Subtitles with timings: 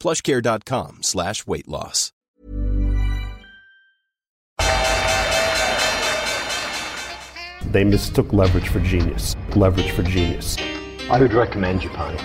[0.00, 2.12] plushcare.com slash weight loss.
[7.72, 9.36] They mistook leverage for genius.
[9.54, 10.56] Leverage for genius.
[11.10, 12.16] I would recommend Japan.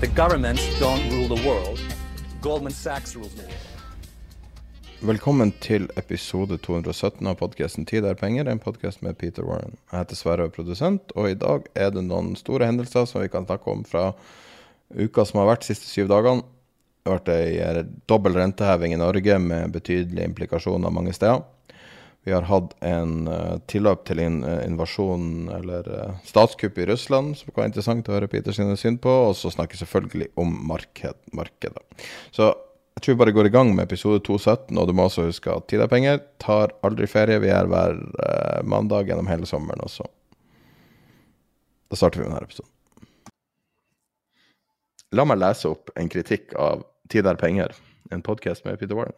[0.00, 1.80] The governments don't rule the world.
[2.42, 3.68] Goldman Sachs rules the world.
[5.00, 9.76] Velkommen til episode 217 av podkasten 'Tid er penger', en podkast med Peter Warren.
[9.92, 13.22] Jeg heter Sverre og er produsent, og i dag er det noen store hendelser som
[13.22, 14.12] vi kan snakke om fra
[14.94, 16.44] uka som har vært de siste syv dagene.
[17.06, 21.44] Har vært ei dobbel renteheving i Norge med betydelige implikasjoner mange steder.
[22.26, 25.86] Vi har hatt en uh, tilløp til en uh, invasjon, eller
[26.28, 29.14] statskupp i Russland, som være interessant å høre Peter sine syn på.
[29.30, 31.80] Og så snakker vi selvfølgelig om marked, markedet.
[32.34, 35.28] Så jeg tror vi bare går i gang med episode 217, og du må også
[35.30, 36.20] huske at tid er penger.
[36.42, 37.40] Tar aldri ferie.
[37.40, 37.96] Vi er hver
[38.66, 40.04] mandag gjennom hele sommeren også.
[41.88, 42.72] Da starter vi med denne episoden.
[45.16, 47.72] La meg lese opp en kritikk av Tid er penger,
[48.12, 49.14] en podkast med Peter Warren.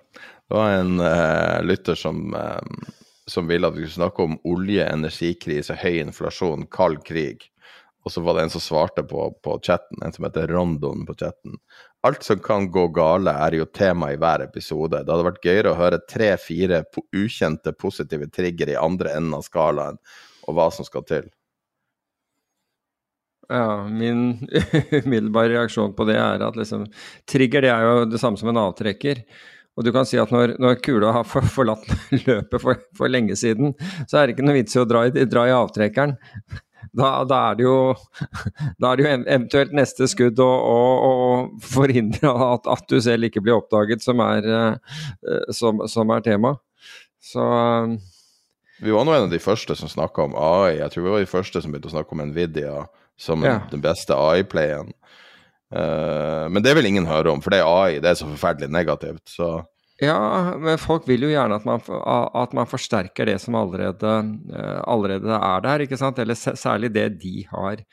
[0.46, 2.92] Det var en uh, lytter som, uh,
[3.26, 7.48] som ville at vi skulle snakke om olje, energikrise, høy inflasjon, kald krig.
[8.06, 11.18] Og så var det en som svarte på, på chatten, en som heter Rondon på
[11.18, 11.58] chatten.
[12.06, 15.02] Alt som kan gå gale, er jo tema i hver episode.
[15.02, 19.98] Det hadde vært gøyere å høre tre-fire ukjente positive trigger i andre enden av skalaen,
[20.46, 21.26] og hva som skal til.
[23.50, 24.48] Ja, min
[25.04, 26.84] umiddelbare reaksjon på det er at liksom,
[27.26, 29.24] trigger det er jo det samme som en avtrekker.
[29.78, 31.86] Og du kan si at når, når kula har for, forlatt
[32.28, 33.74] løpet for, for, lenge siden,
[34.06, 36.14] så er det ikke noe vits i å dra i, dra i avtrekkeren.
[36.96, 37.74] Da, da, er jo,
[38.82, 40.78] da er det jo eventuelt neste skudd å, å,
[41.08, 46.22] å forhindre at, at, du selv ikke blir oppdaget, som er, uh, som, som er
[46.26, 46.54] tema.
[47.22, 47.98] Så uh,
[48.78, 50.80] Vi var nå en av de første som snakka om AI.
[50.80, 52.78] Jeg tror vi var de første som begynte å snakke om Nvidia
[53.20, 53.58] som ja.
[53.70, 54.92] den beste AI-playen.
[55.70, 58.00] Uh, men det vil ingen høre om, for det er AI.
[58.02, 59.22] Det er så forferdelig negativt.
[59.30, 59.50] Så.
[60.00, 60.16] Ja,
[60.58, 61.84] men folk vil jo gjerne at man,
[62.40, 64.14] at man forsterker det som allerede,
[64.50, 66.18] uh, allerede, er der, ikke sant?
[66.18, 67.84] Eller særlig det de har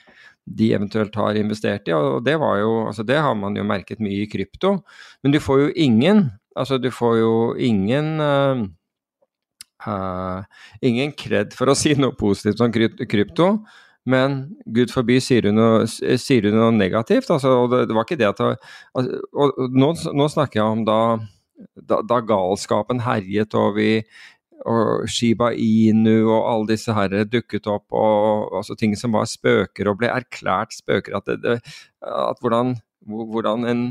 [0.48, 1.94] de eventuelt har investert i.
[1.96, 4.78] Og det, var jo, altså det har man jo merket mye i krypto.
[5.24, 8.64] Men du får jo ingen Altså, du får jo ingen uh,
[10.82, 13.50] ingen kred for å si noe positivt om krypto.
[14.08, 14.38] Men
[14.72, 17.28] gud forby, sier du noe, sier du noe negativt?
[17.34, 18.56] Altså, og det, det, var ikke det at Og,
[18.96, 21.02] og, og nå, nå, snakker jeg om da,
[21.76, 23.92] da, da galskapen herjet og vi
[24.68, 29.92] og Shiba Inu og alle disse her dukket opp, og altså ting som var spøker
[29.92, 31.20] og ble erklært spøker.
[31.20, 32.76] At, det, det, at hvordan,
[33.06, 33.86] hvordan, en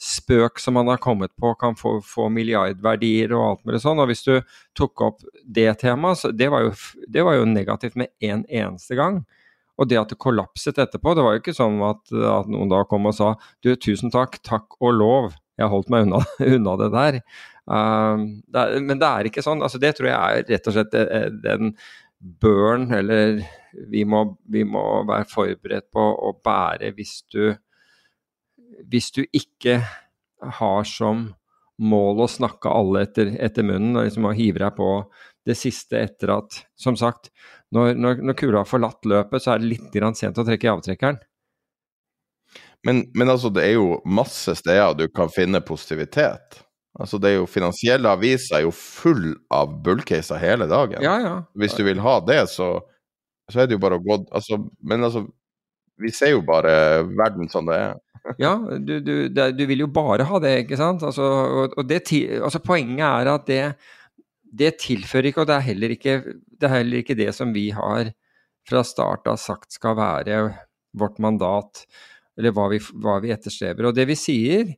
[0.00, 4.00] spøk som man har kommet på, kan få, få milliardverdier og alt mulig sånn.
[4.00, 4.34] Og hvis du
[4.78, 6.72] tok opp det temaet, så det var jo,
[7.08, 9.22] det var jo negativt med en eneste gang.
[9.80, 12.82] Og det at det kollapset etterpå, det var jo ikke sånn at, at noen da
[12.88, 13.32] kom og sa
[13.64, 15.30] du, tusen takk, takk og lov,
[15.60, 16.20] jeg holdt meg unna,
[16.56, 17.18] unna det der.
[17.70, 19.62] Um, det er, men det er ikke sånn.
[19.64, 21.74] altså Det tror jeg er rett og slett eh, den
[22.20, 23.40] børn, eller
[23.90, 27.54] vi må, vi må være forberedt på å bære hvis du
[28.90, 29.80] Hvis du ikke
[30.40, 31.28] har som
[31.80, 34.88] mål å snakke alle etter, etter munnen og liksom hive deg på
[35.48, 37.30] det siste etter at Som sagt,
[37.74, 40.72] når, når, når kula har forlatt løpet, så er det litt sent å trekke i
[40.72, 41.20] avtrekkeren.
[42.86, 46.62] Men, men, altså, det er jo masse steder du kan finne positivitet.
[46.98, 51.02] Altså, det er jo Finansielle aviser er jo full av bullcaser hele dagen.
[51.04, 51.34] Ja, ja.
[51.54, 52.72] Hvis du vil ha det, så,
[53.52, 55.26] så er det jo bare å gå altså, Men altså,
[56.00, 57.98] vi ser jo bare verden som det er.
[58.40, 61.04] ja, du, du, det, du, vil jo bare ha det, ikke sant.
[61.06, 62.02] Altså, og, og det,
[62.40, 63.62] altså, poenget er at det
[64.50, 66.16] det tilfører ikke, og det er, heller ikke,
[66.58, 68.12] det er heller ikke det som vi har
[68.68, 70.40] fra start av sagt skal være
[70.98, 71.84] vårt mandat,
[72.38, 73.88] eller hva vi, hva vi etterstreber.
[73.88, 74.72] Og det vi sier,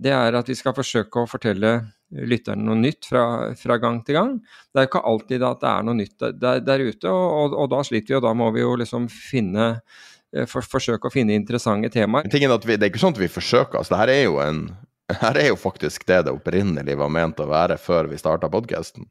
[0.00, 1.76] det er at vi skal forsøke å fortelle
[2.14, 3.24] lytterne noe nytt fra,
[3.58, 4.32] fra, gang til gang.
[4.70, 7.56] Det er jo ikke alltid at det er noe nytt der, der ute, og, og,
[7.62, 11.14] og, da sliter vi, og da må vi jo liksom finne eh, for, forsøke å
[11.14, 12.28] finne interessante temaer.
[12.30, 12.42] Vi,
[12.76, 13.94] det er ikke sånn at vi forsøker, altså.
[13.94, 14.66] Det her er jo, en,
[15.22, 19.08] her er jo faktisk det det opprinnelig var ment å være før vi starta podkasten.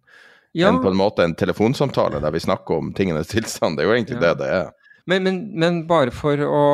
[0.53, 0.69] Ja.
[0.69, 3.77] En, på en måte en telefonsamtale der vi snakker om tingenes tilstand.
[3.77, 4.25] Det er jo egentlig ja.
[4.27, 4.69] det det er.
[5.09, 6.65] Men, men, men, bare for å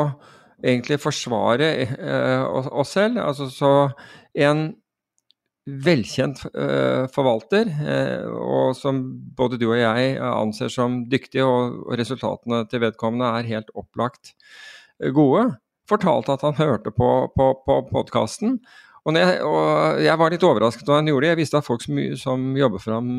[0.60, 3.72] egentlig forsvare eh, oss selv, altså så
[4.38, 4.68] en
[5.70, 9.02] velkjent eh, forvalter, eh, og som
[9.38, 14.34] både du og jeg anser som dyktig, og, og resultatene til vedkommende er helt opplagt
[14.34, 15.46] uh, gode,
[15.90, 18.60] fortalte at han hørte på, på, på podkasten.
[19.08, 21.32] Og, og, jeg var litt overrasket da han gjorde det.
[21.34, 23.14] Jeg visste at folk som, som jobber for ham,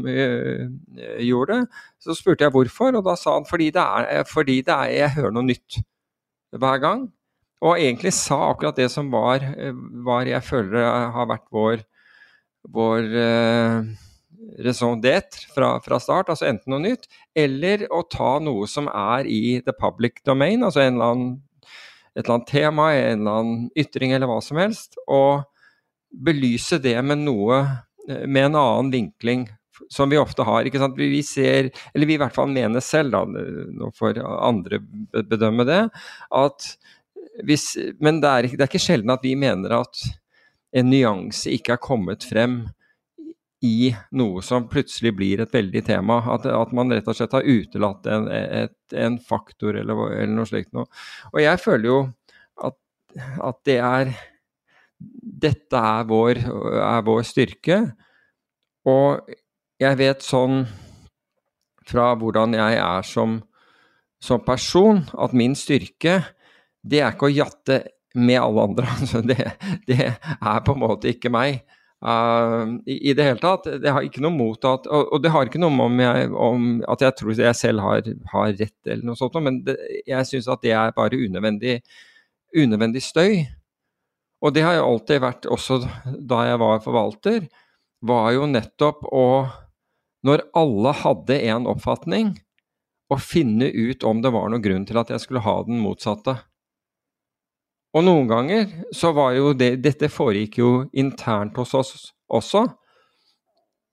[1.24, 1.80] gjorde det.
[2.04, 5.16] Så spurte jeg hvorfor, og da sa han fordi det er, fordi det er jeg
[5.16, 5.80] hører noe nytt
[6.56, 7.08] hver gang.
[7.60, 9.44] Og egentlig sa akkurat det som var,
[10.04, 10.84] var jeg føler
[11.16, 11.82] har vært vår
[12.68, 13.82] vår eh,
[14.64, 19.28] raison d'être fra, fra, start, altså enten noe nytt, eller å ta noe som er
[19.28, 21.32] i the public domain, altså en eller annen,
[22.14, 25.46] et eller annet tema, en eller annen ytring eller hva som helst, og
[26.10, 27.60] belyse det med noe
[28.08, 29.48] eh, med en annen vinkling
[29.88, 30.66] som vi ofte har.
[30.66, 30.98] ikke sant?
[30.98, 34.80] Vi ser, eller vi i hvert fall mener selv, da, nå får andre
[35.24, 35.82] bedømme det,
[36.36, 36.72] at
[37.46, 40.00] hvis, Men det er, det er ikke sjelden at vi mener at
[40.76, 42.58] en nyanse ikke er kommet frem
[43.64, 46.18] i noe som plutselig blir et veldig tema.
[46.34, 50.48] At, at man rett og slett har utelatt en, et, en faktor eller, eller, noe
[50.48, 50.88] slikt noe.
[51.32, 51.98] Og jeg føler jo
[52.68, 52.76] at,
[53.50, 54.14] at det er
[55.40, 56.42] Dette er vår,
[56.84, 57.80] er vår styrke.
[58.88, 59.30] Og
[59.80, 60.64] jeg vet sånn
[61.90, 63.40] fra hvordan jeg er som,
[64.22, 66.20] som person, at min styrke
[66.80, 67.82] det er ikke å jatte
[68.14, 68.88] med alle andre.
[69.00, 69.38] Altså det,
[69.88, 71.62] det, er på en måte ikke meg.
[72.00, 73.68] Uh, i, i, det hele tatt.
[73.82, 76.68] Det har ikke noe mot at Og, og det har ikke noe om, jeg, om
[76.88, 79.76] at jeg tror jeg selv har, har rett eller noe sånt, men det,
[80.08, 81.80] jeg syns at det er bare unødvendig,
[82.56, 83.42] unødvendig støy.
[84.40, 85.80] Og det har jeg alltid vært også
[86.16, 87.48] da jeg var forvalter,
[88.00, 89.26] var jo nettopp å
[90.20, 92.34] Når alle hadde en oppfatning,
[93.08, 96.34] å finne ut om det var noen grunn til at jeg skulle ha den motsatte.
[97.96, 101.94] Og noen ganger så var jo det Dette foregikk jo internt hos oss
[102.28, 102.66] også.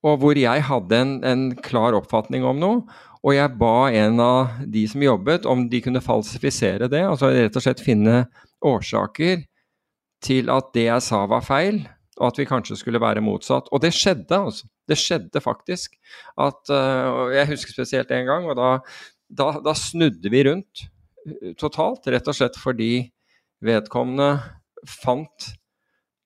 [0.03, 2.83] Og hvor jeg hadde en, en klar oppfatning om noe,
[3.23, 7.01] og jeg ba en av de som jobbet, om de kunne falsifisere det.
[7.07, 8.25] Altså rett og slett finne
[8.67, 9.47] årsaker
[10.23, 11.83] til at det jeg sa var feil,
[12.17, 13.69] og at vi kanskje skulle være motsatt.
[13.71, 14.67] Og det skjedde, altså.
[14.87, 15.97] Det skjedde faktisk.
[16.39, 18.69] At, uh, jeg husker spesielt en gang, og da,
[19.27, 20.87] da, da snudde vi rundt
[21.27, 22.07] uh, totalt.
[22.09, 22.91] Rett og slett fordi
[23.65, 24.31] vedkommende
[24.87, 25.51] fant,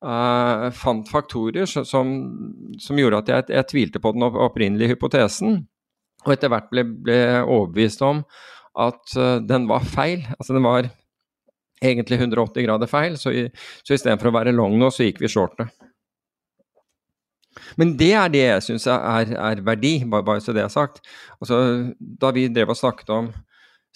[0.05, 5.63] uh, fant faktorer som, som, gjorde at jeg, jeg, tvilte på den opprinnelige hypotesen,
[6.21, 8.23] og etter hvert ble, ble overbevist om
[8.79, 10.23] at uh, den var feil.
[10.37, 10.91] Altså den var
[11.81, 13.47] egentlig 180 grader feil, så, i,
[13.81, 15.67] så istedenfor å være long nå, så gikk vi shorte.
[17.79, 21.01] Men det er det jeg syns er, er, verdi, bare, bare, så det er sagt.
[21.41, 21.57] Altså,
[21.99, 23.31] da vi drev og snakket om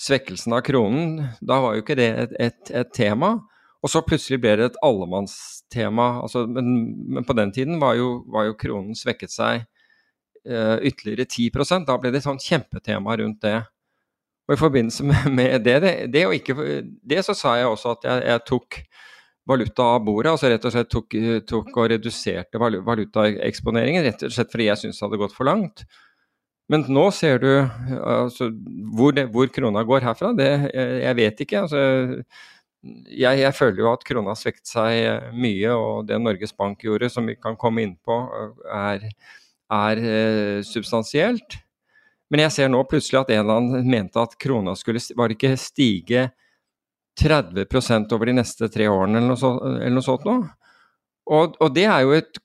[0.02, 3.38] svekkelsen av kronen, da var jo ikke det et, et, et tema.
[3.86, 6.10] Og så plutselig ble det et allemannstema.
[6.26, 6.74] Altså, men,
[7.14, 9.64] men, på den tiden var jo, var jo kronen svekket seg
[10.50, 13.60] uh, ytterligere 10% Da ble det et sånt kjempetema rundt det.
[14.46, 16.56] Og i forbindelse med, det, det, det, det, ikke,
[17.02, 18.80] det, så sa jeg også at jeg, jeg, tok
[19.50, 20.34] valuta av bordet.
[20.34, 21.16] Altså rett og slett tok,
[21.50, 24.06] tok og reduserte valutaeksponeringen.
[24.06, 25.86] Rett og slett fordi jeg syntes det hadde gått for langt.
[26.72, 28.50] Men nå ser du altså,
[28.98, 31.66] hvor, det, hvor, krona går herfra, det jeg vet ikke.
[31.68, 31.82] Altså,
[33.10, 37.10] jeg, jeg, føler jo at krona har svekket seg mye, og det Norges Bank gjorde,
[37.14, 38.18] som vi kan komme inn på,
[38.74, 39.06] er,
[39.74, 41.60] er uh, substansielt.
[42.34, 45.54] Men jeg ser nå plutselig at en eller annen mente at krona skulle var ikke
[45.62, 46.30] stige
[47.22, 50.50] 30% over de neste tre årene, eller noe, så, eller noe sånt noe.
[51.26, 52.40] Og, og, det er jo et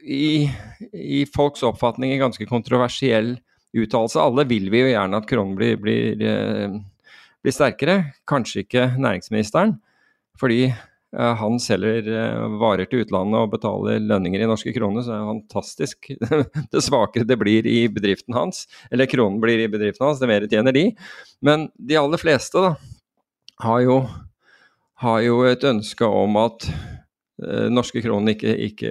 [0.00, 0.48] i,
[0.92, 3.34] i folks oppfatning en ganske kontroversiell
[3.76, 4.20] uttalelse.
[4.20, 6.74] Alle vil vi jo gjerne at kronen blir, blir, eh,
[7.44, 7.96] blir sterkere.
[8.28, 9.76] Kanskje ikke næringsministeren,
[10.40, 10.72] fordi
[11.40, 15.32] han selger eh, varer til utlandet og betaler lønninger i norske kroner, så er det
[15.32, 16.10] fantastisk.
[16.74, 20.46] Det svakere det blir i bedriften hans, eller kronen blir i bedriften hans, det mer
[20.50, 20.90] tjener de.
[21.42, 22.74] Men de aller fleste da,
[23.64, 24.00] har jo,
[25.02, 26.70] har jo et ønske om at
[27.40, 28.90] Eh, norske kronen ikke, ikke,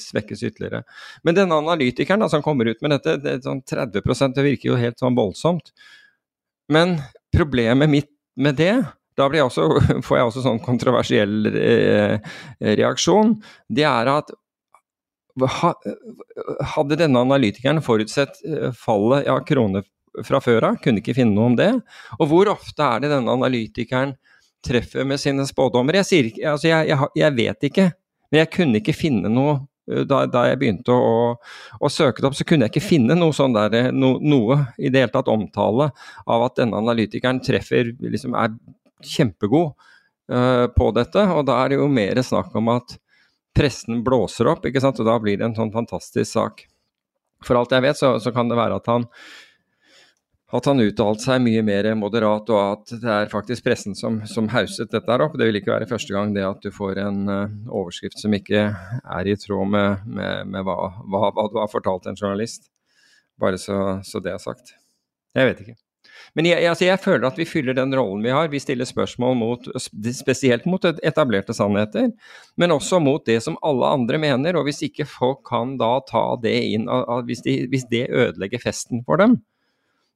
[0.00, 0.82] svekkes ytterligere.
[1.22, 4.80] Men denne analytikeren da, som kommer ut med dette, det, sånn 30 det virker jo
[4.80, 5.70] helt sånn voldsomt.
[6.72, 6.96] Men
[7.34, 8.74] problemet mitt med det,
[9.18, 9.68] da jeg også,
[10.06, 12.34] får jeg også sånn kontroversiell eh,
[12.74, 13.36] reaksjon,
[13.68, 14.34] det er at
[16.74, 19.84] hadde denne analytikeren forutsett eh, fallet av ja, kroner
[20.24, 21.72] fra før av, kunne ikke finne noe om det.
[22.20, 24.14] Og hvor ofte er det denne analytikeren
[24.64, 25.98] treffer med sine spådommer?
[26.00, 27.88] Jeg, sier, altså jeg, jeg, jeg vet ikke,
[28.30, 29.56] men jeg kunne ikke finne noe
[29.90, 31.34] eh, da, da, jeg begynte å,
[31.80, 34.92] å, søke det opp, så kunne jeg ikke finne noe, sånn der, no, noe i
[34.92, 35.90] det hele tatt omtale
[36.24, 38.54] av at denne analytikeren treffer, liksom er
[39.02, 39.72] kjempegod
[40.32, 41.24] uh, på dette.
[41.34, 42.96] Og da er det jo mer snakk om at
[43.54, 44.98] pressen blåser opp, ikke sant?
[45.00, 46.64] og da blir det en sånn fantastisk sak.
[47.44, 49.08] For alt jeg vet, så, så kan det være at han
[50.54, 54.46] at han uttalte seg mye mer moderat, og at det er faktisk pressen som, som
[54.52, 55.34] hauset dette her opp.
[55.38, 58.68] Det vil ikke være første gang det at du får en uh, overskrift som ikke
[58.70, 62.70] er i tråd med, med, med hva, hva, hva, du har fortalt en journalist.
[63.40, 64.76] Bare så, så det er sagt.
[65.34, 65.78] Jeg vet ikke.
[66.34, 68.50] Men jeg, altså jeg, føler at vi fyller den rollen vi har.
[68.52, 69.68] Vi stiller spørsmål mot,
[70.16, 72.10] spesielt mot etablerte sannheter,
[72.60, 74.58] men også mot det som alle andre mener.
[74.58, 76.88] Og hvis ikke folk kan da ta det inn,
[77.28, 79.38] hvis, de, hvis det ødelegger festen for dem,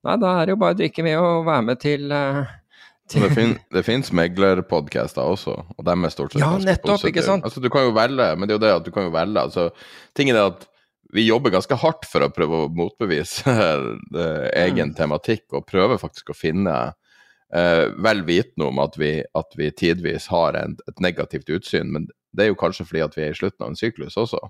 [0.07, 2.57] nei, da er det jo bare å drikke med og være med til uh,
[3.09, 7.47] det, fin det fins meglerpodcaster også, og dem er stort sett ja, nettopp, ikke sant?
[7.47, 9.45] Altså, du kan jo velge, men det er jo det at du kan jo velge.
[9.49, 9.71] Altså,
[10.19, 10.67] ting er at
[11.13, 13.53] vi jobber ganske hardt for å prøve å motbevise
[14.65, 14.97] egen mm.
[14.99, 16.75] tematikk, og prøver faktisk å finne
[17.55, 21.95] eh, vel vitende om at vi, at vi tidvis har en, et negativt utsyn.
[21.95, 24.43] Men det er jo kanskje fordi at vi er i slutten av en syklus også.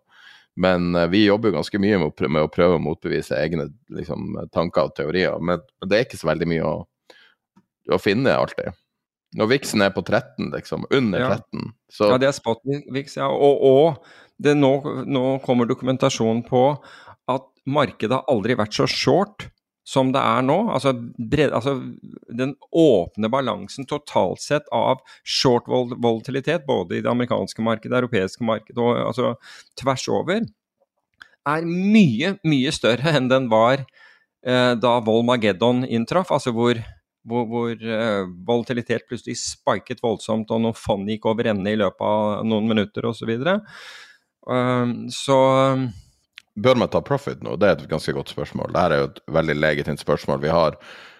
[0.58, 4.90] Men eh, vi jobber ganske mye med, med, å prøve å motbevise egne liksom, tanker
[4.90, 5.38] og teorier.
[5.38, 6.76] Men, men, det er ikke så veldig mye å,
[7.94, 8.74] å finne alltid.
[9.38, 11.34] Når viksen er på 13, liksom, under ja.
[11.36, 12.08] 13 så...
[12.14, 13.28] Ja, det er spot-viks, ja.
[13.28, 14.72] Og, og det nå,
[15.06, 16.64] nå kommer dokumentasjon på
[17.28, 19.48] at markedet har aldri vært så short
[19.88, 20.56] som det er nå.
[20.74, 21.78] Altså, bred, altså,
[22.40, 28.44] den åpne balansen totalt sett av short volatilitet, både i det amerikanske markedet, det europeiske
[28.44, 29.32] markedet og altså,
[29.80, 30.44] tvers over,
[31.48, 36.34] er mye, mye større enn den var eh, da Volmageddon inntraff.
[36.36, 36.82] Altså hvor,
[37.24, 42.04] hvor, hvor eh, volatilitet plutselig spiket voldsomt, og noen fond gikk over ende i løpet
[42.04, 43.22] av noen minutter osv.
[43.22, 43.56] Så, videre.
[44.48, 45.38] Um, så
[46.58, 47.54] Bør man ta profit nå?
[47.60, 48.72] Det er et ganske godt spørsmål.
[48.74, 50.40] Dette er jo et veldig legitimt spørsmål.
[50.42, 50.78] Vi har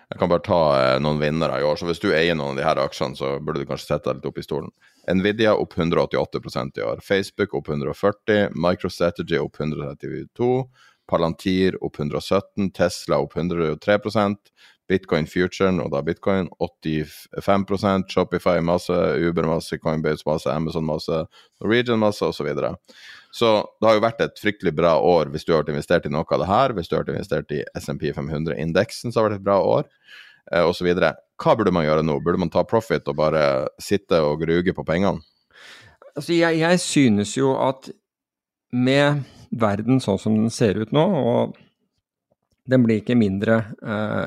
[0.09, 1.77] jeg kan bare ta eh, noen vinnere i år.
[1.77, 4.19] så Hvis du eier noen av de her aksjene, så burde du kanskje sette deg
[4.19, 4.71] litt opp i stolen.
[5.09, 7.03] Nvidia opp 188 i år.
[7.05, 8.55] Facebook opp 140.
[8.57, 10.49] MicroStrategy opp 132.
[11.09, 12.71] Palantir opp 117.
[12.73, 13.99] Tesla opp 103
[14.89, 21.23] Bitcoin Future, og da bitcoin, 85% Shopify masse, Uber masse, Coinbase masse, Amazon masse,
[21.61, 22.39] Norwegian masse, osv.
[22.39, 22.73] Så, videre.
[23.35, 26.13] så det har jo vært et fryktelig bra år hvis du har vært investert i
[26.15, 26.77] noe av det her.
[26.77, 29.89] Hvis du har vært investert i SMP 500-indeksen, så har det vært et bra år,
[30.53, 30.89] eh, osv.
[31.39, 32.21] Hva burde man gjøre nå?
[32.25, 33.43] Burde man ta profit og bare
[33.83, 35.21] sitte og gruge på pengene?
[36.15, 37.91] Altså, jeg, jeg synes jo at
[38.75, 41.59] med verden sånn som den ser ut nå, og
[42.69, 43.63] den blir ikke mindre,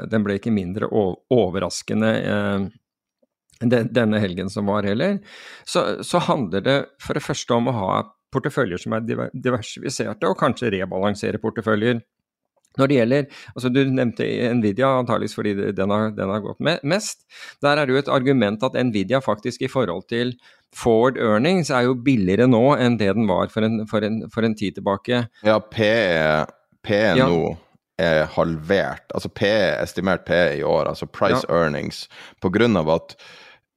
[0.09, 2.63] den ble ikke mindre overraskende uh,
[3.61, 5.19] denne helgen som var heller.
[5.65, 7.91] Så, så, handler det for det første om å ha
[8.31, 12.01] porteføljer som er diversifiserte, og kanskje rebalansere porteføljer.
[12.79, 17.25] Når det gjelder, altså Du nevnte Nvidia, antageligvis fordi den har, den har gått mest.
[17.59, 20.37] Der er det jo et argument at Nvidia faktisk i forhold til
[20.71, 24.47] forward earnings er jo billigere nå enn det den var for en, for en, for
[24.47, 25.25] en tid tilbake.
[25.43, 25.91] Ja, P,
[26.87, 27.27] P ja.
[28.01, 29.07] Er halvert.
[29.15, 29.47] Altså P,
[29.81, 31.61] estimert P i år, altså price ja.
[31.61, 32.05] earnings,
[32.41, 33.15] på grunn av at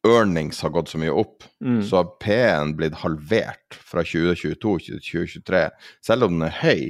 [0.04, 1.80] earnings har gått så mye opp, mm.
[1.88, 5.64] så har P-en blitt halvert fra 2022 til 2023.
[6.04, 6.82] Selv om den er høy,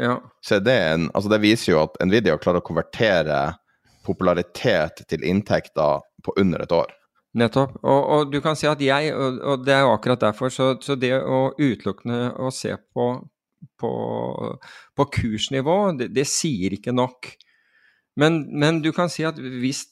[0.00, 0.20] ja.
[0.44, 3.40] så det en Altså, det viser jo at Nvidia klarer å konvertere
[4.06, 6.94] popularitet til inntekter på under et år.
[7.38, 7.76] Nettopp.
[7.82, 10.72] Og, og, du kan si at jeg, og, og det er jo akkurat derfor, så,
[10.82, 13.12] så det å utelukkende å se på
[13.80, 13.92] på,
[14.96, 17.32] på kursnivå, det, det, sier ikke nok.
[18.20, 19.86] Men, men, du kan si at hvis,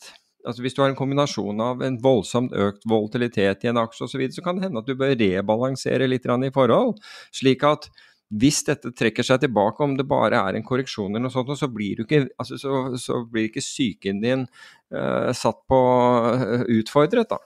[0.46, 4.26] altså hvis du har en kombinasjon av en voldsomt økt volatilitet i en aksje osv.,
[4.28, 6.98] så, så kan det hende at du bør rebalansere litt i forhold.
[7.32, 7.90] slik at
[8.28, 11.70] hvis dette trekker seg tilbake, om det bare er en korreksjon eller noe sånt, så
[11.72, 14.42] blir, ikke, altså, så, så blir ikke psyken din
[14.92, 15.78] uh, satt på
[16.36, 17.40] uh, utfordret, da.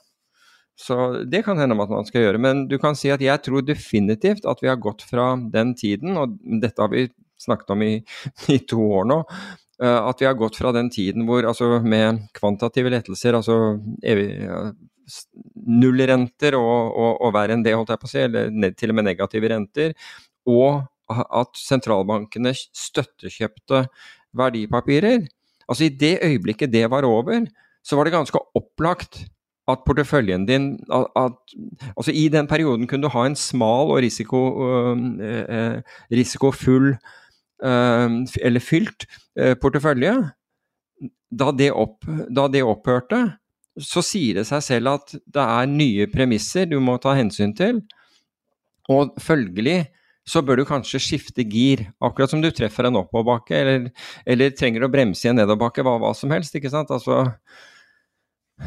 [0.82, 0.96] Så
[1.30, 2.42] det kan hende at man skal gjøre.
[2.42, 6.16] Men du kan si at jeg tror definitivt at vi har gått fra den tiden,
[6.18, 7.06] og dette har vi
[7.42, 7.92] snakket om i,
[8.54, 9.20] i to år nå,
[9.82, 14.30] eh, at vi har gått fra den tiden hvor altså med kvantitative lettelser, altså evig,
[15.82, 18.98] nullrenter og, og, og verre enn det, holdt jeg på å si, eller til og
[18.98, 19.94] med negative renter,
[20.50, 23.84] og at sentralbankene støttekjøpte
[24.38, 25.26] verdipapirer.
[25.68, 27.44] Altså I det øyeblikket det var over,
[27.84, 29.20] så var det ganske opplagt
[29.70, 31.36] at porteføljen din at, at,
[31.96, 34.40] Altså i den perioden kunne du ha en smal og risiko,
[35.22, 36.96] øh, risikofull
[37.64, 38.10] øh,
[38.42, 39.06] eller fylt
[39.38, 40.14] øh, portefølje.
[41.32, 42.04] Da det, opp,
[42.36, 43.22] da det opphørte,
[43.80, 47.80] så sier det seg selv at det er nye premisser du må ta hensyn til.
[48.92, 49.86] Og følgelig
[50.28, 53.88] så bør du kanskje skifte gir, akkurat som du treffer en oppoverbakke, eller,
[54.26, 56.54] eller trenger å bremse i en nedoverbakke, hva, hva, som helst.
[56.54, 56.92] ikke sant?
[56.94, 57.24] Altså,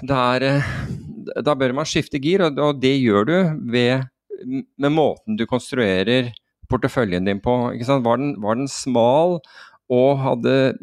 [0.04, 0.48] er,
[1.46, 3.38] da bør man skifte gir, og, og det gjør du
[3.72, 4.08] ved,
[4.46, 6.34] med måten du konstruerer
[6.70, 7.56] porteføljen din på.
[7.72, 9.40] Var den, var den smal
[9.92, 10.76] og hadde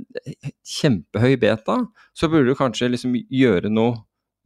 [0.78, 1.81] kjempehøy beta,
[2.14, 3.99] så burde du kanskje liksom gjøre noe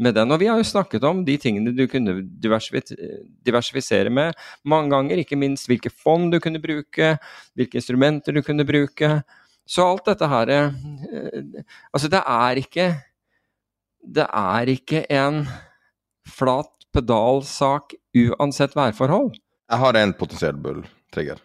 [0.03, 0.33] med den.
[0.33, 4.37] Og vi har jo snakket om de tingene du kunne diversifisere med
[4.69, 5.23] mange ganger.
[5.23, 7.17] Ikke minst hvilke fond du kunne bruke,
[7.57, 9.21] hvilke instrumenter du kunne bruke.
[9.67, 10.73] Så alt dette her eh,
[11.91, 12.91] Altså, det er ikke
[14.07, 15.45] Det er ikke en
[16.31, 19.35] flat pedalsak uansett værforhold.
[19.71, 21.43] Jeg har en potensiell bull-trigger.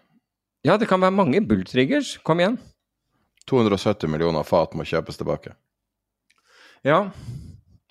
[0.64, 2.20] Ja, det kan være mange bull-triggers.
[2.24, 2.60] Kom igjen.
[3.50, 5.56] 270 millioner fat må kjøpes tilbake.
[6.86, 7.10] Ja,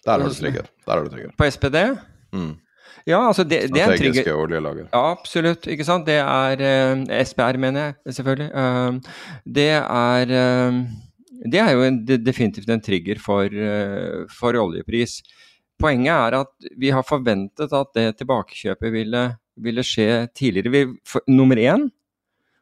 [0.04, 0.66] der har du trigger.
[0.86, 1.30] Der har du trigger.
[1.38, 1.76] På SPD?
[2.32, 2.54] Mm.
[3.06, 4.34] Ja, altså det, det er en trigger.
[4.34, 4.86] oljelager.
[4.92, 5.66] Ja, absolutt.
[5.66, 6.06] Ikke sant.
[6.06, 8.50] Det er eh, SPR, mener jeg selvfølgelig.
[8.54, 9.00] Uh,
[9.44, 10.34] det er
[10.70, 10.80] uh,
[11.40, 13.54] Det er jo en, definitivt en trigger for,
[14.34, 15.20] for, oljepris.
[15.80, 19.22] Poenget er at vi har forventet at det tilbakekjøpet ville,
[19.56, 20.74] ville skje tidligere.
[20.74, 21.88] Vi, for, nummer én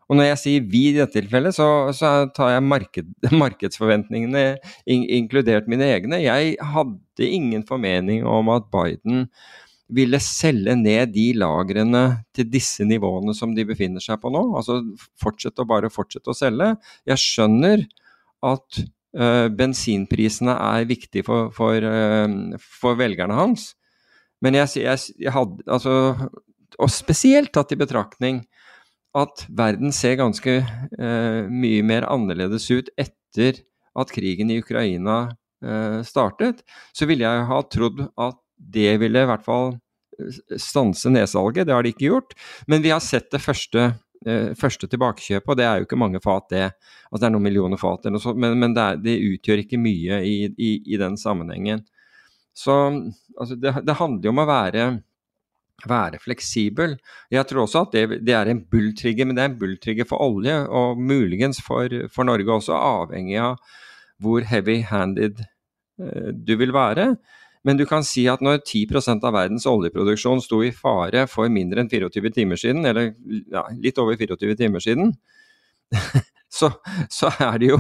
[0.09, 3.09] og når jeg sier vi i dette tilfellet, så, så tar jeg marked,
[3.43, 4.45] markedsforventningene,
[4.89, 6.23] in, inkludert mine egne.
[6.25, 9.27] Jeg hadde ingen formening om at Biden
[9.93, 12.03] ville selge ned de lagrene
[12.37, 14.43] til disse nivåene som de befinner seg på nå.
[14.57, 14.81] Altså
[15.21, 16.75] fortsette å bare fortsette å selge.
[17.09, 17.85] Jeg skjønner
[18.47, 18.81] at
[19.19, 23.73] uh, bensinprisene er viktige for, for, uh, for velgerne hans.
[24.45, 25.93] Men jeg, jeg, jeg hadde altså
[26.79, 28.45] Og spesielt tatt i betraktning
[29.19, 33.65] at verden ser ganske uh, mye mer annerledes ut etter
[33.99, 35.27] at krigen i Ukraina
[36.07, 36.61] startet,
[36.95, 39.73] så ville jeg ha trodd at det ville i hvert fall
[40.55, 41.67] stanse nedsalget.
[41.67, 42.37] Det har de ikke gjort.
[42.71, 43.89] Men vi har sett det første,
[44.27, 46.65] eh, første tilbakekjøpet, og det er jo ikke mange fat, det.
[47.11, 49.65] Altså det er noen millioner fat, eller noe sånt, men, men det, er, det, utgjør
[49.65, 51.85] ikke mye i, i, i den sammenhengen.
[52.57, 52.75] Så
[53.39, 54.89] altså, det, det handler jo om å være
[55.87, 56.97] være fleksibel.
[57.31, 60.23] Jeg tror også at det, det er en bulltrigger, men det er en bulltrigger for
[60.25, 63.61] olje, og muligens for, for Norge også, avhengig av
[64.19, 67.13] hvor heavy-handed eh, du vil være.
[67.69, 71.85] Men du kan si at når 10% av verdens oljeproduksjon sto i fare for mindre
[71.85, 73.13] enn 24 timer siden, eller
[73.53, 75.13] ja, litt over 24 timer siden,
[76.59, 76.73] så,
[77.13, 77.79] så, er det jo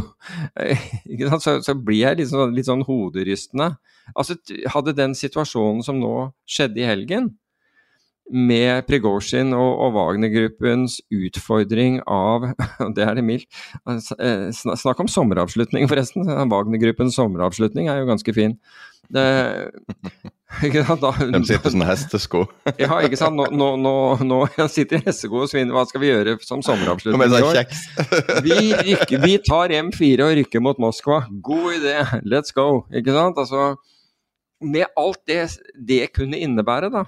[1.40, 3.72] så, så, blir jeg litt sånn, litt sånn hoderystende.
[4.12, 4.36] Altså,
[4.74, 6.14] hadde den situasjonen som nå
[6.48, 7.32] skjedde i helgen,
[8.28, 12.50] med Prigozjin og, og Wagner-gruppens utfordring av
[12.96, 13.48] Det er det mildt.
[13.88, 16.28] Eh, snakk om sommeravslutning, forresten.
[16.52, 18.58] Wagner-gruppens sommeravslutning er jo ganske fin.
[19.08, 19.24] Det?
[20.48, 22.38] Da, De sitter sånn hestesko.
[22.80, 23.36] ja, ikke sant.
[23.36, 23.92] Nå, nå, nå,
[24.24, 25.76] nå jeg sitter i hestesko og svinner.
[25.76, 27.60] Hva skal vi gjøre som sommeravslutning i år?
[28.46, 28.56] vi,
[28.88, 31.20] rykker, vi tar M4 og rykker mot Moskva.
[31.44, 32.86] God idé, let's go.
[32.88, 33.38] Ikke sant?
[33.44, 33.74] Altså,
[34.64, 35.44] med alt det
[35.76, 37.04] det kunne innebære, da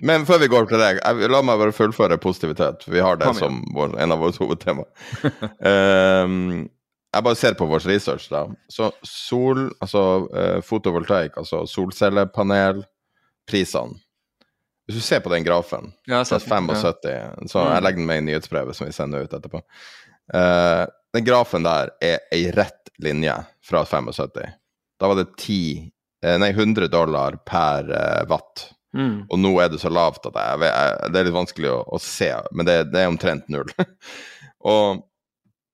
[0.00, 2.86] men før vi går til deg, la meg bare fullføre positivitet.
[2.88, 4.86] Vi har det som vår, en av våre hovedtema.
[5.60, 6.70] um,
[7.10, 8.44] jeg bare ser på vår research, da.
[8.70, 12.84] Så sol, altså uh, fotovoltaik, altså solcellepanel,
[13.50, 13.98] prisene
[14.86, 17.30] Hvis du ser på den grafen, ja, så 75 ja.
[17.50, 19.62] Så jeg legger den med i nyhetsbrevet som vi sender ut etterpå.
[20.34, 23.34] Uh, den grafen der er ei rett linje
[23.66, 24.54] fra 75.
[25.00, 25.90] Da var det 10,
[26.22, 27.88] eh, nei, 100 dollar per
[28.28, 29.26] watt Mm.
[29.30, 32.00] Og nå er det så lavt at jeg, jeg, det er litt vanskelig å, å
[32.02, 33.70] se, men det, det, er omtrent null.
[34.72, 35.09] og er,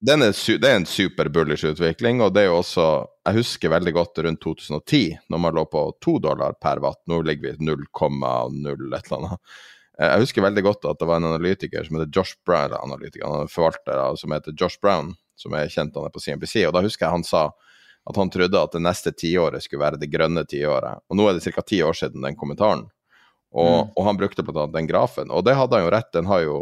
[0.00, 2.86] det er en super bullish utvikling, og det er jo også
[3.26, 7.00] Jeg husker veldig godt rundt 2010, når man lå på to dollar per watt.
[7.10, 7.80] Nå ligger vi 0,0
[8.94, 9.40] et eller annet.
[9.98, 12.84] Eh, jeg husker veldig godt at det var en analytiker som heter Josh Brown, eller
[12.84, 16.76] analytiker, en forvalter som heter Josh Brown, som er kjent han er på CNBC, og
[16.76, 17.48] da husker jeg han sa
[18.06, 21.02] at han trodde at det neste tiåret skulle være det grønne tiåret.
[21.10, 21.64] Og nå er det ca.
[21.66, 22.84] ti år siden den kommentaren.
[23.50, 23.88] Og, mm.
[23.96, 24.66] og han brukte bl.a.
[24.70, 25.32] den grafen.
[25.34, 26.12] Og det hadde han jo rett.
[26.14, 26.58] Den har jo,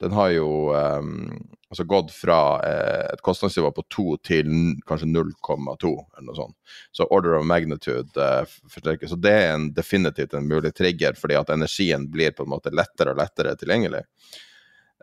[0.00, 1.28] den har jo um,
[1.70, 4.50] altså gått fra eh, et kostnadsnivå på 2 til
[4.86, 6.56] kanskje 0,2, eller noe sånt.
[6.92, 9.12] Så order of magnitude eh, forsterkes.
[9.14, 12.74] Så det er en, definitivt en mulig trigger, fordi at energien blir på en måte
[12.74, 14.04] lettere og lettere tilgjengelig.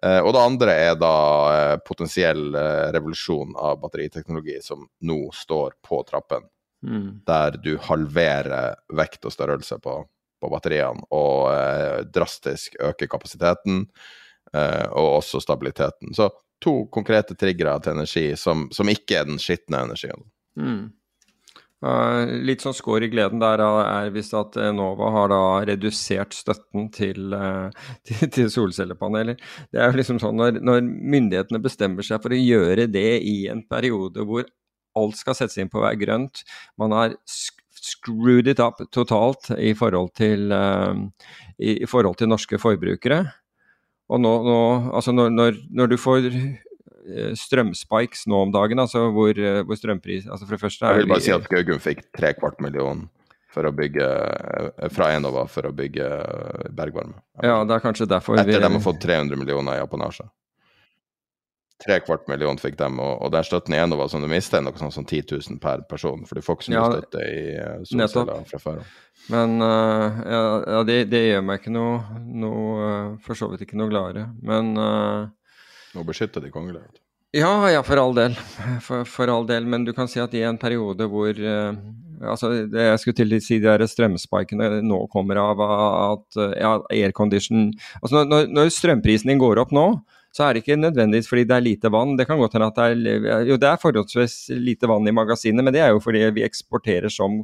[0.03, 1.15] Eh, og det andre er da
[1.55, 6.47] eh, potensiell eh, revolusjon av batteriteknologi, som nå står på trappen.
[6.87, 7.21] Mm.
[7.27, 10.01] Der du halverer vekt og størrelse på
[10.41, 13.85] på batteriene og eh, drastisk øker kapasiteten
[14.51, 16.11] og også stabiliteten.
[16.13, 16.27] Så
[16.61, 20.25] to konkrete triggere til energi som, som ikke er den skitne energien.
[20.59, 20.89] Mm.
[21.81, 26.91] Uh, litt sånn skår i gleden der er hvis at Enova har da redusert støtten
[26.93, 27.73] til, uh,
[28.05, 29.39] til, til solcellepaneler.
[29.73, 33.47] Det er jo liksom sånn når, når, myndighetene bestemmer seg for å gjøre det i
[33.49, 34.45] en periode hvor
[34.99, 36.43] alt skal settes inn på å være grønt,
[36.77, 37.17] man har
[37.81, 40.93] screwed it up totalt i forhold til, uh,
[41.57, 43.23] i, i, forhold til norske forbrukere.
[44.11, 44.59] Og nå, nå
[44.91, 46.27] altså når, når, når du får
[47.01, 50.99] Eh, strømspikes nå om dagen, altså hvor, eh, hvor strømpris altså for det første er
[50.99, 53.07] Jeg vil bare si at Gaugum fikk tre kvart million
[53.51, 56.07] for å bygge eh, fra Enova for å bygge
[56.77, 57.17] bergvarme.
[57.41, 58.59] Ja, det er kanskje derfor Etter vi...
[58.61, 60.27] de har fått 300 millioner i apanasje.
[61.81, 64.65] Tre kvart million fikk de, og, og den støtten i Enova som du mister, er
[64.67, 66.25] noe sånn som 10 000 per person.
[66.29, 67.45] For du får ikke så mye ja, støtte i
[67.89, 68.91] solceller fra før av.
[69.31, 71.99] Men uh, ja, det, det, gjør meg ikke noe,
[72.41, 72.91] noe
[73.21, 74.27] For så vidt ikke noe gladere.
[74.45, 75.29] Men uh,
[75.95, 76.89] Nå beskytter de kongelige.
[77.35, 78.35] Ja, ja, for all del.
[78.83, 79.67] For, for, all del.
[79.69, 81.77] Men du kan si at i en periode hvor uh,
[82.21, 87.71] altså det Jeg skulle til å si de strømspikene nå kommer av at ja, aircondition
[87.97, 89.85] altså når, når strømprisen din går opp nå,
[90.31, 92.15] så er det ikke nødvendigvis fordi det er lite vann.
[92.15, 95.63] Det kan godt hende at det er jo det er forholdsvis lite vann i magasinet,
[95.63, 97.41] men det er jo fordi vi eksporterer som,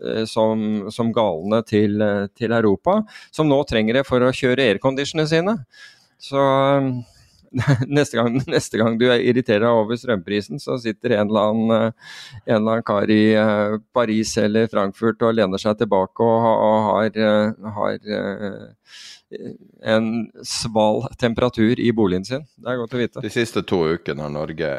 [0.00, 2.00] eh, som, som galne til,
[2.32, 5.56] til, Europa, som nå trenger det for å kjøre airconditionene sine.
[6.20, 6.40] Så
[7.98, 12.18] neste gang, neste gang, du irriterer deg over strømprisen, så sitter en eller annen, eh,
[12.46, 13.22] en eller annen kar i
[13.92, 17.24] Paris eller Frankfurt og lener seg tilbake og, og har,
[17.76, 18.12] har
[19.86, 20.08] en
[20.46, 22.46] sval temperatur i boligen sin.
[22.56, 23.22] Det er godt å vite.
[23.24, 24.70] De siste to ukene har Norge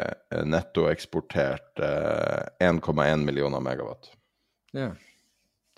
[0.48, 4.12] netto eksportert 1,1 millioner megawatt.
[4.76, 4.92] Ja.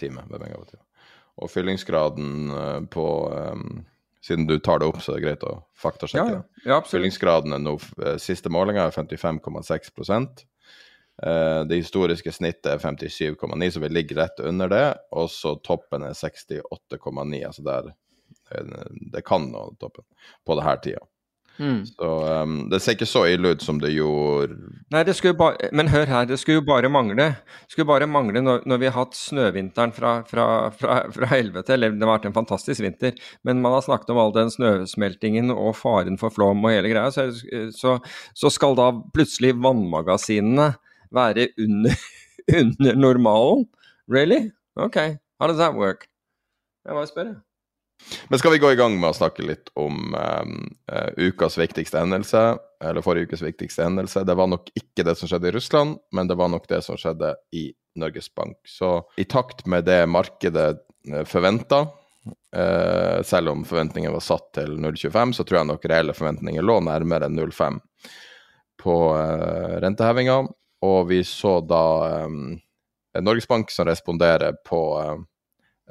[0.01, 0.75] Time ved megawatt.
[1.41, 3.83] Og fyllingsgraden på um,
[4.25, 6.39] siden du tar det opp, så er det greit å faktasjekke.
[6.63, 12.79] Ja, ja, Fyllingsgraden er nå eh, Siste målinga er 55,6 eh, Det historiske snittet er
[12.79, 14.85] 57,9, så vi ligger rett under det.
[15.11, 17.97] Og så toppen er 68,9, altså der eh,
[19.13, 20.05] det kan nå toppen
[20.45, 21.03] på denne tida.
[21.59, 21.85] Mm.
[21.85, 24.55] Så um, det ser ikke så ille ut som det gjorde
[24.89, 27.27] Nei, det skulle bare, men hør her, det skulle jo bare mangle.
[27.67, 31.75] Det skulle bare mangle når, når vi har hatt snøvinteren fra, fra, fra, fra, helvete.
[31.75, 33.13] Eller det har vært en fantastisk vinter,
[33.45, 37.13] men man har snakket om all den snøsmeltingen og faren for flom og hele greia.
[37.13, 37.29] Så,
[37.77, 37.99] så,
[38.37, 40.71] så skal da plutselig vannmagasinene
[41.13, 42.05] være under,
[42.63, 43.67] under normalen?
[44.09, 44.47] Really?
[44.77, 44.97] Ok,
[45.39, 46.09] how does that work?
[46.85, 47.41] Jeg bare spør, jeg.
[48.27, 50.57] Men skal vi gå i gang med å snakke litt om um,
[51.17, 52.43] ukas viktigste hendelse?
[52.83, 54.23] Eller forrige ukes viktigste hendelse.
[54.27, 56.99] Det var nok ikke det som skjedde i Russland, men det var nok det som
[56.99, 58.57] skjedde i Norges Bank.
[58.67, 61.85] Så i takt med det markedet uh, forventa,
[62.55, 66.79] uh, selv om forventningen var satt til 0,25, så tror jeg nok reelle forventninger lå
[66.83, 67.79] nærmere 0,5
[68.83, 70.41] på uh, rentehevinga.
[70.83, 71.83] Og vi så da
[72.25, 72.57] um,
[73.21, 75.21] Norges Bank som responderer på uh,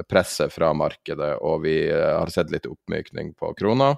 [0.08, 3.92] presset fra markedet, og vi eh, har sett litt oppmykning på krona.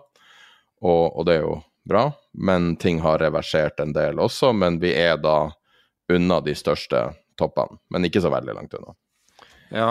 [0.85, 4.53] Og, og, det er jo bra, men ting har reversert en del også.
[4.57, 5.53] Men vi er da
[6.13, 7.07] unna de største
[7.41, 8.97] toppene, men ikke så veldig langt unna.
[9.75, 9.91] Ja,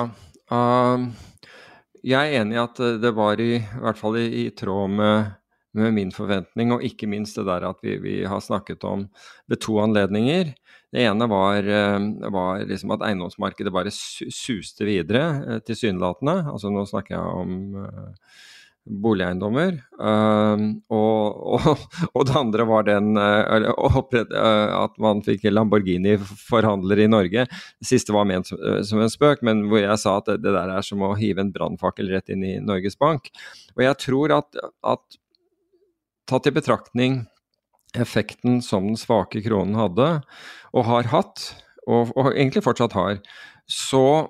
[0.54, 1.08] uh,
[2.04, 5.32] jeg er enig i at det var i, i hvert fall i, i tråd med,
[5.74, 9.08] med, min forventning, og ikke minst det der at vi, vi har snakket om
[9.50, 10.54] ved to anledninger
[10.94, 16.36] det ene var, eh, var liksom at eiendomsmarkedet bare suste videre, eh, tilsynelatende.
[16.54, 18.36] Altså nå snakker jeg om uh,
[19.02, 19.80] boligeiendommer.
[19.98, 21.82] Uh, og, og,
[22.14, 27.48] og, det andre var den at man fikk Lamborghini-forhandler i Norge.
[27.50, 30.86] Det siste var ment som, en spøk, men hvor jeg sa at det der er
[30.86, 33.34] som å hive en brannfakkel rett inn i Norges Bank.
[33.74, 35.22] Og jeg tror at, at
[36.30, 37.24] tatt i betraktning
[37.98, 40.08] effekten som den svake kronen hadde,
[40.74, 41.50] og har hatt,
[41.88, 43.20] og, og egentlig fortsatt har,
[43.70, 44.28] så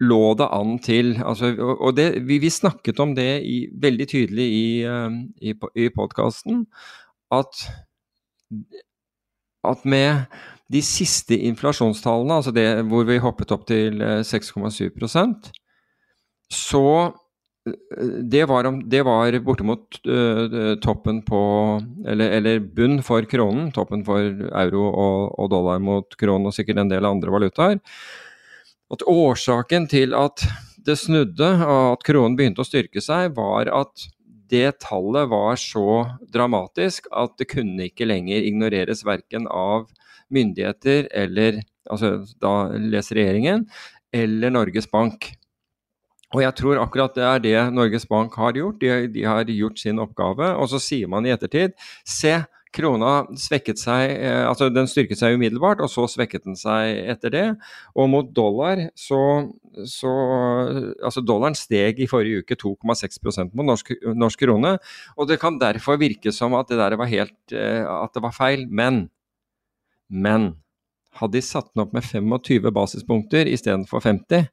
[0.00, 4.46] lå det an til altså, Og det, vi, vi, snakket om det i, veldig tydelig
[4.46, 5.10] i, uh,
[5.42, 6.64] i, i podkasten,
[7.34, 7.64] at,
[9.66, 10.24] at med
[10.72, 15.34] de siste inflasjonstallene, altså det hvor vi hoppet opp til 6,7 eh,
[16.52, 16.86] så
[18.30, 21.40] det var, det var bortimot uh, toppen på
[22.06, 23.70] eller, eller, bunn for kronen.
[23.72, 27.80] Toppen for euro og, og, dollar mot kronen og sikkert en del andre valutaer.
[28.92, 30.44] At årsaken til at
[30.84, 34.08] det snudde og at kronen begynte å styrke seg, var at
[34.52, 39.88] det tallet var så dramatisk at det kunne ikke lenger ignoreres verken av
[40.34, 43.64] myndigheter eller altså da leser regjeringen,
[44.14, 45.32] eller Norges Bank.
[46.34, 48.80] Og jeg tror akkurat det er det Norges Bank har gjort.
[48.82, 50.50] De, de har gjort sin oppgave.
[50.58, 52.40] Og så sier man i ettertid se,
[52.74, 57.30] krona svekket seg, eh, altså den styrket seg umiddelbart, og så svekket den seg etter
[57.30, 57.44] det.
[57.94, 59.20] Og mot dollar så,
[59.90, 60.10] så
[61.04, 64.76] Altså dollaren steg i forrige uke 2,6% mot norsk, norsk krone.
[65.18, 68.34] Og det kan derfor virke som at det der var helt eh, At det var
[68.34, 68.66] feil.
[68.70, 69.08] Men,
[70.08, 70.54] men
[71.20, 74.48] hadde de satt den opp med 25 basispunkter istedenfor 50,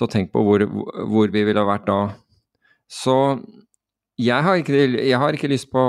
[0.00, 0.64] så tenk på hvor,
[1.12, 2.00] hvor vi ville vært da.
[2.90, 3.16] Så
[4.20, 5.82] jeg har ikke, jeg har ikke lyst på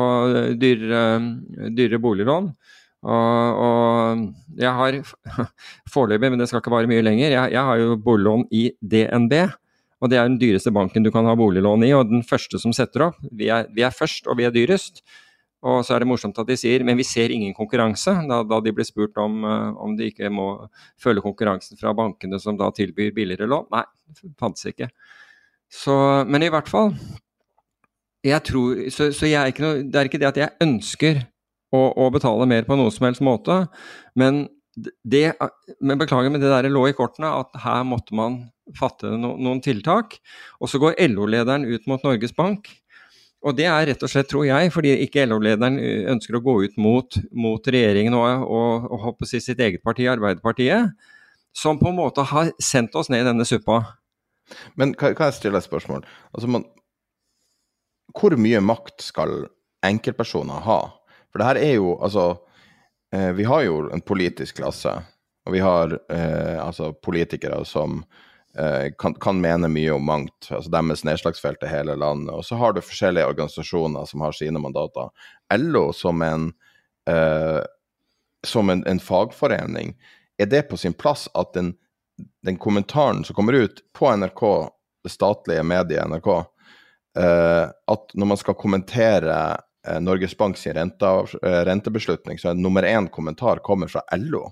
[0.60, 2.52] dyrere, dyrere boliglån.
[3.02, 4.26] Og, og,
[4.60, 5.00] jeg har
[5.94, 9.36] foreløpig, men det skal ikke vare mye lenger, jeg, jeg har jo boliglån i DNB.
[10.02, 12.74] Og det er den dyreste banken du kan ha boliglån i, og den første som
[12.74, 13.20] setter opp.
[13.32, 15.04] Vi er, vi er først, og vi er dyrest.
[15.62, 18.62] Og så er det morsomt at de sier men vi ser ingen konkurranse, da, da
[18.66, 20.48] de blir spurt om, uh, om de ikke må
[21.02, 23.68] følge konkurransen fra bankene som da tilbyr billigere lån.
[23.74, 23.84] Nei,
[24.18, 24.90] det fantes ikke.
[25.72, 25.94] Så,
[26.28, 26.96] men i hvert fall
[28.26, 31.24] jeg tror, så, så jeg er noe, det er ikke det at jeg ønsker
[31.74, 33.64] å, å, betale mer på noen som helst måte,
[34.20, 34.44] men
[34.78, 35.32] det,
[35.84, 38.38] men beklager, men det der lå i kortene at her måtte man
[38.78, 40.16] fatte no, noen tiltak.
[40.62, 42.70] Og så går LO-lederen ut mot Norges Bank
[43.42, 46.58] og det er rett og slett, tror jeg, fordi ikke LO-lederen eh, ønsker å gå
[46.68, 50.94] ut mot, mot regjeringen og, og, og håper si sitt eget parti, Arbeiderpartiet,
[51.58, 53.82] som på en måte har sendt oss ned i denne suppa.
[54.80, 56.06] Men kan, kan jeg stille et spørsmål?
[56.36, 56.68] Altså, man,
[58.14, 59.48] hvor mye makt skal
[59.88, 60.80] enkeltpersoner ha?
[61.32, 62.26] For det her er jo altså
[63.16, 64.94] eh, Vi har jo en politisk klasse,
[65.48, 68.04] og vi har eh, altså politikere som
[69.00, 72.34] kan, kan, mene mye om mangt, altså deres nedslagsfelt er hele landet.
[72.36, 75.08] Og så har du forskjellige organisasjoner som har sine mandater.
[75.56, 76.50] LO som en,
[77.10, 77.62] eh,
[78.48, 79.96] som en, en, fagforening,
[80.38, 81.74] er det på sin plass at den,
[82.46, 84.44] den, kommentaren som kommer ut på NRK,
[85.04, 86.32] det statlige mediet NRK,
[87.20, 89.38] eh, at når man skal kommentere
[89.88, 94.50] eh, Norges Banks rente, eh, rentebeslutning, så er nummer én kommentar kommer fra LO,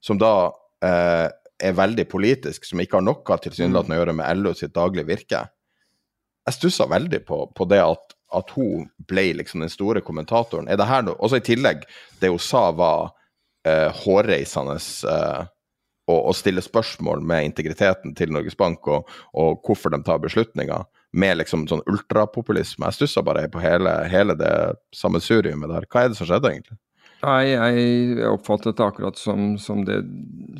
[0.00, 0.52] som da
[0.84, 1.28] eh,
[1.60, 5.44] er veldig politisk, som ikke har noe tilsynelatende å gjøre med LO sitt daglige virke.
[6.48, 10.68] Jeg stussa veldig på, på det at, at, hun ble liksom den store kommentatoren.
[10.68, 11.84] Er det her noe Også i tillegg,
[12.20, 13.12] det hun sa var
[13.68, 14.78] eh, hårreisende
[15.12, 15.50] eh,
[16.10, 20.88] å, å, stille spørsmål med integriteten til Norges Bank og, og hvorfor de tar beslutninger,
[21.12, 22.86] med liksom sånn ultrapopulisme.
[22.86, 24.52] Jeg stussa bare på hele, hele det
[24.94, 25.88] sammensuriumet der.
[25.90, 26.78] Hva er det som skjedde, egentlig?
[27.20, 30.00] Nei, jeg oppfattet det akkurat som, som det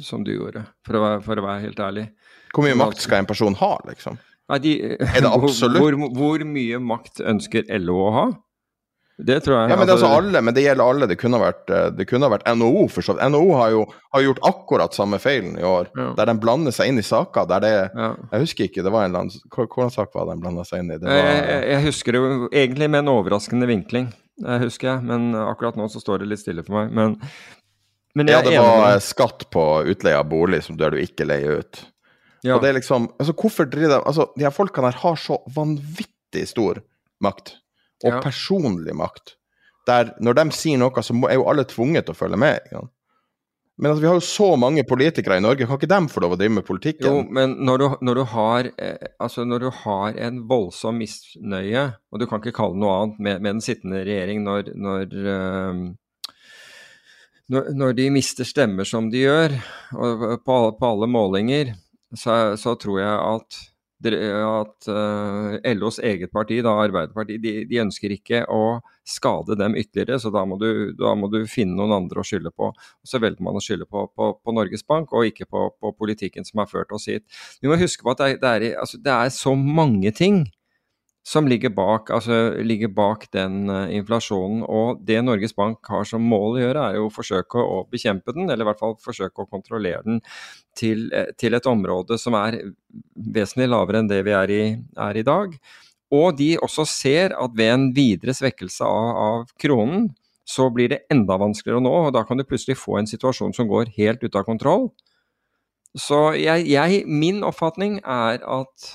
[0.04, 2.10] som du gjorde, for å, være, for å, være, helt ærlig.
[2.52, 4.20] Hvor mye makt skal en person ha, liksom?
[4.50, 5.80] Nei, de, er det absolutt?
[5.80, 8.28] Hvor, hvor, mye makt ønsker LO å ha?
[9.20, 9.68] Det tror jeg.
[9.68, 11.06] Ja, men det, altså, alle, men det gjelder alle.
[11.10, 13.26] Det kunne vært, eh, det kunne vært NHO, for så vidt.
[13.28, 13.82] NHO har jo
[14.14, 16.06] har gjort akkurat samme feilen i år, ja.
[16.16, 18.08] der de blander seg inn i saker der det ja.
[18.32, 20.82] Jeg husker ikke, det var en eller annen Hvordan sak var det de blanda seg
[20.82, 20.98] inn i?
[21.04, 22.22] Var, jeg, jeg, jeg, husker det
[22.64, 24.08] egentlig med en overraskende vinkling
[24.40, 25.07] husker jeg.
[25.07, 26.92] Men akkurat nå så står det litt stille for meg.
[26.96, 27.16] Men,
[28.18, 29.03] men ja, det var med...
[29.05, 31.83] skatt på utleie av bolig som der du ikke leier ut.
[32.40, 32.57] Ja.
[32.57, 35.37] Og det er liksom altså Hvorfor driver de Altså, de her folkene her har så
[35.53, 36.81] vanvittig stor
[37.20, 37.59] makt.
[38.05, 38.22] Og ja.
[38.24, 39.37] personlig makt.
[39.88, 42.64] Der når de sier noe, så er jo alle tvunget til å følge med.
[42.68, 42.87] Ikke?
[43.80, 46.34] Men altså, vi har jo så mange politikere i Norge, kan ikke dem få lov
[46.34, 47.06] å drive med politikken?
[47.08, 51.86] Jo, men når du, når du, har, eh, altså når du har, en voldsom misnøye,
[52.12, 55.16] og du kan ikke kalle det noe annet med, med den sittende regjering når, når,
[57.80, 59.56] når, de mister stemmer som de gjør,
[59.96, 61.72] og på, på alle målinger,
[62.12, 63.62] så, så tror jeg at
[64.08, 70.18] at eh, LOs eget parti, da Arbeiderpartiet, de, de, ønsker ikke å skade dem ytterligere,
[70.22, 72.70] så da må, du, da må du finne noen andre å skylde på.
[73.04, 76.46] Så velger man å skylde på, på, på Norges Bank, og ikke på, på, politikken
[76.48, 77.26] som har ført oss hit.
[77.60, 80.44] Vi må huske på at det er, det er, altså, det er så mange ting
[81.26, 84.62] som ligger bak, altså, ligger bak den uh, inflasjonen.
[84.64, 88.35] Og det Norges Bank har som mål å gjøre, er jo å forsøke å bekjempe
[88.37, 90.22] den, eller i hvert fall forsøke å kontrollere den
[90.76, 92.59] til, uh, til et område som er
[93.14, 94.62] vesentlig lavere enn det vi er i,
[95.09, 95.54] er i, dag.
[96.11, 100.09] Og de også ser at ved en videre svekkelse av, av kronen,
[100.50, 103.52] så blir det enda vanskeligere å nå, og da kan du plutselig få en situasjon
[103.54, 104.88] som går helt ut av kontroll.
[105.94, 108.88] Så jeg, jeg, min oppfatning er at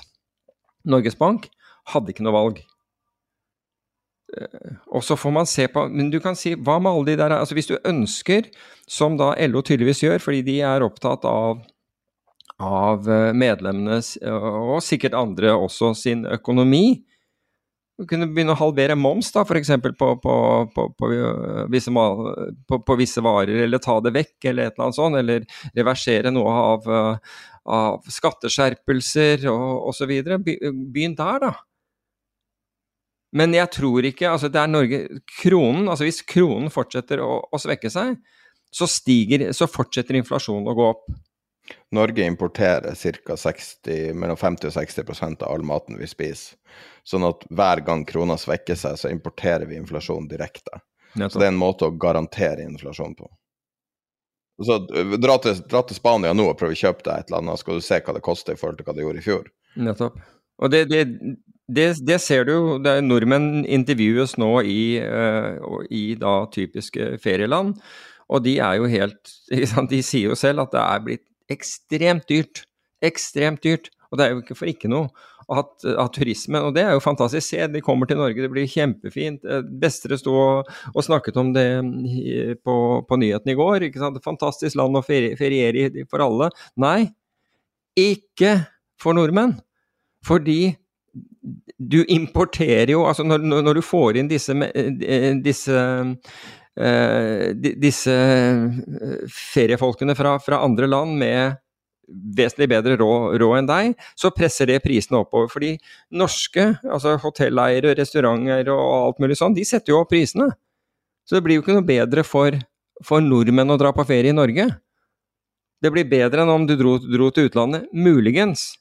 [0.84, 1.48] Norges Bank
[1.92, 2.60] hadde ikke noe valg.
[4.36, 7.14] Eh, og så får man se på Men du kan si, hva med alle de
[7.20, 8.48] der altså Hvis du ønsker,
[8.90, 11.62] som da LO tydeligvis gjør, fordi de er opptatt av,
[12.62, 17.06] av medlemmene og sikkert andre også, sin økonomi,
[17.96, 19.70] du kunne begynne å halvere moms, da, f.eks.
[19.96, 20.34] På, på,
[20.74, 21.08] på, på,
[21.72, 21.92] visse,
[22.68, 25.20] på, visse varer, eller ta det vekk, eller et eller annet sånt.
[25.20, 25.46] Eller
[25.78, 26.90] reversere noe av,
[27.78, 30.12] av skatteskjerpelser og osv.
[30.44, 31.54] Begynn der, da.
[33.36, 35.00] Men jeg tror ikke altså det er Norge,
[35.42, 38.16] kronen, altså Hvis kronen fortsetter å, å svekke seg,
[38.72, 41.06] så, stiger, så fortsetter inflasjonen å gå opp.
[41.94, 42.94] Norge importerer
[43.26, 43.36] ca.
[44.14, 46.58] mellom 50 og 60% av all maten vi spiser.
[47.06, 50.80] Sånn at hver gang krona svekker seg, så importerer vi inflasjon direkte.
[51.16, 53.28] Så det er en måte å garantere inflasjon på.
[54.64, 54.78] Så
[55.20, 57.76] dra til, dra til, Spania nå og prøv å kjøpe deg et eller annet, skal
[57.76, 59.50] du se hva det koster i forhold til hva det gjorde i fjor.
[59.76, 60.16] Nettopp.
[60.64, 61.02] Og det, det,
[61.66, 62.64] det, det ser du jo.
[63.02, 67.74] Nordmenn intervjues nå i, uh, i da typiske ferieland.
[68.30, 69.34] Og de er jo helt
[69.92, 72.64] De sier jo selv at det er blitt ekstremt dyrt.
[73.04, 73.90] Ekstremt dyrt.
[74.10, 75.10] Og det er jo ikke for ikke noe
[75.46, 77.48] at, at turismen Og det er jo fantastisk.
[77.48, 79.44] Se, de kommer til Norge, det blir kjempefint.
[79.46, 81.66] Eh, Bestere sto og, og, snakket om det
[82.66, 82.76] på,
[83.06, 83.88] på nyhetene i går.
[83.88, 84.22] ikke sant?
[84.24, 86.50] Fantastisk land å feriere i for alle.
[86.82, 87.12] Nei,
[87.98, 88.58] ikke
[89.02, 89.54] for nordmenn.
[90.26, 90.74] Fordi
[91.78, 98.16] du importerer jo Altså når, når du får inn disse, eh, disse uh, disse
[99.32, 101.56] feriefolkene fra, fra andre land med
[102.06, 105.50] vesentlig bedre råd, rå enn deg, så presser det prisene oppover.
[105.50, 105.72] Fordi
[106.14, 110.52] norske altså hotelleiere, restauranter og alt mulig sånn, de setter jo opp prisene.
[111.26, 112.54] Så det blir jo ikke noe bedre for,
[113.04, 114.68] for nordmenn å dra på ferie i Norge.
[115.82, 117.90] Det blir bedre enn om du dro, dro til utlandet.
[117.92, 118.76] Muligens.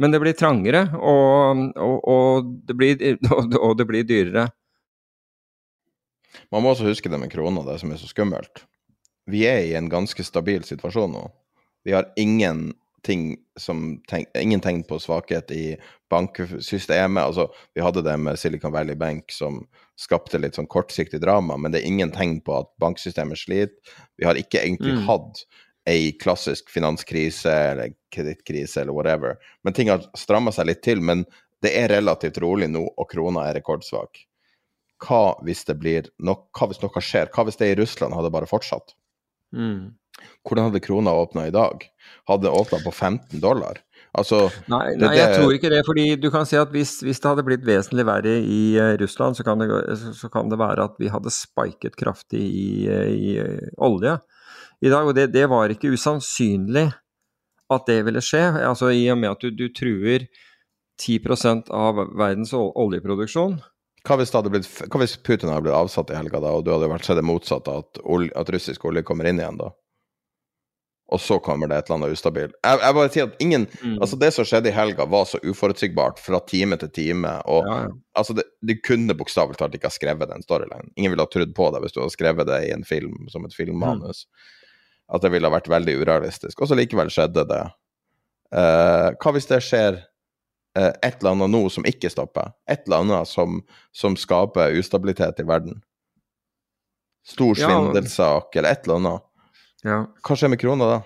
[0.00, 3.02] Men det blir trangere, og, og, og, det blir,
[3.60, 4.46] og, det blir, dyrere.
[6.50, 8.64] Man må også huske det med krona, det som er så skummelt.
[9.30, 11.26] Vi er i en ganske stabil situasjon nå.
[11.84, 12.70] Vi har ingen
[13.04, 15.76] ting som tenk, ingen tegn på svakhet i
[16.12, 17.22] banksystemet.
[17.22, 19.62] Altså, vi hadde det med Silicon Valley Bank som
[20.00, 23.96] skapte litt sånn kortsiktig drama, men det er ingen tegn på at banksystemet sliter.
[24.20, 25.04] Vi har ikke egentlig mm.
[25.08, 25.44] hatt
[25.88, 29.36] ei klassisk finanskrise eller kredittkrise eller whatever.
[29.64, 31.00] Men ting har stramma seg litt til.
[31.04, 31.24] Men
[31.64, 34.24] det er relativt rolig nå, og krona er rekordsvak.
[35.00, 37.30] Hva hvis det blir no hva hvis noe skjer?
[37.32, 38.94] Hva hvis det i Russland hadde bare fortsatt?
[39.56, 39.96] Mm.
[40.44, 41.86] Hvordan hadde krona åpna i dag?
[42.28, 43.80] Hadde det åpna på 15 dollar?
[44.10, 45.84] Altså, nei, nei det, jeg tror ikke det.
[45.86, 49.38] fordi du kan si at hvis, hvis det hadde blitt vesentlig verre i uh, Russland,
[49.38, 49.68] så kan, det,
[50.18, 54.16] så kan, det, være at vi hadde spiket kraftig i, uh, i uh, olje
[54.80, 55.08] i dag.
[55.08, 56.88] Og det, det, var ikke usannsynlig
[57.70, 58.44] at det ville skje.
[58.66, 60.26] altså I og med at du, du truer
[61.00, 63.60] 10% av verdens oljeproduksjon.
[64.06, 66.88] Hva hvis, blitt, hva hvis, Putin hadde blitt avsatt i helga, da, og du hadde
[66.88, 69.68] vært sett det motsatte, at, at russisk olje kommer inn igjen da?
[71.10, 72.54] og så kommer det et eller annet ustabilt.
[72.62, 73.96] Jeg, jeg, bare sier at ingen mm.
[73.98, 77.32] Altså, det som skjedde i helga, var så uforutsigbart fra time til time.
[77.50, 77.90] Og ja, ja.
[78.20, 80.92] altså, det, de kunne bokstavelig talt ikke ha skrevet den storylinen.
[80.94, 83.46] Ingen ville ha trodd på deg hvis du hadde skrevet det i en film som
[83.46, 84.22] et filmmanus.
[84.28, 84.59] Mm.
[85.10, 86.60] At det ville ha vært veldig urealistisk.
[86.60, 87.62] Og så likevel skjedde det.
[88.54, 92.52] Eh, hva hvis det skjer eh, et eller annet nå som ikke stopper?
[92.70, 93.60] Et eller annet som,
[93.94, 95.80] som skaper ustabilitet i verden?
[97.26, 98.60] Stor svindelsak, ja.
[98.60, 99.26] eller et eller annet?
[99.86, 100.04] Ja.
[100.26, 101.00] Hva skjer med krona da?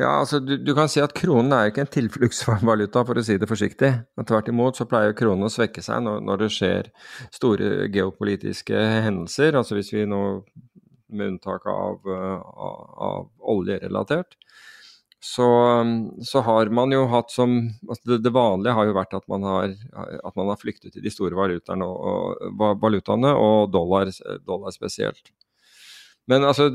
[0.00, 3.36] Ja, altså du, du, kan si at Kronen er ikke en tilfluktsvaluta, for å si
[3.40, 3.90] det forsiktig.
[4.16, 6.88] Men tvert imot så pleier kronen å svekke seg når, når, det skjer
[7.34, 9.58] store geopolitiske hendelser.
[9.60, 10.22] Altså hvis vi nå,
[11.12, 14.36] med unntak av, av, av oljerelatert,
[15.20, 15.46] så,
[16.24, 19.42] så, har man jo hatt som altså det, det, vanlige har jo vært at man
[19.44, 19.74] har,
[20.24, 22.46] at man har flyktet til de store valutaene og,
[22.80, 24.08] valutaene, og dollar,
[24.48, 25.28] dollar spesielt.
[26.30, 26.70] Men altså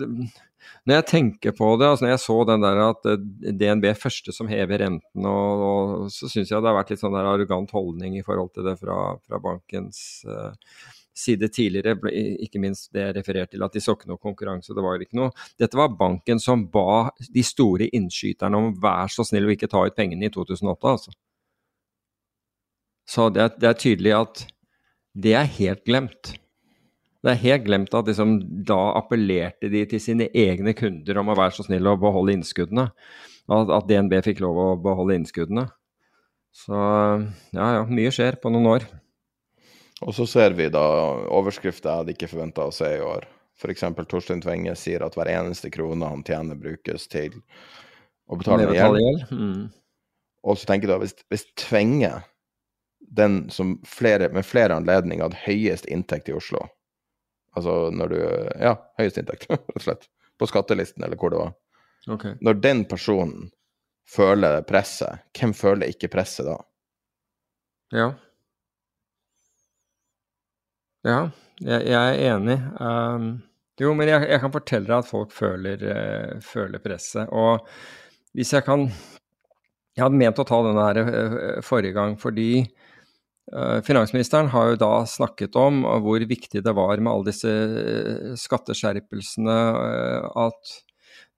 [0.85, 3.23] når jeg tenker på det, altså når jeg så den der at eh,
[3.61, 7.01] DNB er første som hever renten, og, og så syns jeg det har vært litt
[7.01, 10.53] sånn der arrogant holdning i forhold til det fra, fra bankens uh,
[11.15, 11.95] side tidligere,
[12.43, 15.19] ikke minst det jeg refererte til, at de så ikke noe konkurranse, det var ikke
[15.19, 15.31] noe.
[15.59, 19.85] Dette var banken som ba de store innskyterne om vær så snill å ikke ta
[19.85, 21.15] ut pengene i 2008, altså.
[23.05, 24.43] Så det er, det er tydelig at
[25.15, 26.33] det er helt glemt.
[27.25, 28.35] Det er helt glemt at liksom,
[28.67, 32.89] da appellerte de til sine egne kunder om å være så snill å beholde innskuddene.
[33.45, 35.67] At, at DNB fikk lov å beholde innskuddene.
[36.55, 38.85] Så ja, ja, mye skjer på noen år.
[40.03, 40.83] Og så ser vi da
[41.31, 43.27] overskrifter jeg hadde ikke forventa å se i år.
[43.55, 43.85] F.eks.
[44.11, 47.37] Torstein Tvenge sier at hver eneste krone han tjener, brukes til
[48.27, 49.27] å betale gjeld.
[49.31, 49.67] Mm.
[50.45, 52.11] Og så tenker du at hvis, hvis Tvenge,
[53.15, 56.65] den som flere, med flere anledninger hadde høyest inntekt i Oslo,
[57.55, 58.17] Altså når du
[58.59, 60.09] Ja, høyest inntekt, rett og slett.
[60.35, 61.53] På skattelisten, eller hvor det var.
[62.11, 62.35] Okay.
[62.43, 63.49] Når den personen
[64.05, 66.57] føler presset, hvem føler ikke presset da?
[67.95, 68.09] Ja.
[71.05, 71.19] Ja,
[71.61, 72.55] jeg, jeg er enig.
[72.81, 73.27] Um,
[73.77, 77.29] jo, men jeg, jeg, kan fortelle deg at folk føler, uh, føler presset.
[77.29, 77.65] Og
[78.35, 78.89] hvis jeg kan
[79.95, 82.65] Jeg hadde ment å ta den her eh, forrige gang fordi
[83.85, 87.51] finansministeren har jo da snakket om hvor viktig det var med alle disse
[88.41, 89.55] skatteskjerpelsene.
[90.35, 90.73] At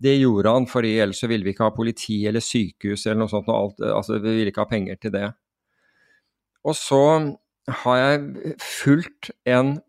[0.01, 3.51] det gjorde han fordi ellers ville vi ikke ha politi eller sykehus eller noe sånt.
[3.53, 5.28] Alt, altså Vi ville ikke ha penger til det.
[6.65, 7.03] Og så
[7.68, 8.20] har jeg
[8.84, 9.80] fulgt en,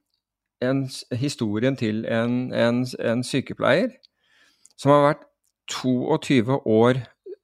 [0.62, 3.88] en historien til en, en, en, sykepleier
[4.78, 5.24] som har vært
[5.68, 7.00] 22 år,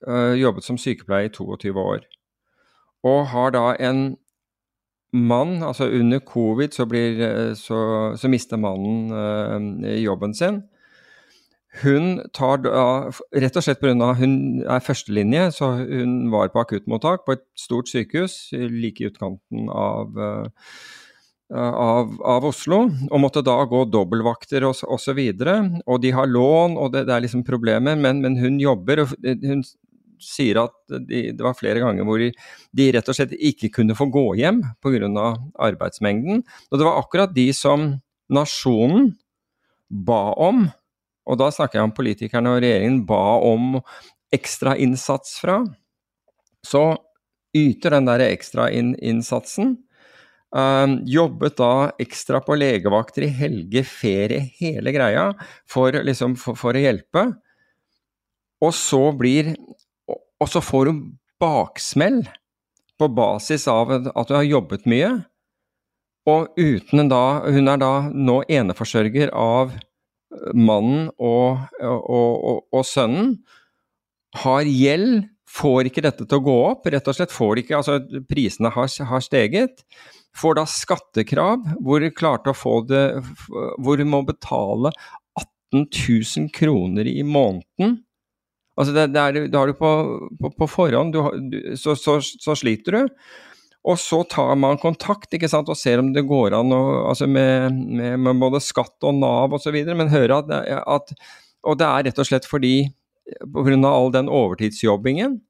[0.09, 1.99] øh, jobbet som sykepleier i 22 år.
[3.03, 4.16] Og har da en
[5.12, 9.12] mann, altså under covid så, blir, øh, så, så mister mannen
[9.85, 10.62] øh, jobben sin.
[11.82, 14.12] Hun tar da, rett og slett pga.
[14.20, 19.66] hun er førstelinje, så hun var på akuttmottak på et stort sykehus like i utkanten
[19.68, 20.76] av, uh,
[21.50, 24.86] av, av, Oslo, og måtte da gå dobbeltvakter osv.
[24.86, 25.56] Og, så videre,
[25.86, 29.02] og de har lån, og det, det er liksom problemer, men, men, hun jobber.
[29.02, 29.66] og hun
[30.22, 30.76] sier at
[31.08, 32.30] de, det var flere ganger hvor de,
[32.72, 35.26] de, rett og slett ikke kunne få gå hjem pga.
[35.58, 36.46] arbeidsmengden.
[36.70, 37.90] Og det var akkurat de som
[38.30, 39.10] nasjonen
[39.90, 40.68] ba om
[41.24, 43.78] og da snakker jeg om politikerne og regjeringen ba om
[44.34, 45.62] ekstrainnsats fra,
[46.64, 46.84] så
[47.56, 49.76] yter den der ekstrainnsatsen.
[50.54, 55.24] Uh, jobbet da ekstra på legevakter i helge, ferie, hele greia,
[55.66, 57.24] for, liksom, for, for, å hjelpe.
[58.62, 59.56] Og så blir
[60.42, 60.98] Og så får hun
[61.40, 62.24] baksmell
[63.00, 65.10] på basis av at hun har jobbet mye.
[66.28, 69.74] Og uten da Hun er da nå eneforsørger av
[70.55, 73.37] mannen og, og, og, og, sønnen
[74.43, 75.24] har gjeld,
[75.55, 76.89] får ikke dette til å gå opp.
[76.91, 79.85] Rett og slett får de ikke Altså, prisene har, har steget.
[80.35, 83.05] Får da skattekrav hvor de klarte å få det
[83.78, 84.91] Hvor du må betale
[85.39, 88.01] 18 000 kroner i måneden.
[88.74, 89.91] Altså, det, det er, det har du på,
[90.41, 91.20] på, på forhånd du,
[91.53, 93.18] du, så, så, så sliter du.
[93.85, 97.28] Og så tar man kontakt ikke sant, og ser om det går an å, altså
[97.28, 100.53] med, med, med, både skatt og Nav osv., men hører at,
[100.89, 101.12] at,
[101.68, 102.76] Og det er rett og slett fordi
[103.53, 103.76] pga.
[103.89, 105.41] all den overtidsjobbingen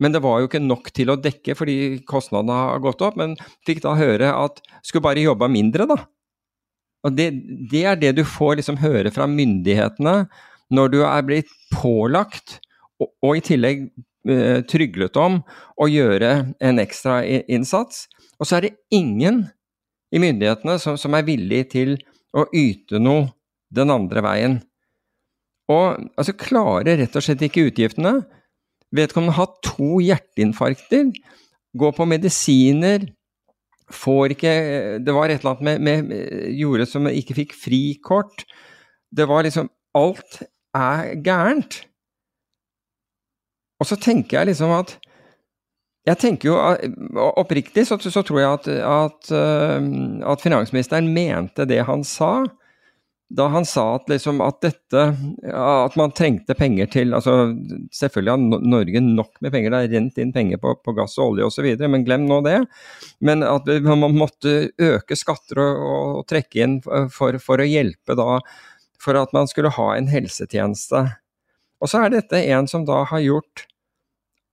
[0.00, 1.76] men det var jo ikke nok til å dekke fordi
[2.08, 3.18] kostnadene har gått opp.
[3.20, 3.36] Men
[3.68, 5.98] fikk da høre at skulle bare jobba mindre, da.
[7.04, 7.30] Og det,
[7.70, 10.14] det, er det du får liksom høre fra myndighetene
[10.72, 12.58] når du er blitt pålagt,
[13.00, 13.88] og, og i tillegg
[14.70, 15.38] tryglet om
[15.80, 18.04] å gjøre en ekstra innsats.
[18.40, 19.46] Og så er det ingen
[20.12, 21.94] i myndighetene som, som er villig til
[22.36, 23.30] å yte noe
[23.74, 24.58] den andre veien.
[25.70, 28.18] Og altså klarer rett og slett ikke utgiftene.
[28.94, 31.12] Vedkommende har to hjerteinfarkter,
[31.78, 33.06] går på medisiner,
[33.90, 34.54] får ikke
[35.02, 38.44] Det var et eller annet med, med, med Gjorde som ikke fikk frikort.
[39.10, 40.42] Det var liksom Alt
[40.76, 41.80] er gærent.
[43.80, 44.98] Og så tenker jeg liksom at
[46.08, 46.56] jeg tenker jo,
[47.36, 49.90] Oppriktig så, så tror jeg at, at, eh,
[50.24, 52.46] at, finansministeren mente det han sa.
[53.30, 55.02] Da han sa at, liksom, at dette
[55.54, 57.52] At man trengte penger til altså
[57.94, 61.36] Selvfølgelig har Norge nok med penger, det har rent inn penger på, på gass og
[61.36, 62.58] olje osv., men glem nå det.
[63.20, 68.40] Men at man måtte øke skatter og, og trekke inn for, for å hjelpe da
[69.00, 71.06] For at man skulle ha en helsetjeneste.
[71.80, 73.64] Og så er dette en som da har gjort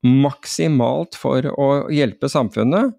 [0.05, 2.93] maksimalt for å hjelpe samfunnet.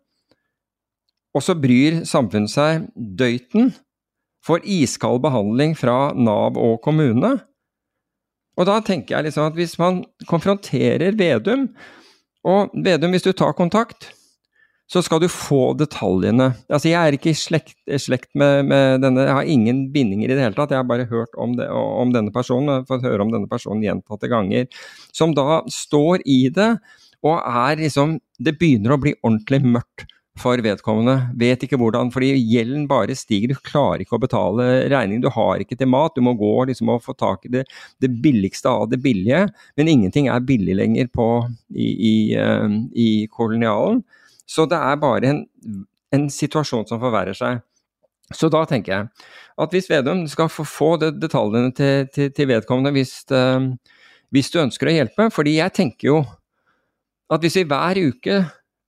[1.37, 3.73] Og så bryr samfunnet seg døyten
[4.45, 7.37] for iskald behandling fra Nav og kommune.
[8.59, 11.69] Og da tenker jeg liksom at hvis man konfronterer Vedum,
[12.49, 14.11] og Vedum, hvis du tar kontakt,
[14.89, 16.51] så skal du få detaljene.
[16.73, 20.37] Altså, jeg er ikke i slekt, slekt med, med, denne, jeg har ingen bindinger i
[20.37, 20.73] det hele tatt.
[20.73, 24.31] Jeg har bare hørt om, det, om denne personen, fått høre om denne personen gjentatte
[24.33, 24.65] ganger.
[25.13, 26.77] Som da står i det,
[27.27, 30.05] og er liksom Det begynner å bli ordentlig mørkt
[30.39, 31.33] for vedkommende.
[31.35, 33.51] Vet ikke hvordan, fordi gjelden bare stiger.
[33.51, 35.25] Du klarer ikke å betale regningen.
[35.25, 36.15] Du har ikke til mat.
[36.15, 37.65] Du må gå liksom og få tak i det,
[37.99, 39.49] det billigste av det billige.
[39.77, 41.29] Men ingenting er billig lenger på,
[41.75, 44.05] i, i, uh, i kolonialen.
[44.49, 45.43] Så det er bare en,
[46.15, 47.61] en, situasjon som forverrer seg.
[48.35, 49.29] Så da tenker jeg
[49.59, 53.65] at hvis Vedum skal få, få detaljene til, til, til vedkommende hvis, uh,
[54.33, 56.19] hvis du ønsker å hjelpe, fordi jeg tenker jo
[57.33, 58.43] at hvis vi hver uke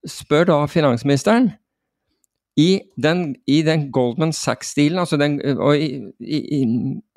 [0.08, 1.50] spør da finansministeren
[2.60, 6.64] i den, i den Goldman Sachs-stilen, altså den, og i, i,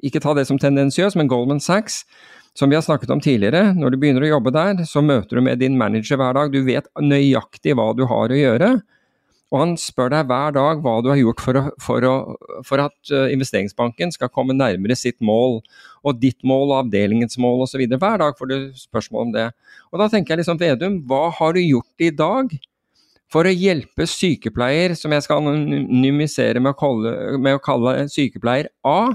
[0.03, 2.03] ikke ta det som tendensiøst, men Goldman Sachs,
[2.57, 5.45] som vi har snakket om tidligere, når du begynner å jobbe der, så møter du
[5.45, 8.75] med din manager hver dag, du vet nøyaktig hva du har å gjøre.
[9.53, 12.13] Og han spør deg hver dag hva du har gjort for, å, for, å,
[12.65, 15.59] for, at eh, investeringsbanken skal komme nærmere sitt mål.
[16.03, 17.83] og ditt mål og avdelingens mål osv.
[17.85, 19.45] Hver dag får du spørsmål om det.
[19.93, 22.49] Og da tenker jeg liksom, Vedum, hva har du gjort i dag
[23.33, 28.69] for å hjelpe sykepleier, som jeg skal anonymisere med å kalle, med å kalle sykepleier
[28.85, 29.13] A,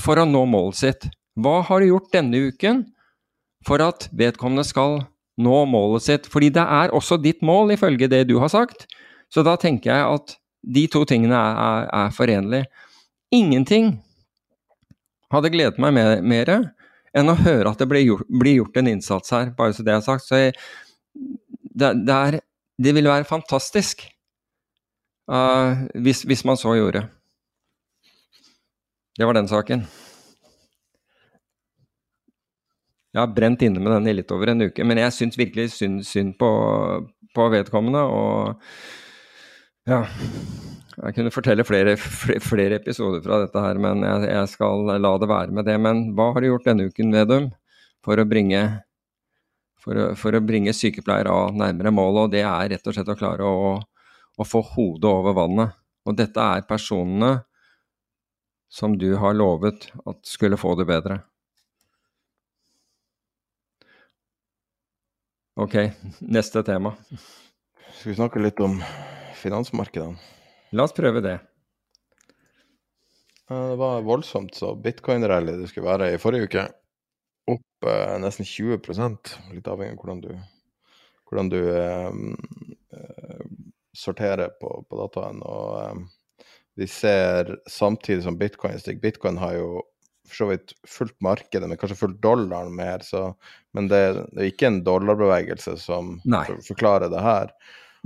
[0.00, 1.08] for å nå målet sitt?
[1.36, 2.84] Hva har du gjort denne uken
[3.66, 5.02] for at vedkommende skal
[5.36, 6.30] nå målet sitt?
[6.32, 8.86] Fordi det er også ditt mål, ifølge det du har sagt.
[9.32, 12.70] Så da tenker jeg at de to tingene er, er, er forenlige.
[13.34, 13.96] Ingenting
[15.34, 16.52] hadde gledet meg mer, mer,
[17.16, 19.94] enn å høre at det blir gjort, blir gjort, en innsats her, bare så det
[19.94, 20.26] er sagt.
[20.26, 20.56] Så jeg,
[21.76, 22.38] det, det, er,
[22.78, 24.04] det, ville være fantastisk
[25.30, 27.06] uh, hvis, hvis, man så gjorde.
[29.16, 29.86] Det var den saken.
[33.16, 35.70] Jeg har brent inne med den i litt over en uke, men jeg syns virkelig
[35.72, 36.48] synd, synd på,
[37.32, 38.02] på vedkommende.
[38.04, 38.58] og
[39.88, 40.02] ja,
[40.98, 45.28] jeg kunne fortelle flere, flere, episoder fra dette her, men jeg, jeg, skal la det
[45.30, 45.76] være med det.
[45.80, 47.46] Men hva har du gjort denne uken, Vedum,
[48.04, 48.60] for å bringe,
[49.80, 52.20] for å, for å bringe sykepleier av nærmere målet?
[52.26, 53.70] Og det er rett og slett å klare å,
[54.36, 55.80] å få hodet over vannet.
[56.04, 57.38] Og dette er personene
[58.68, 61.22] som du har lovet at skulle få det bedre.
[65.56, 65.74] Ok,
[66.20, 66.90] neste tema.
[67.96, 68.74] Skal vi snakke litt om
[69.40, 70.18] finansmarkedene?
[70.76, 71.38] La oss prøve det.
[73.48, 76.66] Det var voldsomt så bitcoin-rally det skulle være i forrige uke.
[77.54, 78.76] Opp eh, nesten 20
[79.54, 80.30] litt avhengig av hvordan du,
[81.24, 82.20] hvordan du eh,
[83.96, 85.40] sorterer på, på dataen.
[85.40, 86.44] Og eh,
[86.76, 89.70] vi ser samtidig som bitcoin stikker Bitcoin har jo
[90.28, 93.04] for så vidt fulgt markedet, men kanskje fulgt dollaren mer.
[93.06, 93.30] Så,
[93.76, 94.02] men det,
[94.32, 96.44] det, er ikke en dollarbevegelse som Nei.
[96.66, 97.52] forklarer det her.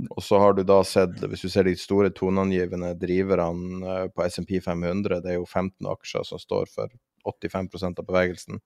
[0.09, 4.25] Og så har du da sett, hvis du ser de store toneangivende driverne eh, på
[4.25, 6.93] SMP 500, det er jo 15 aksjer som står for
[7.27, 8.61] 85% av bevegelsen.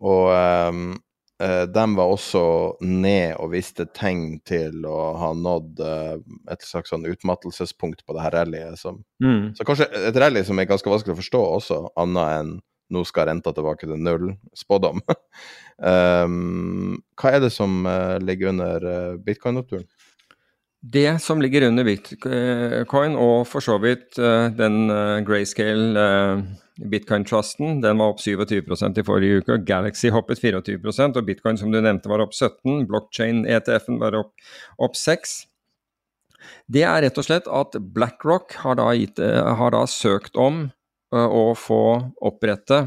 [0.00, 0.96] Og um,
[1.40, 2.40] de var også
[2.84, 6.16] ned og viste tegn til å ha nådd uh,
[6.52, 8.76] et slags sånn utmattelsespunkt på det her rallyet.
[8.80, 9.54] Som, mm.
[9.56, 12.52] Så kanskje et rally som er ganske vanskelig å forstå også, annet enn
[12.90, 15.00] nå skal renta tilbake til null, spådom.
[15.78, 19.86] um, hva er det som uh, ligger under uh, bitcoin-oppturen?
[20.80, 26.40] Det som ligger under bitcoin, og for så vidt uh, den uh, grayscale uh,
[26.88, 29.58] bitcoin-trusten, den var opp 27% i forrige uke.
[29.68, 34.32] Galaxy hoppet 24% og bitcoin som du nevnte var opp 17 Blockchain-ETF-en var opp,
[34.80, 35.36] opp 6
[36.72, 40.70] Det er rett og slett at BlackRock har da, gitt, har da søkt om
[41.12, 41.82] å få
[42.24, 42.86] opprette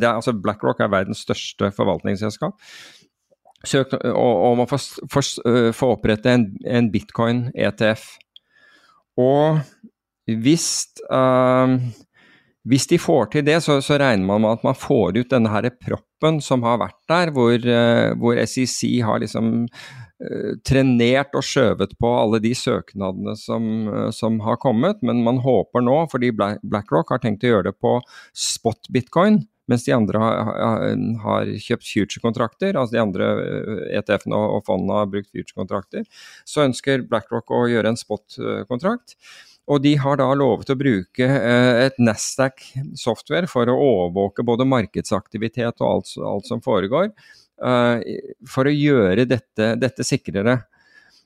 [0.00, 2.56] er, altså BlackRock er verdens største forvaltningsselskap
[3.68, 8.06] søkt om å få, opprette en, en bitcoin-ETF.
[9.20, 9.60] Og
[10.44, 10.68] hvis,
[11.12, 11.76] uh,
[12.64, 15.52] hvis de får til det, så, så, regner man med at man får ut denne
[15.52, 21.46] her proppen som har vært der, hvor, uh, hvor SEC har liksom uh, trenert og
[21.46, 25.02] skjøvet på alle de søknadene som, som, har kommet.
[25.04, 27.98] Men man håper nå, fordi BlackRock har tenkt å gjøre det på
[28.32, 30.84] spot bitcoin, mens de andre har,
[31.24, 33.30] har kjøpt future-kontrakter, altså de andre
[34.00, 36.04] ETF-ene eh, e og fondene har brukt future-kontrakter,
[36.48, 39.16] så ønsker BlackRock å gjøre en spot-kontrakt.
[39.72, 45.80] Og de har da lovet å bruke eh, et Nasdaq-software for å overvåke både markedsaktivitet
[45.80, 47.08] og alt, alt som foregår,
[47.64, 50.60] eh, for å gjøre dette, dette sikrere.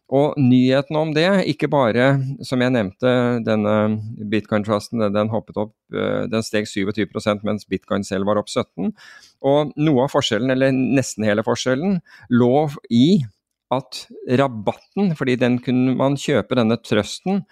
[0.09, 2.07] Og nyheten om det, ikke bare
[2.47, 3.11] som jeg nevnte,
[3.45, 3.73] denne
[4.33, 8.95] bitcoin-trusten den hoppet opp, eh, den steg 27% mens bitcoin selv var opp 17
[9.45, 12.01] Og noe av forskjellen, eller nesten hele forskjellen,
[12.33, 13.21] lå i
[13.75, 14.07] at
[14.41, 17.43] rabatten, fordi den kunne man kjøpe denne trusten,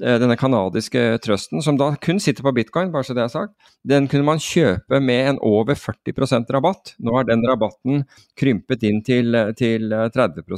[0.00, 3.52] eh, denne kanadiske trusten, som da kun sitter på bitcoin, bare så det er sagt,
[3.84, 6.94] den kunne man kjøpe med en over 40% rabatt.
[6.98, 8.06] Nå har den rabatten
[8.40, 10.48] krympet inn til, til 30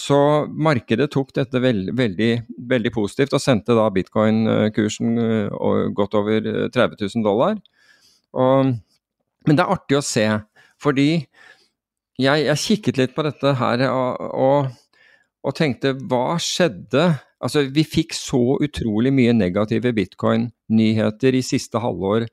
[0.00, 2.30] så markedet tok dette veld, veldig,
[2.70, 7.58] veldig, positivt og sendte da bitcoin-kursen uh, godt over 30 eh, 000 dollar.
[8.40, 8.70] Og,
[9.46, 10.26] men det er artig å se,
[10.80, 11.08] fordi
[12.20, 14.70] jeg, jeg kikket litt på dette her og, og,
[15.44, 17.10] og, tenkte hva skjedde?
[17.40, 22.26] Altså, vi fikk så utrolig mye negative bitcoin-nyheter i siste halvår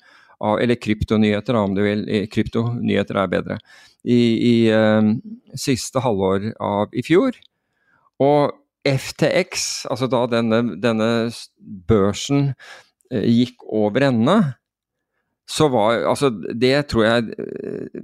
[0.44, 2.04] av, eller kryptonyheter, om du vil.
[2.32, 3.60] Kryptonyheter er bedre.
[4.08, 5.16] I, i uh,
[5.58, 7.40] siste halvår av i fjor.
[8.24, 8.54] Og
[8.88, 11.10] FTX, altså da denne, denne
[11.90, 12.54] børsen
[13.12, 14.38] eh, gikk over ende,
[15.48, 18.02] så var Altså, det tror jeg eh,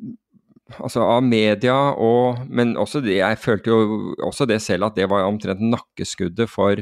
[0.79, 5.09] Altså av media og Men også det Jeg følte jo også det selv at det
[5.11, 6.79] var omtrent nakkeskuddet for,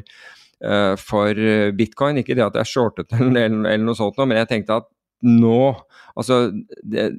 [0.64, 1.34] uh, for
[1.76, 2.22] bitcoin.
[2.22, 4.88] Ikke det at jeg shortet den eller, eller noe sånt, men jeg tenkte at
[5.26, 5.74] nå
[6.16, 6.52] Altså,
[6.86, 7.10] det,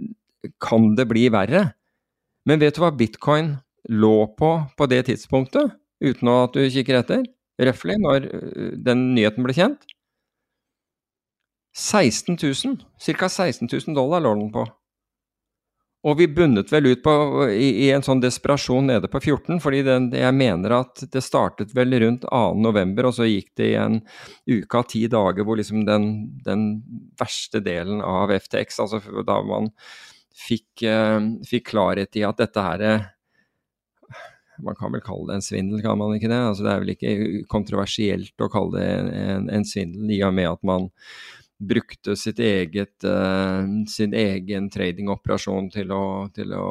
[0.62, 1.66] kan det bli verre?
[2.46, 3.56] Men vet du hva bitcoin
[3.90, 7.24] lå på på det tidspunktet, uten at du kikker etter?
[7.62, 9.88] Røftlig, når øh, den nyheten ble kjent?
[11.78, 12.78] 16 000.
[13.00, 13.28] Ca.
[13.28, 14.66] 16 000 dollar lå den på.
[16.02, 17.12] Og vi bundet vel ut på,
[17.46, 21.76] i, i, en sånn desperasjon nede på 14, fordi den, jeg mener at det startet
[21.78, 24.00] vel rundt 2.11, og så gikk det i en
[24.50, 26.08] uke av ti dager hvor liksom den,
[26.42, 26.64] den,
[27.20, 28.98] verste delen av FTX, altså
[29.28, 29.70] da man
[30.34, 32.84] fikk, eh, fikk klarhet i at dette her
[34.60, 36.38] man kan vel kalle det en svindel, kan man ikke det?
[36.38, 38.88] Altså, det er vel ikke kontroversielt å kalle det
[39.36, 40.90] en, en svindel, i og med at man
[41.62, 45.92] brukte eget, uh, sin egen tradingoperasjon til,
[46.34, 46.66] til å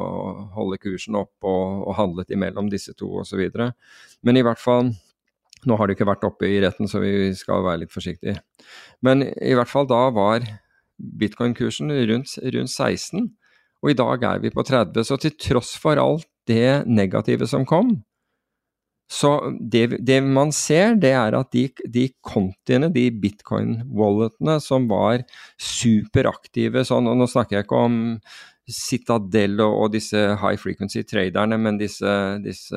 [0.56, 3.40] holde kursen opp og, og handlet imellom disse to osv.
[4.22, 4.92] Men i hvert fall
[5.62, 8.40] Nå har det ikke vært oppe i retten, så vi skal være litt forsiktige.
[9.06, 10.42] Men i hvert fall da var
[10.98, 13.28] bitcoin-kursen rundt, rundt 16,
[13.78, 15.06] og i dag er vi på 30.
[15.06, 18.00] Så til tross for alt det negative som kom,
[19.12, 21.68] så det, det, man ser, det er at de,
[22.24, 25.20] kontiene, de bitcoin-walletene som var
[25.60, 27.98] superaktive sånn, og Nå snakker jeg ikke om
[28.72, 32.08] Citadel og, og disse high frequency traderne, men disse,
[32.40, 32.76] disse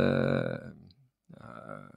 [1.39, 1.95] uh,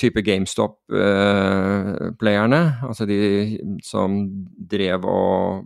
[0.00, 2.62] type GameStop-playerne.
[2.66, 4.26] Uh, altså de som
[4.74, 5.62] drev og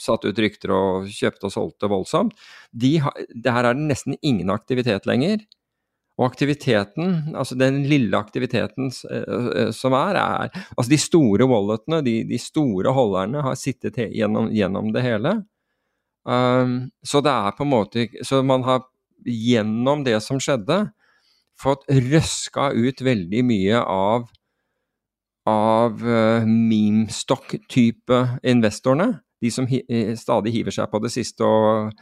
[0.00, 2.36] satte ut rykter og kjøpte og solgte voldsomt.
[2.72, 2.96] De,
[3.34, 5.44] det her er det nesten ingen aktivitet lenger.
[6.20, 12.18] Og aktiviteten, altså den lille aktiviteten uh, som er, er Altså de store walletene, de,
[12.28, 15.38] de store holderne, har sittet gjennom, gjennom det hele.
[16.28, 18.82] Um, så det er på en måte Så man har
[19.24, 20.90] gjennom det som skjedde,
[21.60, 24.28] fått røska ut veldig mye av
[25.48, 29.20] av uh, memestokk-type investorene.
[29.40, 29.80] De som hi
[30.20, 31.94] stadig hiver seg på det siste og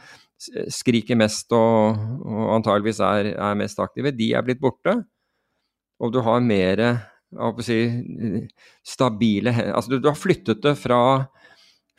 [0.71, 4.95] skriker mest og, og antageligvis er, er, mest aktive, de er blitt borte.
[5.99, 6.83] Og du har mer
[7.65, 7.79] si,
[8.87, 11.01] stabile Altså, du, du, har flyttet det fra,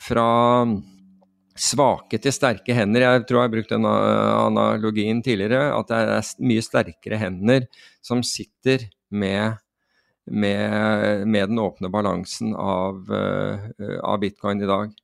[0.00, 0.28] fra
[1.60, 3.04] svake til sterke hender.
[3.04, 7.68] Jeg tror jeg har brukt den analogien tidligere, at det er mye sterkere hender
[8.04, 9.60] som sitter med,
[10.24, 14.96] med, med den åpne balansen av, av bitcoin i dag.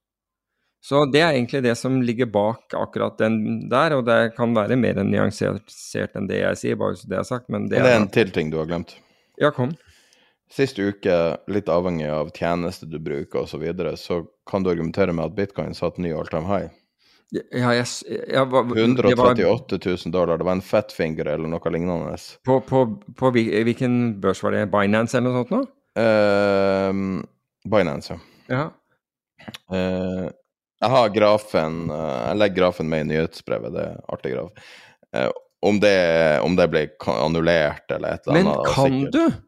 [0.86, 4.76] Så det er egentlig det som ligger bak akkurat den der, og det kan være
[4.78, 7.98] mer nyansert enn det jeg sier, bare så det er sagt, men det, det er
[8.04, 8.94] en til ting du har glemt.
[9.42, 9.72] Ja, kom.
[10.52, 11.16] Sist uke,
[11.50, 15.34] litt avhengig av tjeneste du bruker osv., så, videre, så kan du argumentere med at
[15.34, 16.70] bitcoin satt ny all time high.
[17.34, 22.14] Ja, jeg, jeg, var, 138 000 dollar, det var en fatfinger eller noe lignende.
[22.46, 22.86] På, på,
[23.18, 24.68] på hvilken børs var det?
[24.70, 25.62] Binance eller noe sånt nå?
[25.98, 27.26] Uh,
[27.74, 28.14] Binance,
[28.46, 28.54] ja.
[28.54, 28.66] ja.
[29.66, 30.30] Uh,
[30.82, 34.70] jeg har grafen eh, Jeg legger grafen med i nyhetsbrevet, det er artig graf.
[35.16, 35.30] Eh,
[35.66, 35.96] om det,
[36.44, 38.52] om det blir annullert eller et eller annet.
[38.52, 39.12] Men kan sikkert.
[39.16, 39.42] du?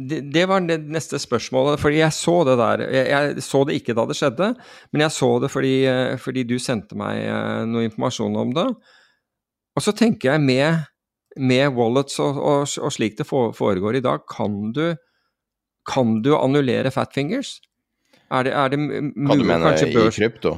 [0.00, 2.84] Det, det, var det neste spørsmålet, fordi jeg så det der.
[2.92, 4.52] Jeg, jeg, så det ikke da det skjedde,
[4.92, 7.24] men jeg så det fordi, eh, fordi du sendte meg
[7.68, 8.68] noe informasjon om det.
[9.76, 10.86] Og så tenker jeg med,
[11.40, 14.84] med wallets og, og, og, slik det foregår i dag, kan du,
[15.88, 17.58] kan du annullere fatfingers?
[18.30, 20.56] Er det, er det Hva du mener i krypto?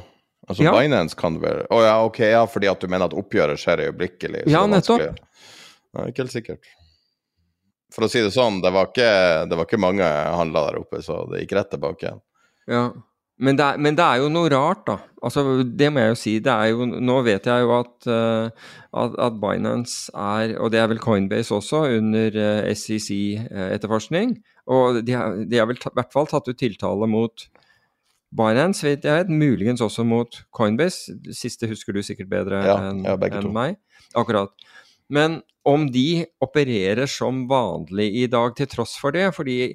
[0.48, 0.72] Altså ja.
[0.74, 3.86] Binance kan vel Å oh, ja, ok, ja, fordi at du mener at oppgjøret skjer
[3.86, 4.46] øyeblikkelig?
[4.50, 5.20] Ja, nettopp.
[5.96, 6.72] Nei, ikke helt sikkert.
[7.92, 9.08] For å si det sånn, det var ikke,
[9.48, 12.22] det var ikke mange handla der oppe, så det gikk rett tilbake igjen.
[12.72, 12.84] Ja,
[13.42, 14.96] men det, er, men det, er, jo noe rart, da.
[15.24, 16.34] Altså, det må jeg jo si.
[16.44, 18.70] Det er jo, nå vet jeg jo at, uh,
[19.02, 24.36] at, at Binance er, og det er vel Coinbase også, under eh, SEC-etterforskning.
[24.38, 27.46] Eh, og de har, de har vel i hvert fall tatt ut tiltale mot
[28.32, 31.16] Binance, vet jeg, muligens også mot Coinbase.
[31.24, 33.76] Det siste husker du sikkert bedre ja, enn ja, en meg.
[34.18, 34.54] Akkurat.
[35.12, 39.74] Men om de opererer som vanlig i dag til tross for det, fordi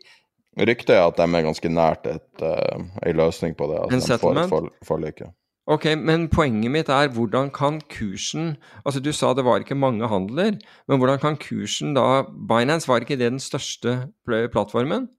[0.57, 3.77] Ryktet er at de er ganske nært et, uh, en løsning på det.
[3.83, 4.49] Altså en settlement?
[4.49, 5.21] For, forlik.
[5.69, 8.55] Ok, men poenget mitt er hvordan kan kursen
[8.85, 10.55] Altså du sa det var ikke mange handler,
[10.87, 15.09] men hvordan kan kursen da Binance var ikke det den største plattformen?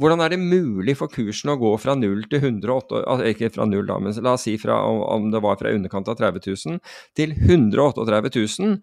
[0.00, 3.66] Hvordan er det mulig for kursen å gå fra 0 til 108 altså Ikke fra
[3.68, 6.80] 0, da, men la oss si fra, om det var fra underkant av 30 000
[7.18, 8.32] til 138
[8.62, 8.78] 000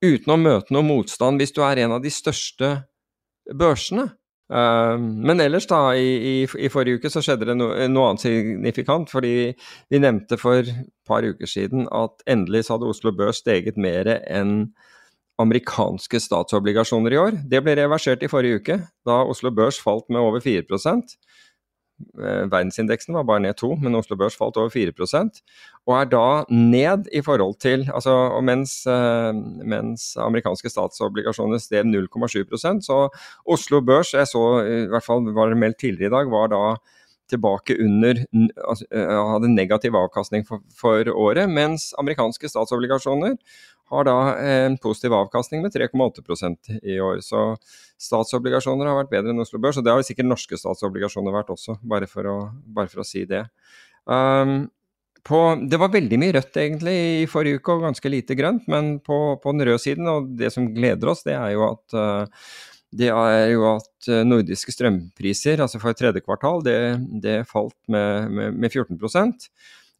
[0.00, 2.72] uten å møte noe motstand hvis du er en av de største
[3.56, 4.10] børsene?
[4.50, 8.24] Uh, men ellers, da, i, i, i, forrige uke så skjedde det no, noe annet
[8.24, 9.10] signifikant.
[9.12, 13.78] Fordi vi nevnte for et par uker siden at endelig så hadde Oslo Børs steget
[13.78, 14.72] mer enn
[15.40, 17.38] amerikanske statsobligasjoner i år.
[17.50, 20.66] Det ble reversert i forrige uke, da Oslo Børs falt med over 4
[22.16, 25.42] Eh, verdensindeksen var bare ned 2, men Oslo Børs falt over 4%
[25.86, 29.32] og er da ned i forhold til altså, og mens, eh,
[29.68, 33.02] mens amerikanske statsobligasjoner steg 0,7% så
[33.44, 36.62] Oslo Børs, jeg så i hvert fall var det meldt tidligere i dag, var da
[37.30, 38.24] tilbake under
[38.68, 43.36] altså, eh, hadde negativ avkastning for, for, året, mens amerikanske statsobligasjoner
[43.90, 47.20] har da en positiv avkastning med 3,8% i år.
[47.26, 47.42] Så
[48.00, 51.76] statsobligasjoner har vært bedre enn Oslo Børs, og det har sikkert norske statsobligasjoner vært også,
[51.82, 52.36] bare for å,
[52.70, 53.44] bare for å si det.
[54.06, 54.70] Um,
[55.26, 58.66] på, det var veldig mye rødt egentlig i forrige uke, og ganske lite grønt.
[58.72, 61.98] Men på, på den røde siden, og det som gleder oss, det er jo at
[61.98, 62.46] uh,
[62.90, 66.78] det er jo at uh, nordiske strømpriser, altså for tredje kvartal, det,
[67.22, 68.98] det falt med, med, med 14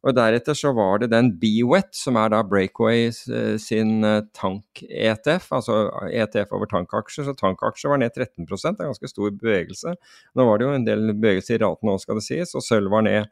[0.01, 4.01] og Deretter så var det den BWET, som er da Breakaway uh, sin
[4.37, 7.27] tank-ETF, altså ETF over tankaksjer.
[7.27, 9.95] Så tankaksjer var ned 13 det er en ganske stor bevegelse.
[10.35, 12.93] Nå var det jo en del bevegelse i raten òg, skal det sies, og sølv
[12.93, 13.29] var ned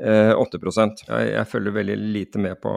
[0.00, 2.72] 8 jeg, jeg følger veldig lite med på,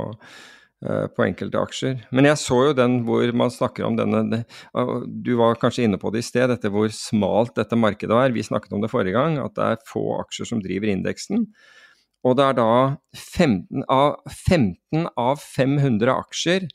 [1.15, 2.01] på enkelte aksjer.
[2.11, 4.43] Men jeg så jo den hvor man snakker om denne
[5.23, 8.35] Du var kanskje inne på det i sted, dette hvor smalt dette markedet er.
[8.35, 11.47] Vi snakket om det forrige gang, at det er få aksjer som driver indeksen.
[12.25, 12.69] Og det er da
[13.13, 16.65] 15 av, 15 av 500 aksjer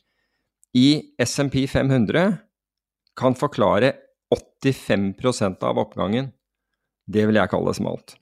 [0.78, 0.88] i
[1.18, 2.36] SMP 500
[3.18, 3.94] kan forklare
[4.62, 6.30] 85% av oppgangen.
[7.11, 8.14] Det vil jeg kalle det smalt.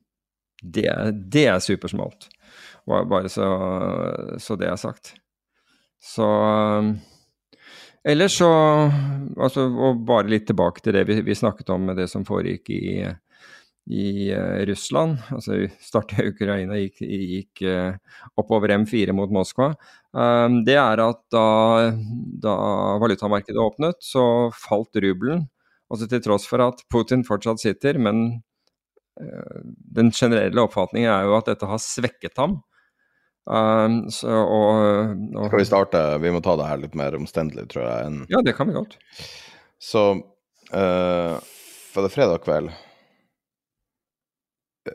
[0.62, 0.88] Det,
[1.28, 2.30] det er supersmalt.
[2.88, 3.46] Bare så,
[4.40, 5.12] så, det er sagt.
[6.00, 6.26] Så
[8.08, 8.48] Ellers så
[9.36, 12.70] altså, Og bare litt tilbake til det vi, vi snakket om med det som foregikk
[12.72, 13.02] i,
[13.88, 15.22] i uh, Russland.
[15.34, 17.94] Altså startet Ukraina, gikk, gikk uh,
[18.40, 19.72] oppover M4 mot Moskva.
[20.12, 21.46] Um, det er at da,
[22.44, 22.58] da
[23.00, 25.46] valutamarkedet åpnet, så falt rubelen.
[25.88, 28.42] Altså til tross for at Putin fortsatt sitter, men
[29.20, 29.60] Eh,
[29.98, 32.58] den generelle oppfatningen er jo at dette har svekket ham.
[33.48, 36.02] Um, så, og, og, Skal vi starte?
[36.20, 38.10] Vi må ta det her litt mer omstendelig, tror jeg.
[38.10, 38.18] En...
[38.28, 38.98] Ja, det kan vi godt.
[39.80, 41.38] Så uh,
[41.94, 42.70] for det fredag kveld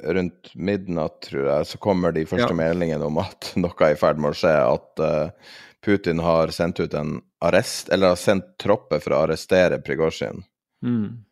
[0.03, 2.57] rundt midnatt, tror jeg, så kommer de første ja.
[2.57, 4.53] meldingene om at noe er i ferd med å skje.
[4.53, 9.81] At uh, Putin har sendt ut en arrest, eller har sendt tropper for å arrestere
[9.83, 10.45] Prigozjin.
[10.83, 11.23] Mm.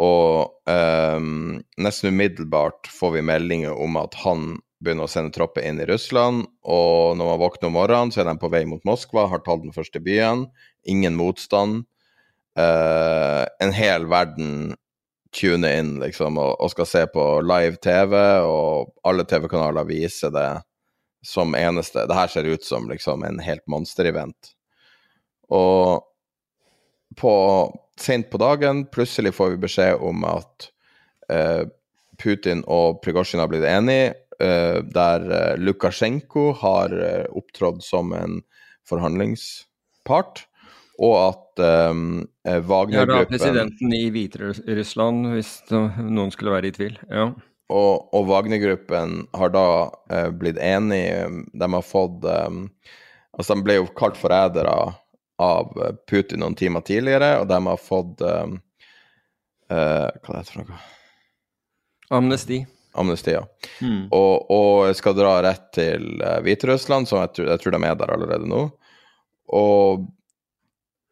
[0.00, 5.80] Og um, nesten umiddelbart får vi meldinger om at han begynner å sende tropper inn
[5.82, 6.46] i Russland.
[6.64, 9.64] Og når man våkner om morgenen, så er de på vei mot Moskva, har tatt
[9.64, 10.46] den første byen.
[10.88, 11.84] Ingen motstand.
[12.58, 14.74] Uh, en hel verden
[15.34, 20.48] tuner inn liksom, og, og, skal se på live TV, og alle TV-kanaler viser det
[21.26, 22.06] som eneste.
[22.08, 24.54] Det her ser ut som liksom, en helt monsterevent.
[25.50, 26.06] Og
[27.18, 27.34] på
[28.00, 30.70] sent på dagen plutselig får vi beskjed om at
[31.32, 31.66] eh,
[32.20, 36.94] Putin og Prigozjin har blitt enige, eh, der eh, Lukasjenko har
[37.36, 38.40] opptrådt som en
[38.88, 40.46] forhandlingspart,
[41.00, 42.02] og at um,
[42.44, 46.98] Wagner-gruppen Ja, da presidenten i Hviterussland, hvis noen skulle være i tvil.
[47.10, 47.30] ja.
[47.70, 49.66] Og, og Wagner-gruppen har da
[50.34, 52.64] blitt enige De har fått um,
[53.30, 54.74] Altså, de ble jo kalt forrædere
[55.40, 58.58] av eh, Putin noen timer tidligere, og de har fått um,
[59.72, 60.80] uh, Hva det heter det for noe?
[62.10, 62.58] Amnesti.
[62.98, 63.44] Amnesti, ja.
[63.80, 64.08] Mm.
[64.16, 68.00] Og, og, skal dra rett til uh, Hviterussland, som jeg tror, jeg tror, de er
[68.00, 68.64] der allerede nå.
[69.56, 70.08] Og,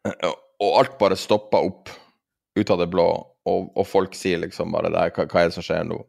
[0.07, 1.91] og alt bare stopper opp
[2.59, 3.07] ut av det blå,
[3.49, 5.99] og, og folk sier liksom bare det, hva, hva er det som skjer nå?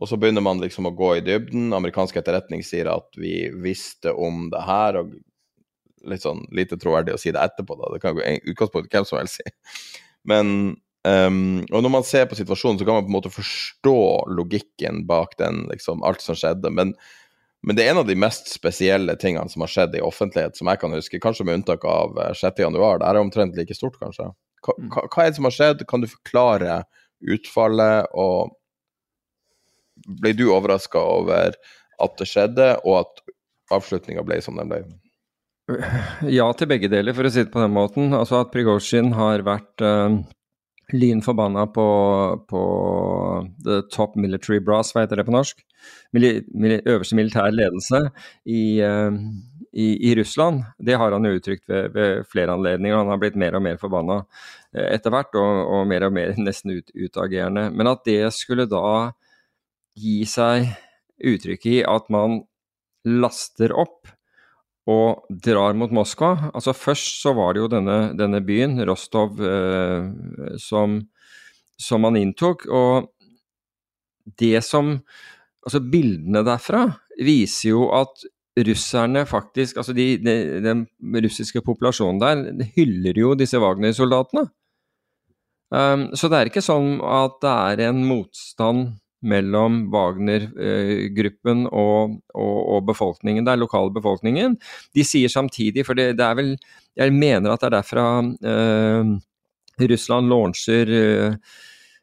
[0.00, 1.74] Og så begynner man liksom å gå i dybden.
[1.76, 5.12] Amerikansk etterretning sier at vi visste om det her, og
[6.08, 7.90] litt sånn lite troverdig å si det etterpå, da.
[7.92, 8.24] Det kan gå
[8.54, 9.52] utgangspunkt hvem som helst si.
[10.30, 10.54] Men
[11.04, 13.98] um, Og når man ser på situasjonen, så kan man på en måte forstå
[14.38, 16.72] logikken bak den, liksom, alt som skjedde.
[16.72, 16.94] Men,
[17.66, 20.70] men det er en av de mest spesielle tingene som har skjedd i offentlighet, som
[20.70, 22.62] jeg kan huske, kanskje med unntak av 6.1.
[22.64, 24.30] Eh, det er omtrent like stort, kanskje.
[24.64, 24.88] Hva, mm.
[24.94, 25.84] hva, hva er det som har skjedd?
[25.90, 26.78] Kan du forklare
[27.20, 28.56] utfallet, og
[30.22, 31.58] ble du overraska over
[32.00, 33.22] at det skjedde, og at
[33.76, 34.82] avslutninga ble som den ble?
[36.40, 38.14] Ja til begge deler, for å si det på den måten.
[38.16, 40.16] Altså at Prigozjin har vært uh,
[40.96, 41.86] lyn forbanna på,
[42.50, 42.62] på
[43.68, 45.60] the top military brass, hva heter det på norsk?
[46.14, 48.02] Øverste militær ledelse
[48.44, 49.14] i, uh,
[49.72, 50.64] i, i, Russland.
[50.78, 52.98] Det har han jo uttrykt ved, ved, flere anledninger.
[52.98, 56.34] Han har blitt mer og mer forbanna uh, etter hvert, og, og, mer og mer
[56.48, 57.68] nesten ut, utagerende.
[57.74, 59.10] Men at det skulle da
[59.98, 60.70] gi seg
[61.20, 62.40] uttrykk i at man
[63.04, 64.08] laster opp
[64.90, 66.50] og drar mot Moskva.
[66.54, 70.08] Altså Først så var det jo denne, denne byen, Rostov, eh,
[70.58, 71.00] som,
[71.78, 72.66] som man inntok.
[72.66, 73.10] Og
[74.40, 74.98] det som
[75.66, 76.86] altså bildene derfra
[77.20, 78.22] viser jo at
[78.66, 80.34] russerne faktisk Altså de, de,
[80.64, 80.86] den
[81.24, 84.48] russiske populasjonen der hyller jo disse Wagner-soldatene.
[85.70, 88.88] Um, så det er ikke sånn at det er en motstand
[89.20, 94.56] mellom Wagner-gruppen og, og, og, befolkningen der, lokalbefolkningen.
[94.96, 96.54] De sier samtidig, for det, det, er vel
[96.98, 99.12] Jeg mener at det er derfra uh,
[99.92, 101.36] Russland launcher uh,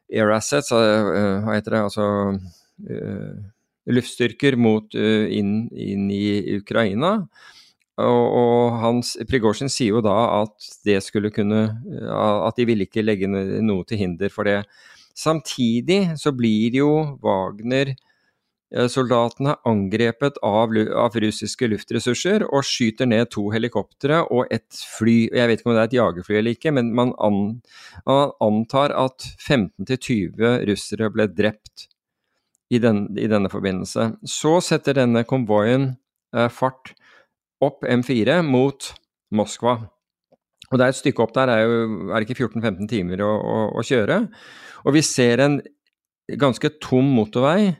[0.08, 2.06] air assets, uh, hva heter det, altså
[3.88, 7.24] luftstyrker mot, inn, inn, i Ukraina.
[7.98, 10.54] Og, og Prigozjin sier jo da at
[10.86, 11.82] det skulle kunne
[12.14, 14.62] At de ville ikke legge noe til hinder for det.
[15.18, 16.90] Samtidig så blir jo
[17.24, 25.26] Wagner-soldatene angrepet av, av, russiske luftressurser og skyter ned to helikoptre og et fly.
[25.34, 27.58] Jeg vet ikke om det er et jagerfly eller ikke, men man, an,
[28.06, 31.90] man antar at 15-20 russere ble drept
[32.70, 34.12] i, den, i, denne forbindelse.
[34.28, 35.90] Så setter denne konvoien
[36.36, 36.92] eh, fart
[37.64, 38.92] opp M4 mot
[39.34, 39.78] Moskva.
[40.68, 43.32] Og det er et stykke opp der, er, jo, er det ikke 14-15 timer å,
[43.40, 44.20] å, å kjøre.
[44.84, 45.60] Og vi ser en
[46.38, 47.70] ganske tom motorvei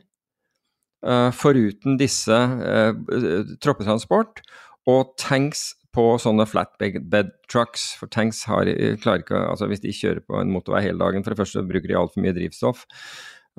[1.05, 4.41] uh, foruten disse uh, troppetransport
[4.89, 7.91] og tanks på sånne flatbed trucks.
[7.99, 8.69] For tanks har,
[9.01, 11.89] klarer ikke altså Hvis de kjører på en motorvei hele dagen, for det første bruker
[11.89, 12.85] de altfor mye drivstoff.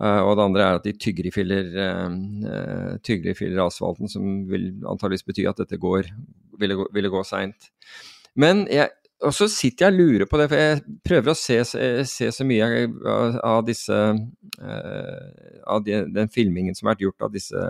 [0.01, 4.09] Uh, og det andre er at de tygger i filler, uh, tygger i filler asfalten,
[4.09, 6.09] som vil antageligvis bety at dette går,
[6.61, 7.69] ville, ville gå seint.
[8.41, 8.89] Men jeg,
[9.21, 11.59] og så sitter jeg og lurer på det, for jeg prøver å se,
[12.09, 12.87] se så mye
[13.45, 13.99] av, disse
[15.69, 17.67] Av de, den filmingen som har vært gjort av disse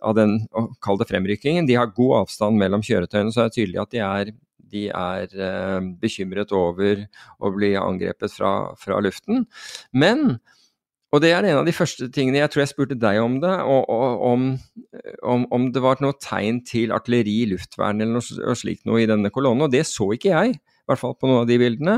[0.00, 0.36] av den,
[0.80, 1.66] kall det fremrykkingen.
[1.68, 4.30] De har god avstand mellom kjøretøyene, så er det tydelig at de er,
[4.70, 5.34] de er
[6.00, 7.02] bekymret over
[7.42, 9.44] å bli angrepet fra, fra luften.
[9.90, 10.38] Men
[11.10, 13.52] og det er en av de første tingene jeg tror jeg spurte deg om det,
[13.66, 14.44] og, og, om,
[15.26, 19.32] om, om, det var noe tegn til artilleri, luftvern eller noe slikt noe i denne
[19.34, 21.96] kolonnen, og det så ikke jeg, i hvert fall på noen av de bildene.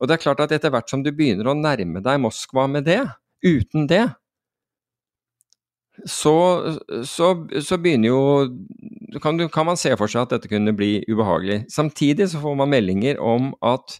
[0.00, 2.84] Og det er klart at etter hvert som du begynner å nærme deg Moskva med
[2.88, 3.00] det,
[3.44, 4.04] uten det,
[6.10, 6.36] så,
[7.06, 7.28] så,
[7.62, 8.22] så begynner jo
[9.22, 11.62] kan, kan man se for seg at dette kunne bli ubehagelig.
[11.72, 13.96] Samtidig så får man meldinger om at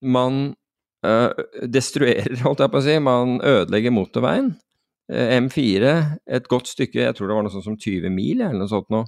[0.00, 0.54] man
[1.02, 2.98] destruerer, holdt jeg på å si.
[3.02, 4.52] Man ødelegger motorveien.
[5.10, 5.96] Uh, M4,
[6.30, 8.88] et godt stykke, jeg tror det var noe sånt som 20 mil eller noe sånt
[8.92, 9.02] nå.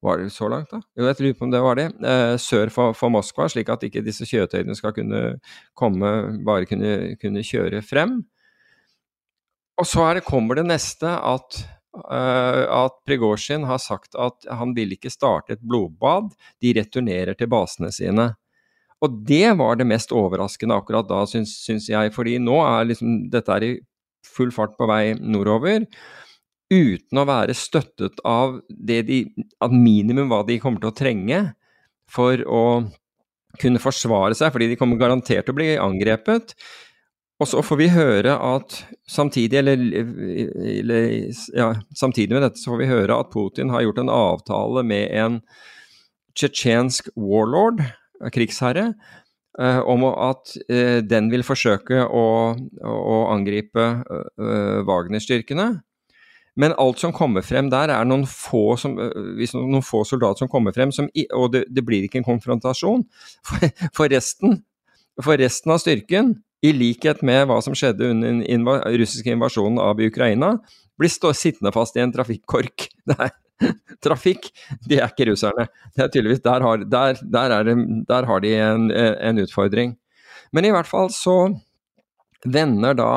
[0.00, 0.78] Var det så langt, da?
[0.96, 1.88] Jo, jeg lurer på om det var det.
[2.00, 5.24] Uh, sør for, for, Moskva, slik at ikke disse kjøretøyene skal kunne
[5.76, 6.12] komme,
[6.46, 8.20] bare kunne, kunne kjøre frem.
[9.80, 15.10] Og så det, kommer det neste at at Prigozjin har sagt at han vil ikke
[15.10, 16.28] starte et blodbad,
[16.62, 18.28] de returnerer til basene sine.
[19.00, 22.12] Og det var det mest overraskende akkurat da, syns, syns jeg.
[22.12, 23.74] Fordi nå er liksom dette er i
[24.26, 25.86] full fart på vei nordover.
[26.70, 29.24] Uten å være støttet av det de
[29.58, 31.40] At minimum hva de kommer til å trenge
[32.10, 32.64] for å
[33.58, 36.54] kunne forsvare seg, fordi de kommer garantert til å bli angrepet.
[37.40, 38.76] Og så får vi høre at
[39.08, 39.80] samtidig, eller,
[40.60, 41.06] eller
[41.56, 45.08] ja, samtidig med dette så får vi høre at Putin har gjort en avtale med
[45.16, 45.40] en
[46.36, 47.80] tsjetsjensk warlord,
[48.34, 48.90] krigsherre,
[49.60, 52.24] eh, om at eh, den vil forsøke å,
[52.84, 55.70] å angripe eh, Wagner-styrkene.
[56.60, 60.74] Men alt som kommer frem der, er noen få, som, noen få soldater som kommer
[60.76, 63.06] frem, som, og det, det, blir ikke en konfrontasjon.
[63.46, 64.58] For, for, resten,
[65.22, 68.66] for, resten, av styrken, i likhet med hva som skjedde under den
[69.00, 70.58] russiske invasjonen av Ukraina,
[71.00, 72.90] blir stå, sittende fast i en trafikkork.
[73.08, 73.32] Det er,
[74.04, 74.50] trafikk,
[74.88, 75.68] de er ikke russerne.
[75.94, 77.74] Det er tydeligvis, Der har, der, der er,
[78.08, 79.96] der har de en, en, utfordring.
[80.52, 81.36] Men i hvert fall så
[82.44, 83.12] vender da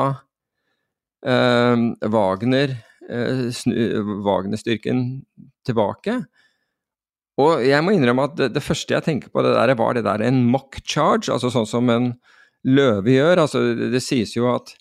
[1.24, 2.76] eh, Wagner
[3.10, 5.24] eh, Wagner-styrken
[5.66, 6.20] tilbake.
[7.40, 10.04] Og jeg må innrømme at det, det, første jeg tenker på, det der, var det
[10.06, 12.12] der en mock charge, altså sånn som en
[12.64, 13.42] løve gjør.
[13.42, 14.74] Altså, det, sies jo at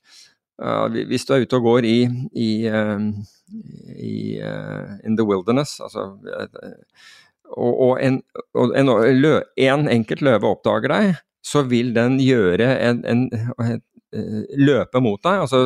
[1.09, 1.97] hvis du er ute og går i,
[2.37, 3.01] i uh,
[3.99, 5.79] i uh, In the Wilderness.
[5.79, 6.17] Altså,
[7.53, 8.21] og, og, en,
[8.53, 8.91] og en,
[9.21, 13.25] lø, en, enkelt løve oppdager deg, så vil den gjøre en, en,
[14.13, 15.59] eh, løpe mot deg, altså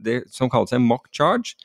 [0.00, 1.58] det som kalles en mock charge.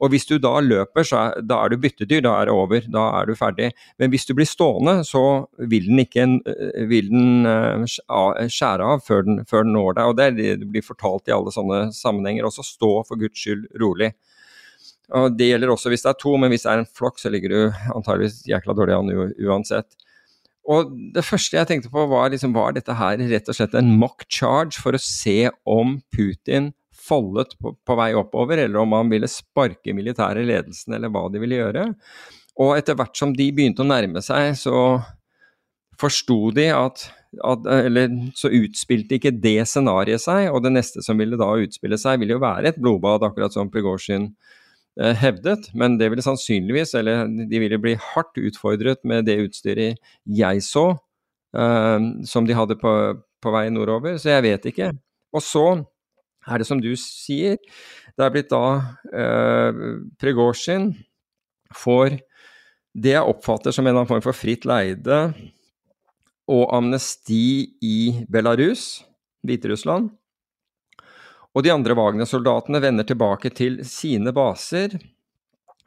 [0.00, 2.86] Og hvis du da løper, så er, da er du byttedyr, da er det over,
[2.92, 3.70] da er du ferdig.
[4.00, 5.22] Men hvis du blir stående, så
[5.70, 7.44] vil den ikke eh, vil den
[7.90, 10.08] skjære av før den, før den når deg.
[10.08, 12.48] Og det, blir fortalt i alle sånne sammenhenger.
[12.48, 14.14] Også stå for guds skyld rolig.
[15.16, 17.32] Og Det gjelder også hvis det er to, men hvis det er en flokk, så
[17.32, 17.60] ligger du
[17.92, 19.12] antageligvis jækla dårlig an
[19.50, 19.90] uansett.
[20.70, 23.90] Og Det første jeg tenkte på, var liksom, var dette her rett og slett en
[24.00, 26.70] mock charge for å se om Putin
[27.00, 31.42] foldet på, på vei oppover, eller om man ville sparke militære ledelsen, eller hva de
[31.42, 31.86] ville gjøre.
[32.60, 35.00] Og etter hvert som de begynte å nærme seg, så
[36.00, 37.04] forsto de at,
[37.44, 41.98] at, Eller så utspilte ikke det scenarioet seg, og det neste som ville da utspille
[42.00, 44.30] seg, ville jo være et blodbad, akkurat som Prigozjin
[45.00, 45.70] eh, hevdet.
[45.76, 50.88] Men det ville sannsynligvis, eller de ville bli hardt utfordret med det utstyret jeg så,
[51.56, 52.96] eh, som de hadde på,
[53.40, 54.18] på vei nordover.
[54.20, 54.92] Så jeg vet ikke.
[55.36, 55.66] Og så
[56.48, 57.58] er det som du sier,
[58.16, 58.64] det er blitt da
[59.12, 59.80] eh,
[60.20, 60.92] Pregosjin
[61.76, 62.18] får
[62.90, 65.20] det jeg oppfatter som en eller annen form for fritt leide
[66.50, 67.98] og amnesti i
[68.30, 69.04] Belarus,
[69.46, 70.08] Hviterussland.
[71.54, 74.96] Og de andre Wagner-soldatene vender tilbake til sine baser,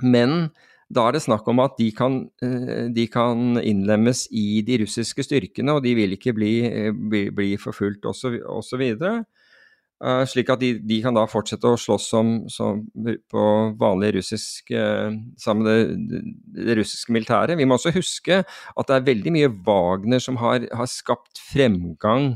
[0.04, 0.48] men
[0.94, 5.24] da er det snakk om at de kan, eh, de kan innlemmes i de russiske
[5.26, 8.86] styrkene, og de vil ikke bli, eh, bli, bli forfulgt osv.
[10.04, 12.82] Uh, slik at de, de, kan da fortsette å slåss som, som
[13.32, 13.44] på
[13.80, 16.20] vanlig russisk uh, sammen med det,
[16.58, 17.56] det, russiske militæret.
[17.56, 22.34] Vi må også huske at det er veldig mye Wagner som har, har skapt fremgang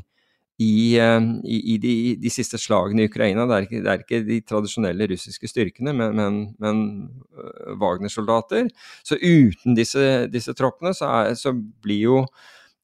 [0.64, 3.44] i, uh, i, i de, de, siste slagene i Ukraina.
[3.50, 6.82] Det er ikke, det er ikke de tradisjonelle russiske styrkene, men, men, men
[7.84, 8.72] Wagner-soldater.
[9.04, 12.24] Så uten disse, disse troppene så, er, så blir jo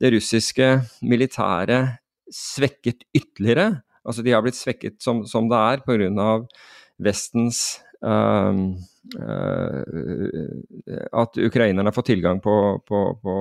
[0.04, 0.74] det russiske
[1.08, 2.02] militæret
[2.36, 3.80] svekket ytterligere.
[4.04, 6.34] Altså de har blitt svekket som, som det er pga.
[7.04, 7.62] Vestens
[8.06, 8.54] uh,
[9.18, 9.84] uh,
[11.24, 12.56] At ukrainerne har fått tilgang på,
[12.88, 13.36] på, på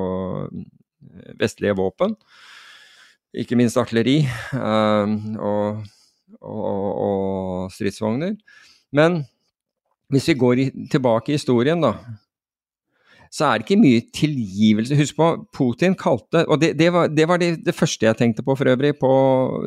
[1.41, 2.17] vestlige våpen.
[3.33, 4.23] Ikke minst artilleri
[4.55, 5.07] uh,
[5.41, 5.83] og,
[6.41, 8.37] og, og, stridsvogner.
[8.93, 9.23] Men
[10.13, 11.97] hvis vi går i, tilbake i historien, da,
[13.33, 14.97] så er det ikke mye tilgivelse.
[14.99, 18.45] Husk på, Putin kalte Og det, det var, det, var det, det, første jeg tenkte
[18.45, 19.12] på for øvrig, på,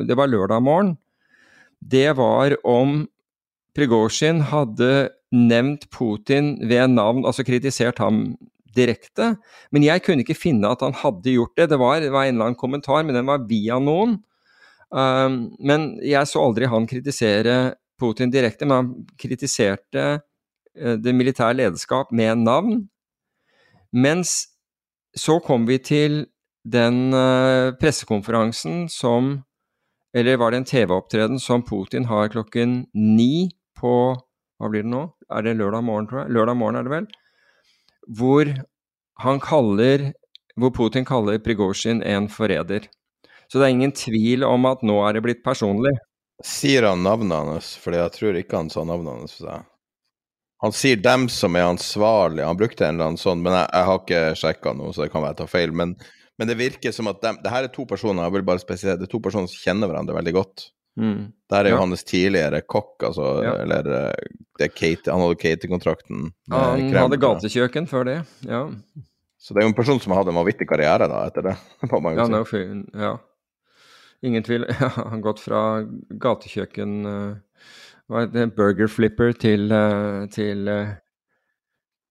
[0.06, 0.94] det var lørdag morgen.
[1.82, 3.04] Det var om
[3.76, 8.36] Prigozjin hadde nevnt Putin ved navn, altså kritisert ham
[8.76, 9.34] direkte.
[9.74, 11.68] Men jeg kunne ikke finne at han hadde gjort det.
[11.72, 14.20] Det var, det var en eller annen kommentar, men den var via noen.
[14.94, 21.58] Um, men jeg så aldri han kritisere Putin direkte, men han kritiserte uh, det militære
[21.58, 22.84] lederskap med navn.
[23.92, 24.46] Mens
[25.16, 26.24] så kom vi til
[26.66, 29.42] den uh, pressekonferansen som
[30.16, 34.16] Eller var det en TV-opptreden som Putin har klokken ni på
[34.58, 35.02] Hva blir det nå?
[35.30, 36.34] Er det lørdag morgen, tror jeg?
[36.34, 37.08] Lørdag morgen er det vel?
[38.08, 38.50] Hvor
[39.22, 40.10] han kaller
[40.56, 42.88] Hvor Putin kaller Prigozjin en forræder.
[43.46, 45.92] Så det er ingen tvil om at nå er det blitt personlig.
[46.44, 47.74] Sier han navnet hans?
[47.80, 49.36] Fordi jeg tror ikke han sa navnet hans.
[50.64, 52.46] Han sier 'dem som er ansvarlige'.
[52.46, 55.12] Han brukte en eller annen sånn, men jeg, jeg har ikke sjekka noe, så det
[55.12, 55.74] kan være jeg tar feil.
[55.76, 55.92] Men,
[56.38, 59.02] men, det virker som at dem, det her er to personer jeg vil bare spesielt,
[59.02, 60.70] det er to personer som kjenner hverandre veldig godt.
[60.96, 61.28] Mm.
[61.44, 61.82] Det her er jo ja.
[61.82, 63.52] hans tidligere kokk, altså, ja.
[63.66, 66.30] eller eh, Kate, Han hadde Katie-kontrakten.
[66.48, 68.64] Ja, han krem, hadde gatekjøkken før det, ja.
[69.36, 71.56] Så det er jo en person som har hatt en vanvittig karriere da, etter det.
[71.92, 72.40] ja, no,
[72.96, 73.16] ja,
[74.24, 74.64] ingen tvil.
[74.80, 75.60] Ja, han har gått fra
[76.24, 76.96] gatekjøkken
[78.12, 80.94] uh, Burger Flipper til, eh, til, eh,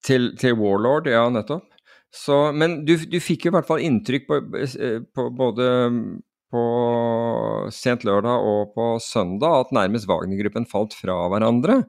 [0.03, 1.65] til, til Warlord, ja, nettopp.
[2.15, 5.67] Så, men du, du, fikk jo i hvert fall inntrykk på, eh, på både
[6.53, 6.65] på
[7.75, 11.81] sent lørdag og på søndag at nærmest Wagner-gruppen falt fra hverandre.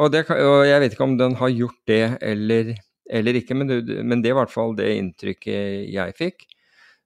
[0.00, 2.72] Og, det, og, jeg vet ikke om den har gjort det eller,
[3.10, 6.46] eller ikke, men det, men det, er i hvert fall det inntrykket jeg fikk.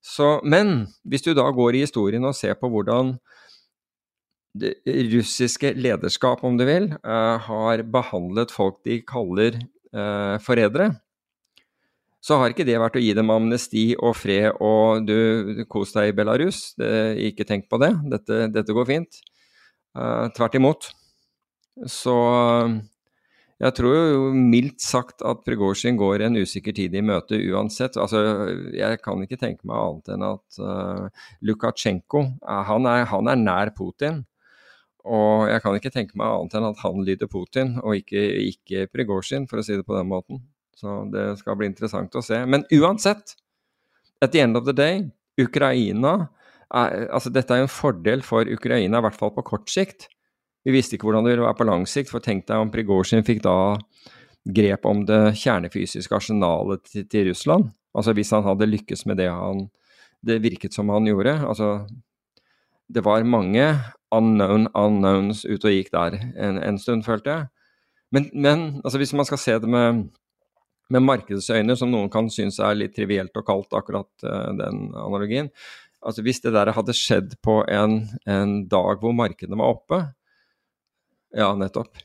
[0.05, 3.17] Så, men hvis du da går i historien og ser på hvordan
[4.55, 4.75] det
[5.11, 9.59] russiske lederskap, om du vil, uh, har behandlet folk de kaller
[9.95, 10.93] uh, forrædere,
[12.25, 16.13] så har ikke det vært å gi dem amnesti og fred og du, kos deg
[16.13, 16.71] i Belarus.
[16.79, 16.89] Det,
[17.27, 19.21] ikke tenk på det, dette, dette går fint.
[19.93, 20.89] Uh, tvert imot.
[21.91, 22.15] Så
[23.61, 27.99] jeg tror jo mildt sagt at Prigozjin går en usikker tid i møte uansett.
[28.01, 28.23] Altså,
[28.73, 32.25] jeg kan ikke tenke meg annet enn at uh, Lukasjenko
[32.71, 34.25] han er, han er nær Putin.
[35.05, 38.87] Og jeg kan ikke tenke meg annet enn at han lyder Putin, og ikke, ikke
[38.93, 40.41] Prigozjin, for å si det på den måten.
[40.75, 42.41] Så det skal bli interessant å se.
[42.49, 43.37] Men uansett,
[44.25, 45.05] at the end of the day,
[45.41, 46.17] Ukraina
[46.73, 50.09] er, altså Dette er jo en fordel for Ukraina, i hvert fall på kort sikt.
[50.65, 53.27] Vi visste ikke hvordan det ville være på lang sikt, for tenk deg om Prigozjin
[53.27, 53.57] fikk da
[54.45, 57.69] grep om det kjernefysiske arsenalet til, til Russland.
[57.95, 59.67] Altså hvis han hadde lykkes med det han
[60.25, 61.37] det virket som han gjorde.
[61.45, 61.87] Altså,
[62.89, 63.65] det var mange
[64.15, 67.49] unknown unknowns ute og gikk der en, en stund, følte jeg.
[68.15, 70.05] Men, men altså hvis man skal se det med,
[70.93, 75.51] med markedsøyne, som noen kan synes er litt trivielt og kaldt, akkurat uh, den analogien
[76.05, 80.01] altså Hvis det der hadde skjedd på en, en dag hvor markedene var oppe,
[81.35, 81.97] Ja, nettopp.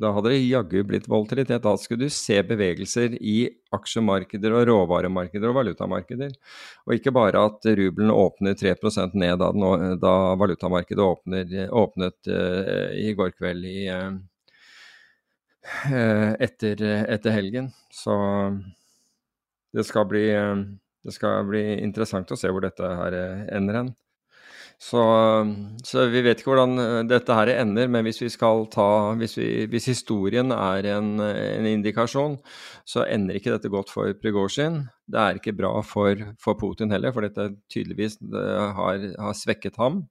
[0.00, 1.62] Da hadde det jaggu blitt volatilitet.
[1.62, 6.32] Da skulle du se bevegelser i aksjemarkeder og råvaremarkeder og valutamarkeder.
[6.86, 8.74] Og ikke bare at rubelen åpner 3
[9.12, 14.16] ned da, den, da valutamarkedet åpner, åpnet uh, i går kveld i, uh,
[16.40, 17.72] etter, etter, helgen.
[17.92, 18.16] Så
[19.76, 20.26] det skal, bli,
[21.04, 23.20] det skal bli interessant å se hvor dette her
[23.52, 23.92] ender hen.
[24.80, 25.00] Så,
[25.84, 28.30] så, vi vet ikke hvordan eh, dette her ender, men hvis vi
[28.72, 28.86] ta
[29.20, 32.38] Hvis, vi, hvis historien er en, en, indikasjon,
[32.88, 34.86] så ender ikke dette godt for Prigozjin.
[35.04, 40.06] Det er ikke bra for, for Putin heller, for dette tydeligvis har, har, svekket ham.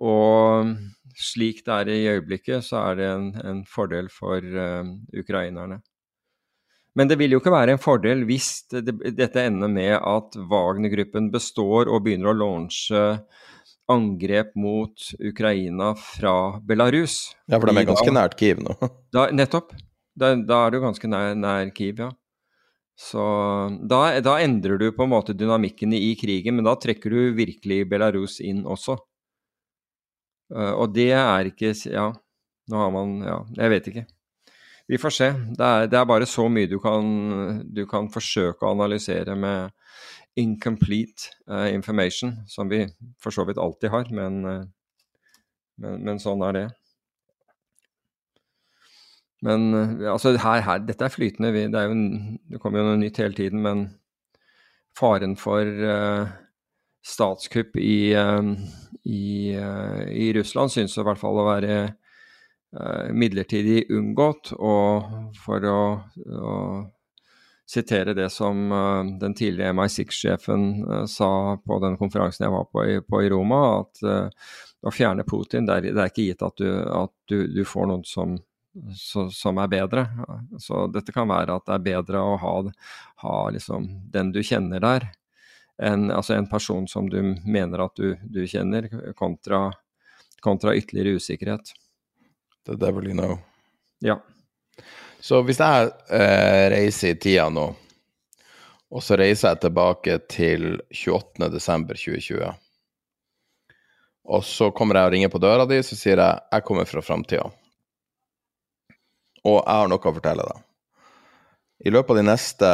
[0.00, 0.72] Og
[1.16, 5.80] slik det er i øyeblikket, så er det en, en fordel for uh, ukrainerne.
[6.96, 11.28] Men det vil jo ikke være en fordel hvis det, dette ender med at Wagner-gruppen
[11.34, 13.02] består og begynner å launche
[13.92, 17.36] angrep mot Ukraina fra Belarus.
[17.46, 18.76] Ja, for de er ganske nært Kiev nå?
[19.14, 19.74] Da, nettopp.
[20.16, 22.10] Da, da, er du ganske nær, nær Kiev, ja.
[22.96, 23.20] Så
[23.84, 28.38] da, endrer du på en måte dynamikken i krigen, men da trekker du virkelig Belarus
[28.40, 28.96] inn også.
[30.54, 32.12] Uh, og det er ikke Ja,
[32.70, 34.04] nå har man Ja, jeg vet ikke.
[34.86, 35.30] Vi får se.
[35.58, 37.06] Det er, det er bare så mye du kan,
[37.74, 39.74] du kan, forsøke å analysere med
[40.38, 42.84] incomplete uh, information, som vi
[43.22, 44.66] for så vidt alltid har, men, uh,
[45.82, 46.66] men, men sånn er det.
[49.46, 51.54] Men uh, altså her, her, dette er flytende.
[51.56, 52.00] Vi, det, er jo,
[52.52, 53.86] det, kommer jo noe nytt hele tiden, men
[54.96, 55.66] faren for
[57.06, 61.74] statskupp i, i, i Russland synes i hvert fall å være
[63.16, 64.50] midlertidig unngått.
[64.58, 65.80] Og for å,
[66.26, 66.56] å
[67.66, 72.68] sitere det som uh, den tidligere MI6-sjefen uh, eh, sa på den konferansen jeg var
[72.70, 74.02] på i, på i Roma, at
[74.86, 77.88] å fjerne Putin, det er, det er, ikke gitt at, du, at du, du får
[77.90, 78.36] noen som,
[78.94, 80.04] så, som, er bedre.
[80.62, 82.52] Så dette kan være at det er bedre å ha,
[83.24, 85.08] ha liksom den du kjenner der,
[85.82, 88.86] enn altså en person som du mener at du, du kjenner,
[89.18, 89.66] kontra,
[90.44, 91.74] kontra ytterligere usikkerhet.
[92.66, 93.38] The devil you know.
[93.98, 94.20] Ja.
[95.20, 97.66] Så hvis jeg eh, reiser i tida nå,
[98.90, 102.52] og så reiser jeg tilbake til 28.12.2020,
[104.26, 107.02] og så kommer jeg og ringer på døra di, så sier jeg jeg kommer fra
[107.02, 107.46] framtida.
[109.46, 110.62] Og jeg har noe å fortelle deg.
[111.86, 112.70] I løpet av de neste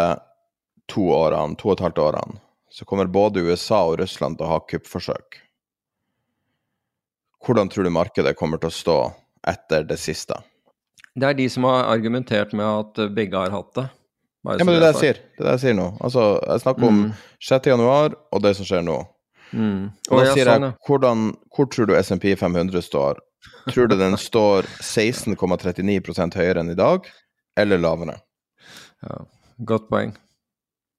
[0.89, 2.41] to årene, to og et halvt årene,
[2.73, 5.43] så kommer både USA og Russland til å ha kuppforsøk.
[7.45, 8.99] Hvordan tror du markedet kommer til å stå
[9.49, 10.39] etter det siste.
[11.15, 13.89] Det er de som har argumentert med at begge har hatt det.
[14.43, 15.19] Ja, men det er det jeg sier.
[15.37, 15.89] Det er det jeg sier nå.
[16.03, 17.11] Altså, jeg snakker om mm.
[17.47, 17.69] 6.
[17.71, 18.97] januar og det som skjer nå.
[19.53, 19.93] Mm.
[20.09, 23.21] Og da sier jeg, hvordan, hvor tror du SMP 500 står?
[23.71, 27.07] Tror du den står 16,39 høyere enn i dag,
[27.61, 28.17] eller lavere?
[29.05, 29.21] Ja,
[29.69, 30.17] godt poeng.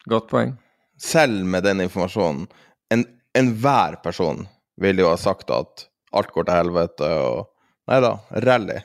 [0.10, 0.56] Godt poeng.
[1.00, 2.46] Selv med den informasjonen,
[2.94, 4.46] enhver en person
[4.80, 7.50] ville jo ha sagt at alt går til helvete, og
[7.92, 8.14] Nei da,
[8.46, 8.80] rally.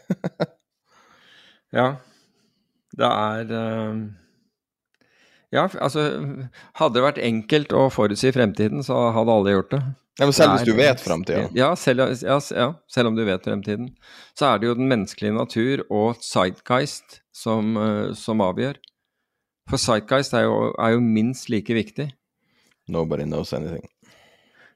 [1.79, 1.91] ja.
[2.99, 4.01] Det er uh...
[5.55, 6.03] Ja, altså
[6.77, 9.81] Hadde det vært enkelt å forutsi fremtiden, så hadde alle gjort det.
[10.19, 11.53] Ja, men selv hvis du vet fremtiden?
[11.55, 13.93] Ja selv, ja, ja, selv, om du vet fremtiden.
[14.35, 18.81] Så er det jo den menneskelige natur og Sightgeist som, uh, som avgjør.
[19.71, 22.11] For Sightgeist er er jo minst like viktig.
[22.89, 23.87] Nobody knows anything.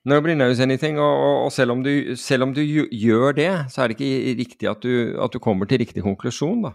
[0.04, 3.84] Nobody knows anything, og, og, og selv, om du, selv, om du, gjør det, så
[3.84, 6.72] er det ikke riktig at du, at du kommer til riktig konklusjon, da.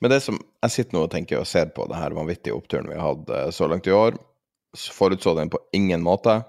[0.00, 2.88] Men det som jeg sitter nå og tenker og ser på det her vanvittige oppturen
[2.88, 4.16] vi har hatt eh, så langt i år,
[4.94, 6.40] forutså den på ingen måte.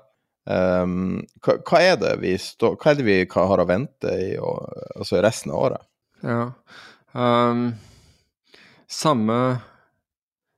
[0.46, 4.36] Um, hva, hva, er det vi stå, hva er det vi har å vente i
[4.38, 5.88] altså resten av året?
[6.22, 6.44] Ja,
[7.18, 7.72] um,
[8.86, 9.40] samme,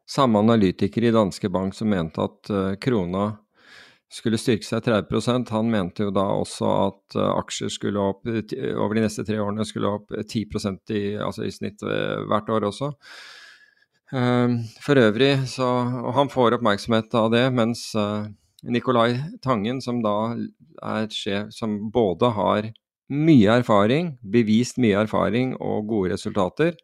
[0.08, 3.30] samme analytiker i Danske Bank som mente at uh, krona
[4.14, 8.96] skulle styrke seg 30% Han mente jo da også at uh, aksjer skulle opp over
[8.96, 12.94] de neste tre årene skulle opp 10% i, altså i snitt hvert år også.
[14.08, 17.90] For øvrig så Og han får oppmerksomhet av det, mens
[18.64, 20.14] Nicolai Tangen, som da
[20.80, 22.70] er sjef, som både har
[23.12, 26.76] mye erfaring, bevist mye erfaring og gode resultater,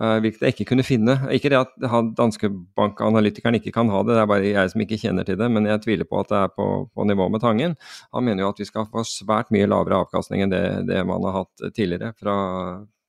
[0.00, 1.16] hvilket jeg ikke kunne finne.
[1.34, 1.74] Ikke det at
[2.16, 2.48] danske
[2.78, 5.68] bankanalytikeren ikke kan ha det, det er bare jeg som ikke kjenner til det, men
[5.68, 7.76] jeg tviler på at det er på, på nivå med Tangen.
[8.16, 11.26] Han mener jo at vi skal få svært mye lavere avkastning enn det, det man
[11.28, 12.36] har hatt tidligere fra,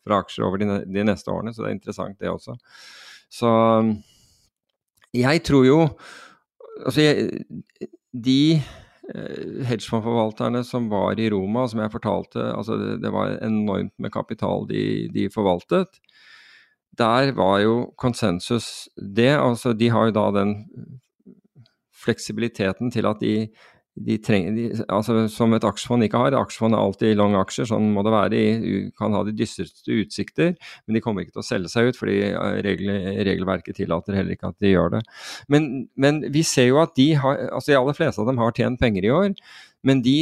[0.04, 2.58] fra aksjer over de, de, neste årene, så det er interessant det også.
[3.32, 3.54] Så
[5.16, 5.80] jeg tror jo
[6.82, 7.44] Altså, jeg,
[8.26, 13.94] de eh, hedgefondforvalterne som var i Roma, som jeg fortalte, altså det, det var enormt
[14.02, 16.00] med kapital de, de, forvaltet.
[17.00, 19.32] Der var jo konsensus det.
[19.38, 20.56] altså De har jo da den
[22.02, 23.52] fleksibiliteten til at de
[24.00, 26.36] de trenger, de, altså Som et aksjefond ikke har.
[26.40, 28.32] Aksjefond er alltid lange aksjer, sånn må det være.
[28.32, 30.54] De kan ha de dystreste utsikter,
[30.86, 32.16] men de kommer ikke til å selge seg ut, fordi
[32.66, 32.94] regel,
[33.28, 35.02] regelverket tillater heller ikke at de gjør det.
[35.52, 35.68] Men,
[36.00, 38.80] men vi ser jo at de har, altså de aller fleste av dem har tjent
[38.82, 39.36] penger i år,
[39.88, 40.18] men de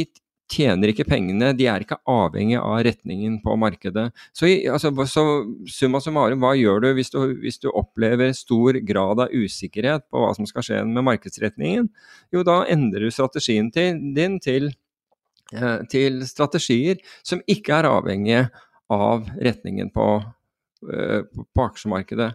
[0.50, 4.08] tjener ikke pengene, de er ikke avhengig av retningen på markedet.
[4.36, 5.24] Så, altså, så
[5.70, 10.22] summa summarum, hva gjør du hvis, du hvis, du opplever stor grad av usikkerhet på
[10.22, 11.88] hva som skal skje med markedsretningen?
[12.34, 14.72] Jo, da endrer du strategien til, din til,
[15.54, 18.48] eh, til strategier som ikke er avhengige
[18.90, 20.08] av retningen på,
[20.90, 22.32] eh, på, aksjemarkedet.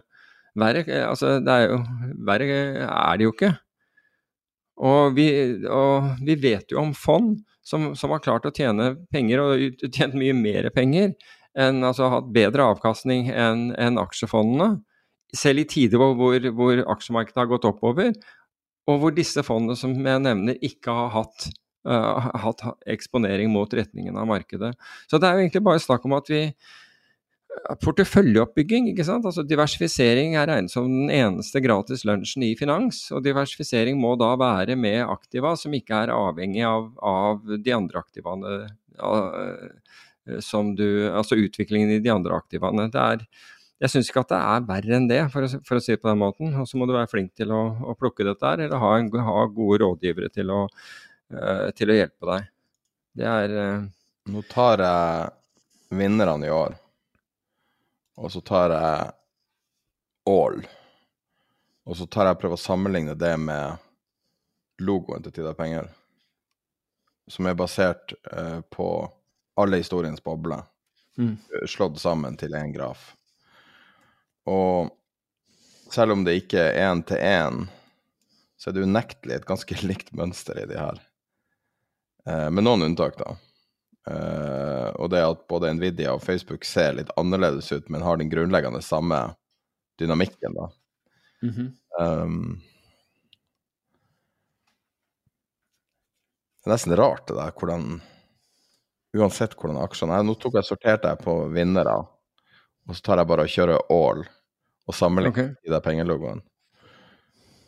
[0.56, 1.80] Verre, altså, det er jo,
[2.24, 3.52] verre er det jo ikke.
[4.86, 5.28] Og vi,
[5.72, 7.36] og vi vet jo om fond
[7.66, 11.12] som, som, har klart å tjene penger, og tjent mye mer penger,
[11.58, 14.76] enn, altså hatt bedre avkastning enn en aksjefondene.
[15.36, 18.12] Selv i tider hvor, hvor, hvor, aksjemarkedet har gått oppover,
[18.86, 21.48] og hvor disse fondene som jeg nevner, ikke har hatt,
[21.90, 24.76] uh, hatt eksponering mot retningen av markedet.
[25.10, 26.44] Så det er jo egentlig bare snakk om at vi
[27.82, 28.90] porteføljeoppbygging.
[28.92, 29.26] ikke sant?
[29.26, 33.06] Altså Diversifisering er regnet som den eneste gratis lunsjen i finans.
[33.14, 38.02] Og diversifisering må da være med aktiva som ikke er avhengig av, av de andre
[38.02, 38.60] aktivaene.
[40.42, 42.88] som du, altså utviklingen i de andre aktivaene.
[42.90, 43.26] Det er,
[43.84, 46.00] jeg syns ikke at det er verre enn det, for å, for å si det
[46.02, 46.54] på den måten.
[46.58, 49.10] Og så må du være flink til å, å plukke dette her, eller ha, en,
[49.28, 50.64] ha gode rådgivere til å,
[51.36, 52.50] uh, til å, hjelpe deg.
[53.16, 53.86] Det er uh,
[54.26, 56.74] Nå tar jeg vinnerne i år.
[58.16, 59.12] Og så tar jeg
[60.26, 60.62] All.
[61.86, 63.82] Og så tar jeg prøver å sammenligne det med
[64.82, 65.92] logoen til Tid penger.
[67.30, 68.88] Som er basert eh, på
[69.56, 70.64] alle historiens bobler.
[71.18, 71.36] Mm.
[71.66, 73.14] Slått sammen til én graf.
[74.46, 74.90] Og
[75.90, 77.66] selv om det ikke er én til én,
[78.56, 81.00] så er det unektelig et ganske likt mønster i de her.
[82.26, 83.36] Eh, med noen unntak, da.
[84.06, 88.30] Uh, og det at både Nvidia og Facebook ser litt annerledes ut, men har den
[88.30, 89.18] grunnleggende samme
[89.98, 90.70] dynamikken, da.
[91.42, 91.72] Mm -hmm.
[92.00, 92.62] um,
[96.64, 98.00] det er nesten rart, det der, hvordan
[99.16, 101.94] Uansett hvordan aksjene er Nå tok jeg sorterte jeg på vinnere,
[102.86, 104.24] og så tar jeg bare og kjører all
[104.86, 105.54] og sammenligner okay.
[105.66, 106.42] i den pengelogoen.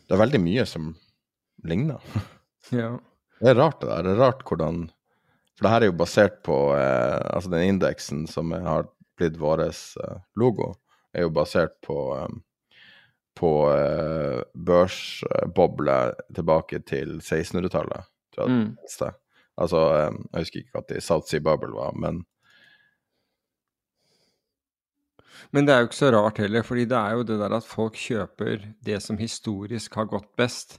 [0.06, 0.92] Det er veldig mye som
[1.66, 1.98] ligner.
[2.70, 2.92] ja.
[3.40, 4.02] Det er rart, det der.
[4.06, 4.84] Det er rart hvordan
[5.58, 8.86] for det her er jo basert på eh, Altså den indeksen som har
[9.18, 10.72] blitt vår eh, logo,
[11.12, 12.36] er jo basert på eh,
[13.38, 15.98] på eh, børsboble
[16.34, 18.54] tilbake til 1600-tallet, tror jeg.
[18.56, 19.12] Mm.
[19.58, 22.24] Altså, eh, jeg husker ikke når South Sea Bubble var, men
[25.54, 27.64] Men det er jo ikke så rart heller, fordi det er jo det der at
[27.64, 30.76] folk kjøper det som historisk har gått best.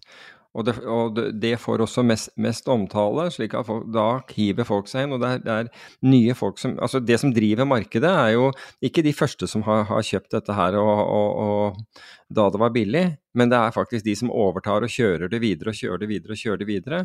[0.58, 4.88] Og det, og det, får også mest, mest omtale, slik at folk, da hiver folk
[4.90, 5.14] seg inn.
[5.14, 5.70] Og det er, det er,
[6.10, 8.50] nye folk som Altså, det som driver markedet, er jo
[8.82, 12.74] ikke de første som har, har kjøpt dette her og, og, og, da det var
[12.74, 13.06] billig,
[13.38, 16.34] men det er faktisk de som overtar og kjører det videre og kjører det videre
[16.34, 17.04] og kjører det videre.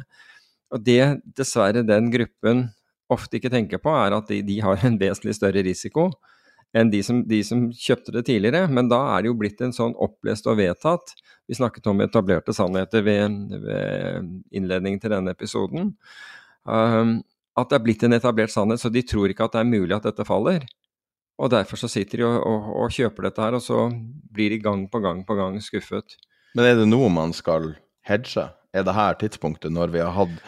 [0.75, 1.03] Og det
[1.37, 2.69] dessverre den gruppen
[3.13, 6.09] ofte ikke tenker på, er at de, de har en vesentlig større risiko
[6.75, 8.67] enn de som, de som, kjøpte det tidligere.
[8.73, 11.15] Men da er det jo blitt en sånn opplest og vedtatt
[11.49, 15.93] Vi snakket om etablerte sannheter ved, ved innledningen til denne episoden.
[16.65, 17.19] Um,
[17.55, 19.93] at det er blitt en etablert sannhet, så de tror ikke at det er mulig
[19.95, 20.65] at dette faller.
[21.37, 23.87] Og derfor så sitter de og, og, og kjøper dette her, og så
[24.35, 26.17] blir de gang på gang på gang skuffet.
[26.57, 27.75] Men er det noe man skal
[28.09, 28.49] hedge?
[28.75, 30.41] Er det her tidspunktet når vi har hatt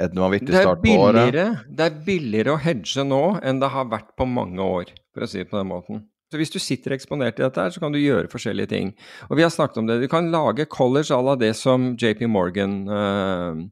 [0.00, 1.62] et vanvittig start på året?
[1.68, 5.30] Det er billigere å hedge nå enn det har vært på mange år for å
[5.30, 6.04] si det på den måten.
[6.30, 8.92] Så Hvis du sitter eksponert i dette, her, så kan du gjøre forskjellige ting.
[9.28, 10.00] Og Vi har snakket om det.
[10.00, 13.64] Du kan lage college à la det som JP Morgan øh,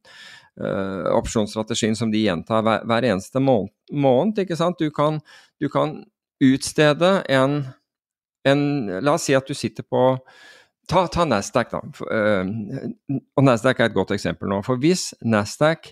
[0.58, 4.38] øh, opsjonsstrategien som de gjentar hver, hver eneste måned, måned.
[4.38, 4.78] ikke sant?
[4.78, 5.20] Du kan,
[5.60, 6.02] du kan
[6.42, 7.62] utstede en,
[8.44, 8.60] en,
[9.02, 10.18] La oss si at du sitter på
[10.88, 11.82] Ta, ta Nasdaq, da.
[12.00, 14.62] Uh, og Nasdaq er et godt eksempel nå.
[14.64, 15.90] For hvis Nasdaq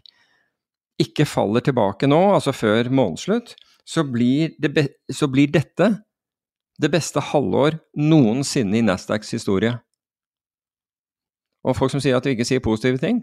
[0.96, 3.52] ikke faller tilbake nå, altså før månedsslutt,
[3.86, 5.92] så blir, det, så blir dette
[6.82, 9.76] det beste halvår noensinne i Nasdaqs historie.
[11.66, 13.22] Og folk som sier at du ikke sier positive ting,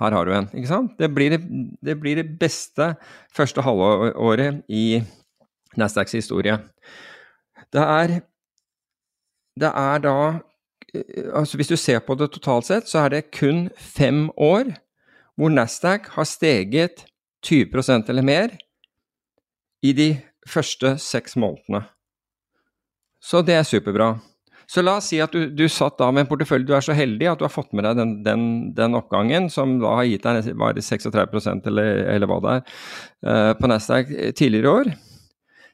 [0.00, 0.48] her har du en.
[0.54, 0.94] ikke sant?
[0.98, 2.94] Det blir det, blir det beste
[3.34, 5.02] første halvåret i
[5.78, 6.58] Nasdaqs historie.
[7.72, 8.20] Det er,
[9.60, 10.16] det er da
[11.34, 14.76] altså Hvis du ser på det totalt sett, så er det kun fem år
[15.34, 17.06] hvor Nasdaq har steget
[17.46, 18.54] 20% eller mer
[19.84, 20.08] i de
[20.48, 21.82] første seks månedene.
[23.24, 24.14] Så det er superbra.
[24.68, 26.92] Så la oss si at du, du satt da med en portefølje, du er så
[26.96, 28.42] heldig at du har fått med deg den, den,
[28.76, 32.60] den oppgangen som da har gitt deg bare 36 eller, eller hva det er,
[33.28, 34.06] uh, på Nasdaq
[34.38, 34.86] tidligere i år.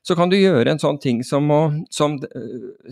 [0.07, 1.63] Så kan du gjøre en sånn ting som, å,
[1.93, 2.11] som,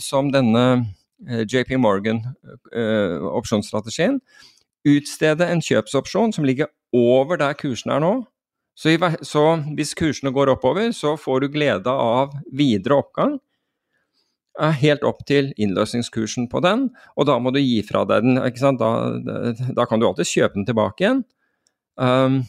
[0.03, 4.15] som denne uh, JP Morgan-opsjonsstrategien.
[4.87, 8.13] Utstede en kjøpsopsjon som ligger over der kursen er nå.
[8.79, 8.95] Så,
[9.27, 9.45] så
[9.75, 13.39] hvis kursene går oppover, så får du glede av videre oppgang
[14.59, 18.39] helt opp til innløsningskursen på den, og da må du gi fra deg den.
[18.81, 18.91] Da,
[19.77, 21.23] da kan du alltid kjøpe den tilbake igjen,
[22.01, 22.41] um,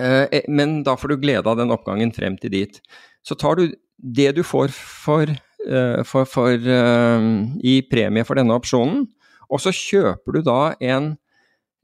[0.00, 2.80] eh, men da får du glede av den oppgangen frem til dit.
[3.26, 3.68] Så tar du
[4.00, 5.28] det du får for,
[5.68, 7.30] uh, for, for uh,
[7.60, 9.04] i premie for denne opsjonen,
[9.50, 11.14] og så kjøper du da en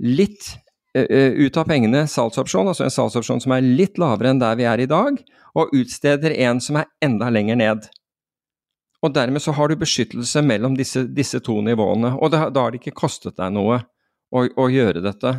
[0.00, 0.54] litt
[0.96, 4.80] ut av pengene salgsopsjon, altså en salgsopsjon som er litt lavere enn der vi er
[4.80, 5.18] i dag,
[5.56, 7.88] og utsteder en som er enda lenger ned.
[9.04, 12.14] Og dermed så har du beskyttelse mellom disse, disse to nivåene.
[12.16, 13.82] Og da, da, har det ikke kostet deg noe
[14.32, 15.34] å, å, gjøre dette.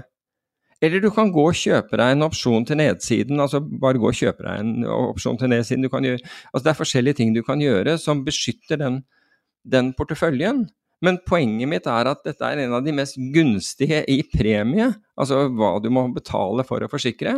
[0.83, 3.41] Eller du kan gå og kjøpe deg en opsjon til nedsiden.
[3.41, 5.89] altså Bare gå og kjøpe deg en opsjon til nedsiden.
[5.89, 6.21] Gjøre,
[6.53, 9.01] altså Det er forskjellige ting du kan gjøre som beskytter den,
[9.65, 10.67] den porteføljen.
[11.05, 15.45] Men poenget mitt er at dette er en av de mest gunstige i premie, altså
[15.53, 17.37] hva du må betale for å forsikre.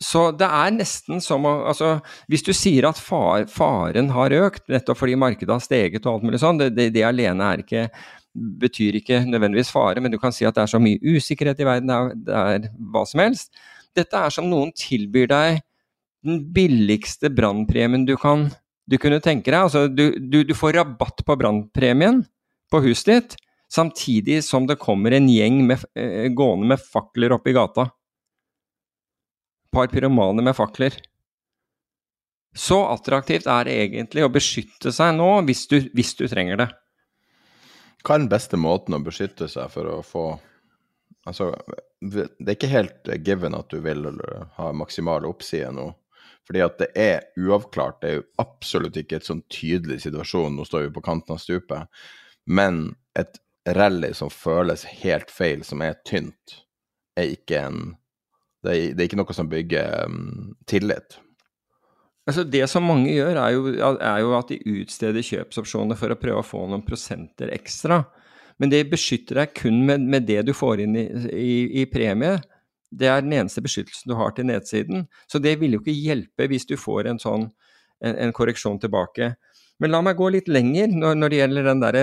[0.00, 1.98] Så det er nesten som å altså,
[2.32, 6.24] Hvis du sier at far, faren har økt, nettopp fordi markedet har steget og alt
[6.24, 7.84] mulig sånn, det, det, det alene ikke,
[8.32, 11.66] betyr ikke nødvendigvis fare, men du kan si at det er så mye usikkerhet i
[11.68, 13.52] verden, det er, det er hva som helst.
[13.98, 15.60] Dette er som noen tilbyr deg
[16.26, 18.14] den billigste brannpremien du,
[18.90, 19.60] du kunne tenke deg.
[19.62, 22.24] Altså, du, du, du får rabatt på brannpremien
[22.70, 23.38] på huset ditt,
[23.70, 27.90] samtidig som det kommer en gjeng med, eh, gående med fakler opp i gata
[29.70, 30.94] par pyromaner med fakler.
[32.54, 36.68] Så attraktivt er det egentlig å beskytte seg nå, hvis du, hvis du, trenger det.
[38.02, 40.28] Hva er den beste måten å beskytte seg for å få
[41.28, 41.50] Altså,
[42.00, 44.06] det er ikke helt given at du vil
[44.56, 45.84] ha maksimal oppside nå.
[46.48, 48.00] Fordi at det er uavklart.
[48.02, 50.56] Det er jo absolutt ikke et sånn tydelig situasjon.
[50.56, 52.02] Nå står vi på kanten av stupet.
[52.50, 53.38] Men et
[53.76, 56.62] rally som føles helt feil, som er tynt,
[57.18, 57.82] er ikke en
[58.60, 61.16] det er, det er, ikke noe som bygger um, tillit.
[62.28, 66.18] Altså Det som mange gjør, er jo, er jo, at de utsteder kjøpsopsjoner for å
[66.20, 68.02] prøve å få noen prosenter ekstra.
[68.60, 72.36] Men det beskytter deg kun med, med det du får inn i, i, i, premie.
[72.90, 75.06] Det er den eneste beskyttelsen du har til nedsiden.
[75.30, 77.48] Så det vil jo ikke hjelpe hvis du får en sånn
[78.00, 79.34] en, en korreksjon tilbake.
[79.80, 81.98] Men la meg gå litt lenger når, når det gjelder den der,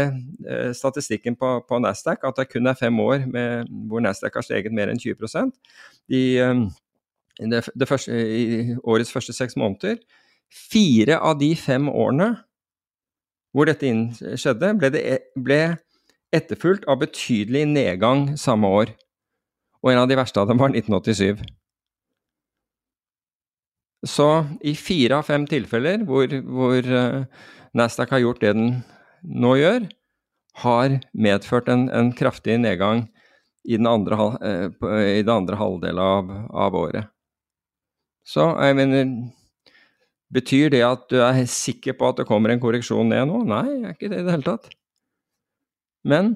[0.50, 4.46] eh, statistikken på, på, Nasdaq, at det kun er fem år med, hvor Nasdaq har
[4.46, 5.52] steget mer enn 20
[6.10, 6.64] De, eh,
[7.38, 10.00] det, det første, I årets første seks måneder.
[10.50, 12.34] Fire av de fem årene
[13.54, 13.90] hvor dette
[14.38, 15.62] skjedde, ble, det, e, ble
[16.36, 18.92] etterfulgt av betydelig nedgang samme år.
[19.84, 21.44] Og en av de verste av dem var 1987.
[24.08, 24.28] Så
[24.62, 27.24] i fire av fem tilfeller hvor, hvor uh,
[27.78, 28.70] Nasdaq har gjort det den
[29.28, 29.88] nå gjør,
[30.62, 33.06] har medført en, en kraftig nedgang
[33.68, 34.68] i, andre, eh,
[35.20, 37.10] i det andre halvdelen av, av, året.
[38.26, 39.12] Så jeg mener
[40.28, 43.46] Betyr det at du er sikker på at det kommer en korreksjon ned nå?
[43.48, 44.66] Nei, jeg er ikke det i det hele tatt.
[46.04, 46.34] Men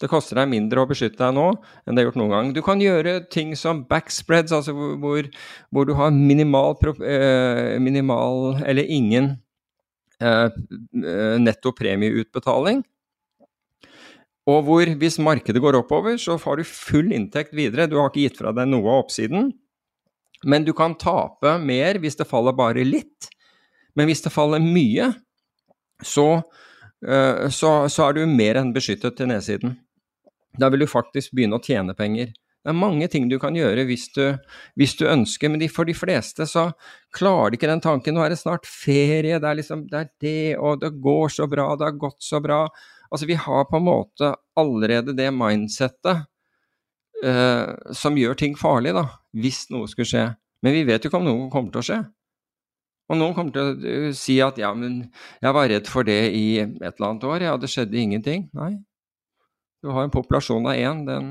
[0.00, 1.50] det koster deg mindre å beskytte deg nå
[1.84, 2.54] enn det har gjort noen gang.
[2.56, 5.28] Du kan gjøre ting som backspreads, altså hvor,
[5.70, 9.34] hvor du har minimal, eh, minimal eller ingen
[10.20, 10.48] Eh,
[11.04, 12.82] eh, netto premieutbetaling.
[14.50, 17.88] Og hvor hvis markedet går oppover, så har du full inntekt videre.
[17.88, 19.52] Du har ikke gitt fra deg noe av oppsiden.
[20.44, 23.30] Men du kan tape mer hvis det faller bare litt.
[23.96, 25.10] Men hvis det faller mye,
[26.04, 26.42] så,
[27.52, 29.76] så, så er du mer enn beskyttet til nedsiden.
[30.60, 32.32] Da vil du faktisk begynne å tjene penger.
[32.60, 34.24] Det er mange ting du kan gjøre hvis du,
[34.76, 36.66] hvis du ønsker, men for de fleste så
[37.16, 38.16] klarer de ikke den tanken.
[38.16, 41.48] Nå er det snart ferie, det er liksom det er det, og det går så
[41.48, 42.66] bra, det har gått så bra.
[43.08, 46.26] Altså, vi har på en måte allerede det mindsettet
[47.24, 49.06] uh, som gjør ting farlig, da,
[49.40, 50.28] hvis noe skulle skje.
[50.60, 52.00] Men vi vet jo ikke om noe kommer til å skje.
[53.10, 55.00] Og noen kommer til å eh, si at ja, men
[55.42, 58.46] jeg var redd for det i et eller annet år, ja, det skjedde ingenting.
[58.54, 58.76] Nei.
[59.80, 61.30] Du har en populasjon av én, den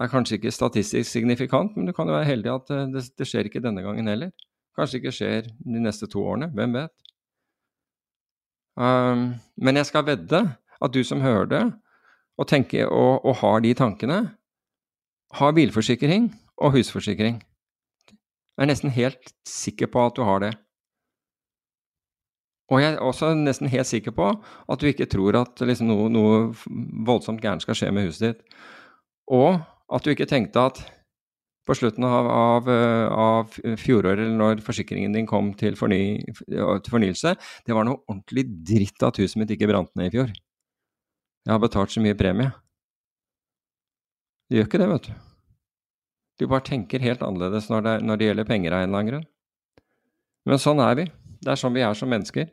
[0.00, 3.28] er kanskje ikke statistisk signifikant, men du kan jo være heldig at eh, det, det
[3.30, 4.32] skjer ikke denne gangen heller.
[4.76, 6.94] Kanskje ikke skjer de neste to årene, hvem vet.
[8.74, 10.40] Um, men jeg skal vedde
[10.82, 11.64] at du som hører det,
[12.34, 14.18] og, tenker, og, og har de tankene,
[15.38, 17.38] har bilforsikring og husforsikring.
[18.54, 20.52] Jeg er nesten helt sikker på at du har det.
[22.72, 26.08] Og jeg er også nesten helt sikker på at du ikke tror at liksom noe,
[26.12, 26.38] noe,
[27.06, 28.60] voldsomt gærent skal skje med huset ditt.
[29.32, 29.58] Og
[29.92, 30.80] at du ikke tenkte at
[31.64, 37.32] på slutten av, av, av fjoråret, eller når forsikringen din kom til, forny, til, fornyelse,
[37.64, 40.34] det var noe ordentlig dritt at huset mitt ikke brant ned i fjor.
[41.44, 42.52] Jeg har betalt så mye premie.
[44.48, 45.14] Du gjør ikke det, vet du.
[46.40, 49.12] Du bare tenker helt annerledes når det, når det gjelder penger av en eller annen
[49.12, 49.26] grunn.
[50.44, 51.06] Men sånn er vi.
[51.44, 52.48] Det er sånn vi er som mennesker.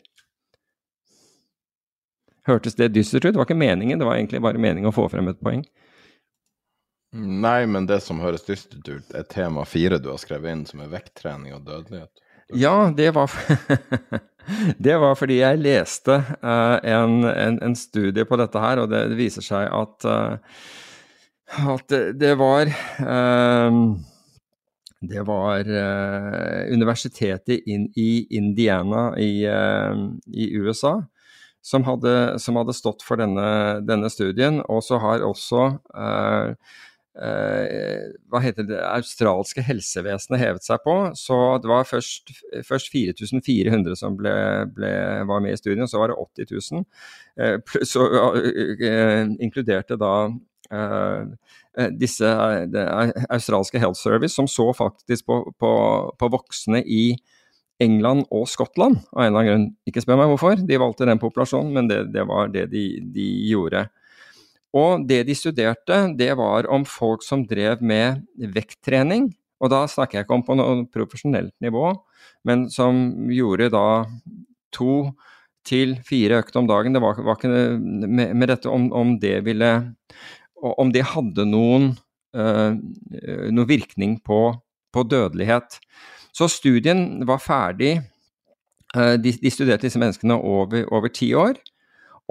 [2.50, 3.34] Hørtes det dystert ut?
[3.34, 5.62] Det var ikke meningen, det var egentlig bare meningen å få frem et poeng.
[7.12, 10.84] Nei, men det som høres dystert ut, er tema fire du har skrevet inn, som
[10.84, 12.12] er vekttrening og dødelighet.
[12.56, 13.32] Ja, det var,
[14.86, 19.06] det var fordi jeg leste uh, en, en, en, studie på dette her, og det,
[19.12, 20.40] det viser seg at, uh,
[21.76, 23.72] at det, det, var uh,
[25.02, 29.98] det var uh, universitetet in, i Indiana i, uh,
[30.30, 31.00] i USA
[31.62, 34.62] som hadde, som hadde, stått for denne, denne studien.
[34.70, 36.54] Og så har også uh,
[38.32, 40.96] hva heter det, australske helsevesenet hevet seg på.
[41.18, 42.32] Så det var først,
[42.66, 44.32] først 4400 som ble,
[44.74, 44.94] ble,
[45.30, 47.84] var med i studien, så var det 80 000.
[47.90, 48.08] så
[49.44, 50.14] inkluderte da
[50.72, 51.24] Eh,
[51.96, 52.84] disse eh, det
[53.30, 55.72] australske Health Service, som så faktisk på, på,
[56.20, 57.16] på, voksne i
[57.82, 59.68] England og Skottland, av en eller annen grunn.
[59.90, 62.86] Ikke spør meg hvorfor de valgte den populasjonen, men det, det var det de,
[63.16, 63.88] de, gjorde.
[64.78, 69.32] Og det de studerte, det var om folk som drev med vekttrening.
[69.62, 71.92] Og da snakker jeg ikke om på noe profesjonelt nivå,
[72.48, 73.02] men som
[73.34, 73.86] gjorde da
[74.74, 75.12] to
[75.68, 76.96] til fire økter om dagen.
[76.96, 79.72] Det var, var ikke med, med dette om, om det ville
[80.62, 81.92] om det hadde noen,
[82.38, 82.72] uh,
[83.52, 84.44] noen virkning på,
[84.94, 85.80] på, dødelighet.
[86.36, 87.98] Så studien var ferdig.
[88.96, 91.60] Uh, de, de, studerte disse menneskene over, over ti år.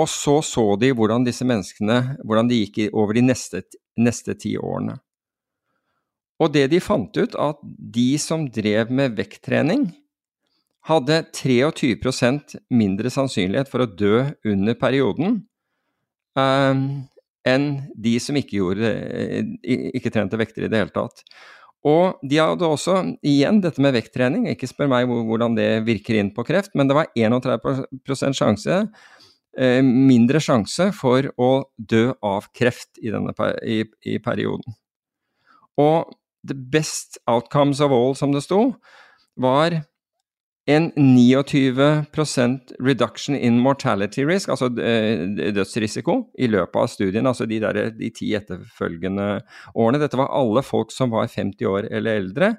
[0.00, 3.64] Og så så de hvordan disse menneskene hvordan de gikk over de neste,
[4.00, 4.96] neste ti årene.
[6.40, 9.90] Og det de fant ut, at de som drev med vekttrening,
[10.88, 15.42] hadde 23% mindre sannsynlighet for å dø under perioden
[16.38, 16.84] um,
[17.50, 21.24] enn de som ikke, gjorde, eh, ikke trente vekter i det hele tatt.
[21.88, 24.44] Og de hadde også, igjen, dette med vekttrening.
[24.50, 28.82] Ikke spør meg hvordan det virker inn på kreft, men det var 31 sjanse,
[29.56, 33.32] eh, mindre sjanse for å dø av kreft i denne
[33.64, 34.76] i, i perioden.
[35.80, 36.12] Og
[36.44, 38.74] the best outcomes of all, som det sto,
[39.40, 39.82] var
[40.70, 45.22] en 29% reduction in mortality risk, altså eh,
[45.54, 49.28] dødsrisiko, i løpet av studien, altså de, der, de ti etterfølgende
[49.74, 50.00] årene.
[50.02, 52.52] Dette var alle folk som var 50 år eller eldre.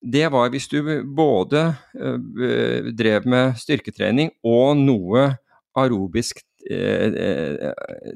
[0.00, 1.66] Det var hvis du både
[2.00, 5.26] uh, drev med styrketrening og noe
[5.76, 6.40] arobisk
[6.72, 7.74] uh,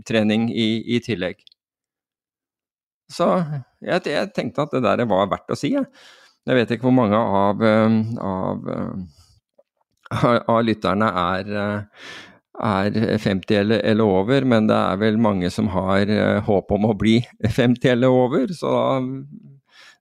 [0.09, 1.45] trening i, i, tillegg.
[3.13, 3.29] Så
[3.85, 5.75] jeg, jeg, tenkte at det der var verdt å si.
[5.77, 5.85] Jeg.
[6.45, 11.81] Jeg vet ikke hvor mange av, eh, av, eh, av lytterne er, eh,
[12.61, 16.07] er 50 eller, eller, over, men det er vel mange som har
[16.47, 17.17] håp om å bli
[17.49, 18.47] 50 eller over.
[18.53, 18.71] Så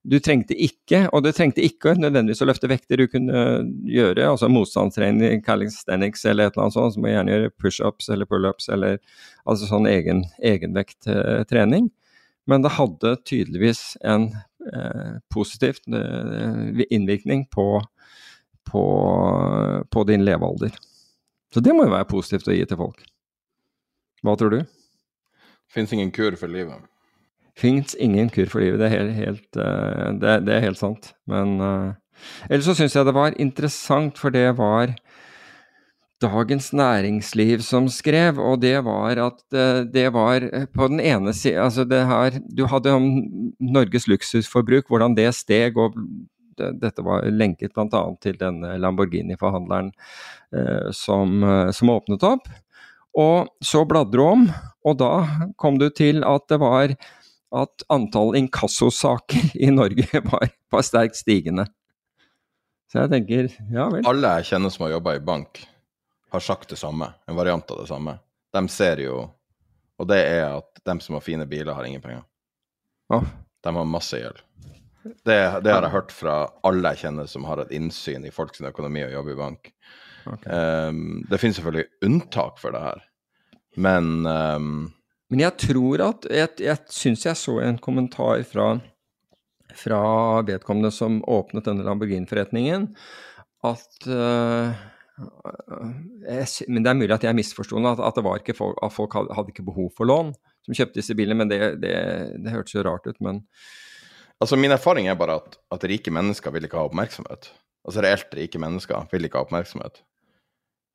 [0.05, 4.51] du trengte ikke, og du trengte ikke nødvendigvis å løfte vekter du kunne gjøre, altså
[4.51, 8.69] motstandstrening, calisthenics eller et eller annet sånt, så må du gjerne gjøre pushups eller pullups
[8.69, 8.99] eller
[9.47, 11.89] altså sånn egen, egenvekttrening.
[12.45, 14.52] Men det hadde tydeligvis en Eh,
[15.33, 17.81] positivt eh, innvirkning på,
[18.71, 18.83] på,
[19.91, 20.71] på, din levealder.
[21.53, 23.03] Så det må jo være positivt å gi til folk.
[24.23, 24.61] Hva tror du?
[25.73, 26.85] Fins ingen kur for livet?
[27.59, 31.13] Fins ingen kur for livet, det er helt, helt, eh, det, det er helt sant.
[31.29, 31.57] Men
[32.49, 34.95] ellers så syns jeg det var interessant, for det var
[36.23, 41.33] Dagens Næringsliv som skrev, og det var at eh, det var eh, på den ene
[41.35, 43.09] siden altså det her, Du hadde om
[43.59, 45.99] Norges luksusforbruk, hvordan det steg, og
[46.57, 48.03] dette var lenket bl.a.
[48.21, 49.91] til denne Lamborghini-forhandleren
[50.55, 52.49] eh, som, eh, som, åpnet opp.
[53.19, 54.47] Og så bladde du om,
[54.85, 55.11] og da
[55.61, 56.95] kom du til at det var
[57.53, 61.67] at antall inkassosaker i Norge var, var sterkt stigende.
[62.89, 64.05] Så jeg tenker, ja vel.
[64.09, 65.63] Alle jeg kjenner som har jobba i bank,
[66.33, 68.17] har sagt det samme, en variant av det samme.
[68.53, 69.29] De ser jo
[70.01, 72.23] Og det er at de som har fine biler, har ingen penger.
[73.13, 73.23] Oh.
[73.63, 74.39] De har masse gjeld.
[75.03, 76.33] Det, det, har jeg hørt fra
[76.65, 79.69] alle jeg kjenner som har et innsyn i folks økonomi og jobber i bank.
[80.23, 80.49] Okay.
[80.49, 83.03] Um, det finnes selvfølgelig unntak for det her,
[83.75, 84.93] men um,
[85.33, 88.77] Men jeg tror at Jeg, jeg syns jeg så en kommentar fra,
[89.75, 90.01] fra
[90.47, 92.87] vedkommende som åpnet denne Lamborghini-forretningen,
[93.67, 94.71] at uh,
[95.13, 98.93] jeg, Men det er mulig at jeg misforsto at, at, det var ikke folk, at
[98.95, 100.33] folk hadde, hadde, ikke behov for lån
[100.63, 101.95] som kjøpte disse bilene, men det, det,
[102.41, 103.43] det hørtes jo rart ut, men
[104.41, 107.47] Altså, min erfaring er bare at, at rike mennesker vil ikke ha oppmerksomhet.
[107.87, 110.01] Altså reelt rike mennesker vil ikke ha oppmerksomhet.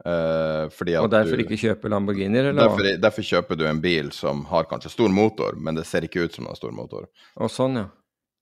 [0.07, 0.69] Uh,
[1.01, 2.99] og derfor du, ikke kjøper Lamborghinier, eller derfor, hva?
[3.03, 6.36] Derfor kjøper du en bil som har kanskje stor motor, men det ser ikke ut
[6.36, 7.09] som den har stor motor.
[7.35, 7.89] Å, sånn, ja.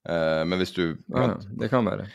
[0.06, 0.82] Uh, men hvis du
[1.16, 2.10] ah, ja, Det kan være.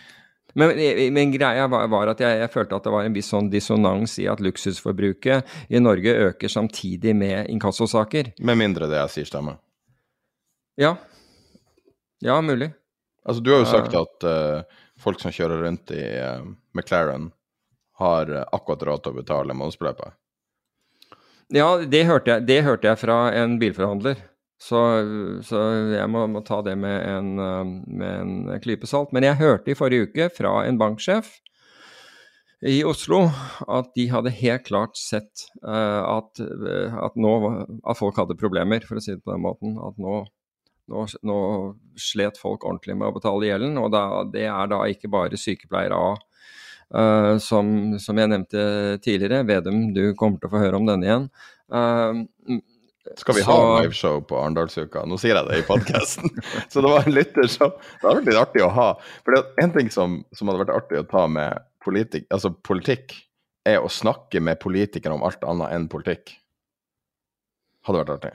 [0.59, 0.73] Men,
[1.15, 4.17] men greia var, var at jeg, jeg, følte at det var en viss sånn dissonans
[4.21, 8.33] i at luksusforbruket i Norge øker samtidig med inkassosaker.
[8.43, 9.59] Med mindre det jeg sier stemmer.
[10.79, 10.95] Ja.
[12.21, 12.71] Ja, mulig.
[13.25, 16.03] Altså, du har jo sagt at uh, folk som kjører rundt i
[16.73, 17.29] McLaren
[18.01, 20.17] har akkurat råd til å betale månedsbeløpet?
[21.51, 24.21] Ja, det hørte, jeg, det hørte, jeg, fra en bilforhandler.
[24.61, 24.79] Så,
[25.41, 25.59] så
[25.89, 27.31] jeg må, må, ta det med en,
[27.89, 29.09] med en klype salt.
[29.15, 31.31] Men jeg hørte i forrige uke fra en banksjef
[32.61, 33.23] i Oslo
[33.73, 37.31] at de hadde helt klart sett uh, at, at, nå,
[37.81, 39.79] at, folk hadde problemer, for å si det på den måten.
[39.81, 40.19] At nå,
[40.93, 41.39] nå, nå
[41.97, 43.79] slet folk ordentlig med å betale gjelden.
[43.81, 46.11] Og da, det er da ikke bare sykepleiere A
[46.91, 47.69] Uh, som,
[48.03, 48.63] som, jeg nevnte
[48.99, 51.27] tidligere, Vedum, du kommer til å få høre om denne igjen.
[51.71, 52.57] Uh,
[53.17, 53.51] skal vi så...
[53.51, 55.03] ha liveshow på Arendalsuka?
[55.09, 56.29] Nå sier jeg det i podkasten.
[56.71, 58.87] så det var en lytter som Det hadde vært litt artig å ha.
[59.25, 63.17] For en ting som, som, hadde vært artig å ta med politik, altså politikk,
[63.67, 66.33] er å snakke med politikere om alt annet enn politikk.
[67.85, 68.33] Hadde vært artig.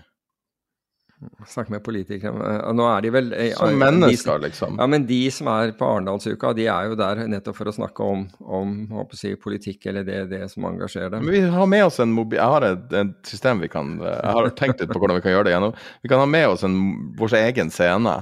[1.48, 4.76] Snakke med politikere Nå er de vel eh, Som mennesker, liksom.
[4.76, 8.04] Ja, men de som er på Arendalsuka, de er jo der nettopp for å snakke
[8.04, 8.74] om, om
[9.16, 11.24] si, politikk, eller det, det, som engasjerer dem.
[11.24, 12.36] Men vi har med oss en mobil...
[12.36, 15.32] Jeg har et, et, system vi kan Jeg har tenkt litt på hvordan vi kan
[15.32, 15.72] gjøre det gjennom.
[16.04, 16.76] Vi kan ha med oss en,
[17.16, 18.18] vår egen scene.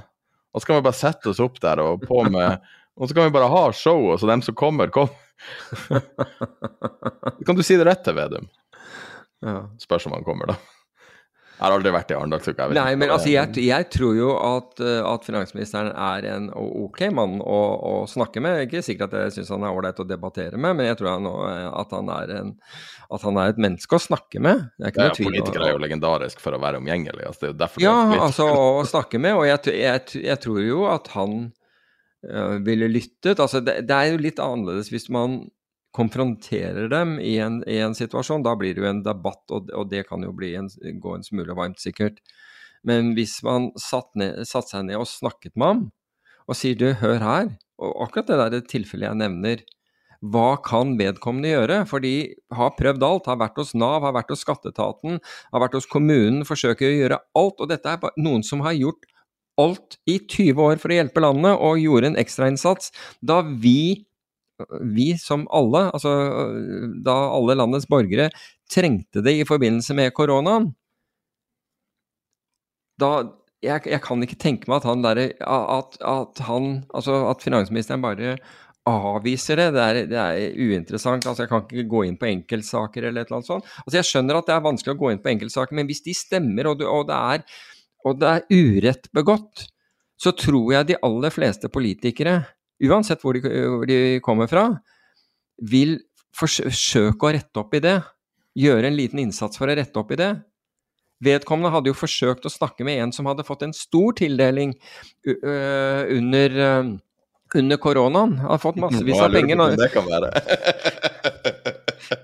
[0.55, 2.63] Og så kan vi bare sette oss opp der og på med
[2.95, 5.19] Og så kan vi bare ha showet, så dem som kommer, kommer.
[7.47, 8.47] kan du si det rett til Vedum?
[9.43, 9.65] Ja.
[9.83, 10.74] Spørs om han kommer, da.
[11.65, 12.67] Jeg har aldri vært i Arendalsuka.
[12.77, 17.39] Nei, men altså, jeg, jeg, tror jo at, eh, at, finansministeren er en ok mann
[17.41, 18.67] å, å snakke med.
[18.67, 21.31] Ikke sikkert at jeg syns han er ålreit å debattere med, men jeg tror han,
[21.31, 22.53] eh, at, han er en,
[23.17, 24.67] at han er et menneske å snakke med.
[24.77, 25.31] Det er ikke tvil.
[25.33, 27.25] Politikere er jo legendarisk for å være omgjengelig.
[27.31, 27.97] Altså, det er jo derfor ja,
[28.29, 31.39] altså å snakke med, og jeg, jeg, jeg tror jo at han
[32.29, 33.41] uh, ville lyttet.
[33.41, 35.41] Altså, det, det er jo litt annerledes hvis man
[35.95, 39.91] konfronterer dem i en, i en, situasjon, da blir det jo en debatt, og, og
[39.93, 42.19] det kan jo en, gå en smule varmt, sikkert.
[42.85, 45.85] Men hvis man satte satt seg ned og snakket med ham,
[46.45, 49.65] og sier du, hør her, og akkurat det der tilfellet jeg nevner,
[50.25, 51.79] hva kan vedkommende gjøre?
[51.89, 52.15] For de
[52.57, 55.19] har prøvd alt, har vært hos Nav, har vært hos skatteetaten,
[55.53, 57.61] har vært hos kommunen, forsøker å gjøre alt.
[57.61, 59.05] Og dette er noen som har gjort
[59.61, 62.91] alt i 20 år for å hjelpe landet, og gjorde en ekstrainnsats
[63.21, 64.07] da vi
[64.95, 66.13] vi som alle, altså
[67.05, 68.29] da alle landets borgere
[68.71, 70.71] trengte det i forbindelse med koronaen
[73.01, 73.11] Da
[73.65, 78.05] jeg, jeg kan ikke tenke meg at han der, at, at han Altså at finansministeren
[78.05, 78.37] bare
[78.85, 79.69] avviser det.
[79.73, 81.27] Det er, det er, uinteressant.
[81.27, 83.71] altså Jeg kan ikke gå inn på enkeltsaker eller et eller annet sånt.
[83.85, 86.17] Altså Jeg skjønner at det er vanskelig å gå inn på enkeltsaker, men hvis de
[86.17, 87.63] stemmer, og, og, det, er,
[88.05, 89.65] og det er urett begått,
[90.21, 92.43] så tror jeg de aller fleste politikere
[92.83, 94.67] uansett hvor de, hvor de kommer fra,
[95.63, 95.99] vil
[96.35, 97.99] forsøke å rette opp i det.
[98.59, 100.33] Gjøre en liten innsats for å rette opp i det.
[101.25, 104.75] Vedkommende hadde jo forsøkt å snakke med en som hadde fått en stor tildeling
[105.25, 106.59] under,
[107.55, 108.37] under koronaen.
[108.43, 109.59] Hadde fått massevis av penger.
[109.61, 109.71] Nå.
[109.79, 110.33] Det kan være.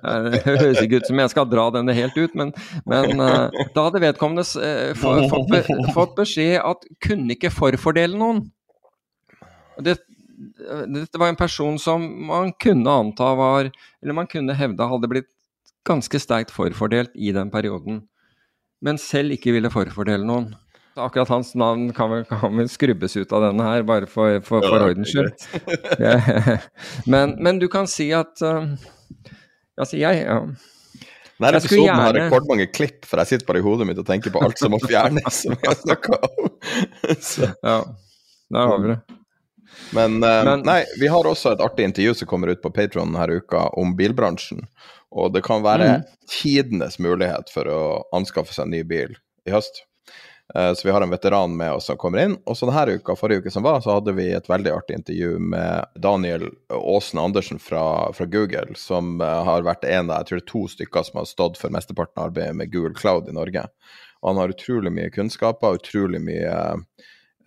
[0.01, 2.51] Det høres ikke ut som jeg skal dra denne helt ut, men,
[2.89, 4.45] men da hadde vedkommende
[5.01, 5.55] fått,
[5.97, 8.43] fått beskjed at kunne ikke forfordele noen.
[9.81, 9.97] Det,
[10.89, 13.71] dette var en person som man kunne anta var,
[14.03, 15.29] eller man kunne hevde hadde blitt
[15.89, 18.03] ganske sterkt forfordelt i den perioden,
[18.85, 20.53] men selv ikke ville forfordele noen.
[21.01, 24.65] Akkurat hans navn kan vel, kan vel skrubbes ut av denne her, bare for, for,
[24.65, 25.31] for ordens skyld.
[27.13, 28.75] men, men, du kan si at uh,
[29.81, 30.43] Altså, jeg ja.
[31.41, 32.03] Denne episoden gjerne...
[32.03, 34.75] har rekordmange klipp, for jeg sitter bare i hodet mitt og tenker på alt som
[34.75, 35.39] må fjernes.
[35.47, 36.51] som jeg snakka om.
[37.71, 37.79] ja,
[38.53, 38.99] der har vi det.
[39.95, 43.13] Men, uh, Men, nei, vi har også et artig intervju som kommer ut på Patron
[43.13, 44.67] denne uka om bilbransjen.
[45.11, 46.11] Og det kan være mm.
[46.31, 47.85] tidenes mulighet for å
[48.15, 49.17] anskaffe seg en ny bil
[49.49, 49.83] i høst.
[50.55, 52.37] Uh, så vi har en veteran med oss som kommer inn.
[52.47, 55.39] Og så denne uka, forrige uke som var, så hadde vi et veldig artig intervju
[55.53, 57.85] med Daniel Aasen Andersen fra,
[58.15, 61.23] fra Google, som uh, har vært en av jeg tror det er to stykker som
[61.23, 63.67] har stått for mesteparten av arbeidet med Google Cloud i Norge.
[64.21, 66.55] Og han har utrolig mye kunnskaper, utrolig mye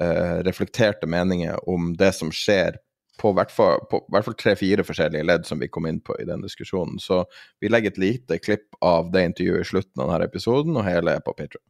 [0.04, 2.80] eh, reflekterte meninger om det som skjer
[3.22, 6.98] på hvert fall, tre-fire forskjellige ledd som vi kom inn på i den diskusjonen.
[7.00, 7.24] Så
[7.62, 11.14] vi legger et lite klipp av det intervjuet i slutten av denne episoden, og hele
[11.14, 11.64] er på Patreon.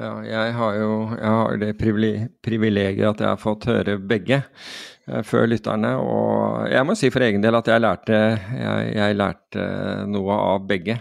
[0.00, 5.22] Ja, jeg har jo jeg har det privilegiet at jeg har fått høre begge eh,
[5.26, 5.96] før lytterne.
[6.00, 8.20] Og jeg må si for egen del at jeg lærte,
[8.54, 9.66] jeg, jeg lærte
[10.08, 11.00] noe av begge.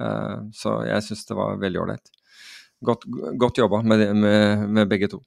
[0.00, 2.14] Eh, så jeg syns det var veldig ålreit.
[2.80, 3.04] Godt,
[3.38, 5.20] godt, jobba med, med, med, begge to.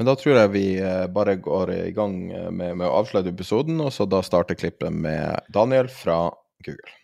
[0.00, 2.16] Men da tror jeg vi uh, bare går i gang
[2.56, 6.22] med, med å avslutte episoden, og så da starter klippet med Daniel fra
[6.64, 6.96] Google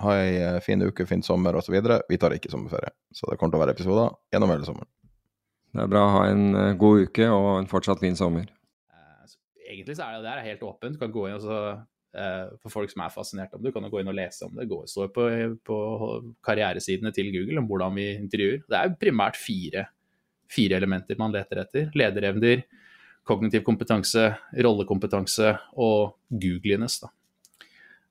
[0.00, 1.76] ha ei eh, fin uke, fin sommer osv.
[2.08, 4.90] Vi tar ikke sommerferie, så det kommer til å være episoder gjennom hele sommeren.
[5.70, 6.46] Det er bra ha en
[6.80, 8.48] god uke og en fortsatt fin sommer.
[9.70, 10.96] Egentlig så er det der helt åpent.
[10.96, 11.60] Du kan gå inn og så,
[12.58, 14.66] For folk som er fascinert om det, du kan gå inn og lese om det.
[14.66, 15.28] Det står på,
[15.62, 15.76] på,
[16.42, 18.64] karrieresidene til Google om hvordan vi intervjuer.
[18.66, 19.84] Det er primært fire,
[20.50, 21.88] fire elementer man leter etter.
[21.98, 22.64] Lederevner,
[23.26, 27.00] kognitiv kompetanse, rollekompetanse og googliness.
[27.04, 27.12] da.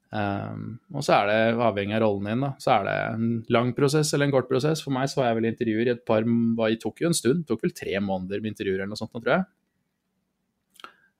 [0.09, 2.51] Um, og så er det avhengig av rollen din, da.
[2.61, 4.81] Så er det en lang prosess eller en kort prosess.
[4.85, 7.43] For meg så var jeg vel intervjuer i et par Det tok jo en stund.
[7.43, 9.45] Det tok vel tre måneder med intervjuer eller noe sånt, tror jeg.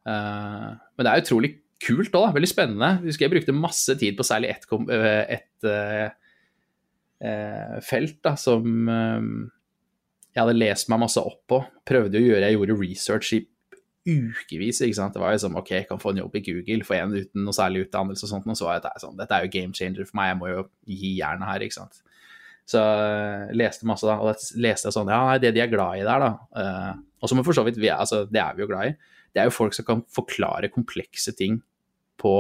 [0.10, 2.90] Uh, men det er utrolig kult òg, Veldig spennende.
[3.00, 4.66] Jeg husker jeg brukte masse tid på særlig ett
[5.38, 6.10] et, uh,
[7.24, 8.90] uh, felt da, som
[10.36, 11.62] jeg hadde lest meg masse opp på.
[11.90, 13.42] Prøvde å gjøre, Jeg gjorde research i
[14.10, 14.82] ukevis.
[14.82, 15.14] ikke sant?
[15.14, 17.44] Det var jo sånn OK, jeg kan få en jobb i Google, få en uten
[17.46, 20.08] noe særlig utdannelse og sånt, og så var jeg sånn Dette er jo game changer
[20.08, 22.02] for meg, jeg må jo gi jernet her, ikke sant.
[22.70, 26.00] Så uh, leste masse, da, og da leste jeg sånn Ja, det de er glad
[26.00, 26.32] i der, da.
[26.54, 29.16] Uh, og som for så vidt vi er, altså, det er vi jo glad i.
[29.34, 31.60] Det er jo folk som kan forklare komplekse ting
[32.22, 32.34] på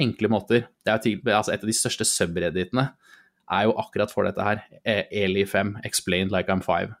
[0.00, 0.68] enkle måter.
[0.84, 2.86] Det er til, altså, Et av de største subredditene
[3.46, 4.62] er jo akkurat for dette her.
[4.82, 6.94] E, Eli5, explained like I'm five.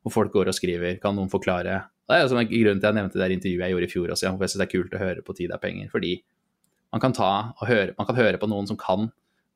[0.00, 2.96] Hvor folk går og skriver Kan noen forklare det er altså grunnen til at jeg
[2.96, 4.26] nevnte det intervjuet jeg gjorde i fjor også.
[4.26, 5.90] Jeg synes det er kult å høre på Tid er penger.
[5.92, 6.16] Fordi
[6.90, 9.12] man kan, og høre, man kan høre på noen som kan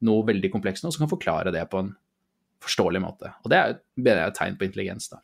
[0.07, 1.91] noe veldig komplekst, og som kan forklare det på en
[2.63, 3.33] forståelig måte.
[3.43, 5.11] Og det er, det er et tegn på intelligens.
[5.11, 5.19] da.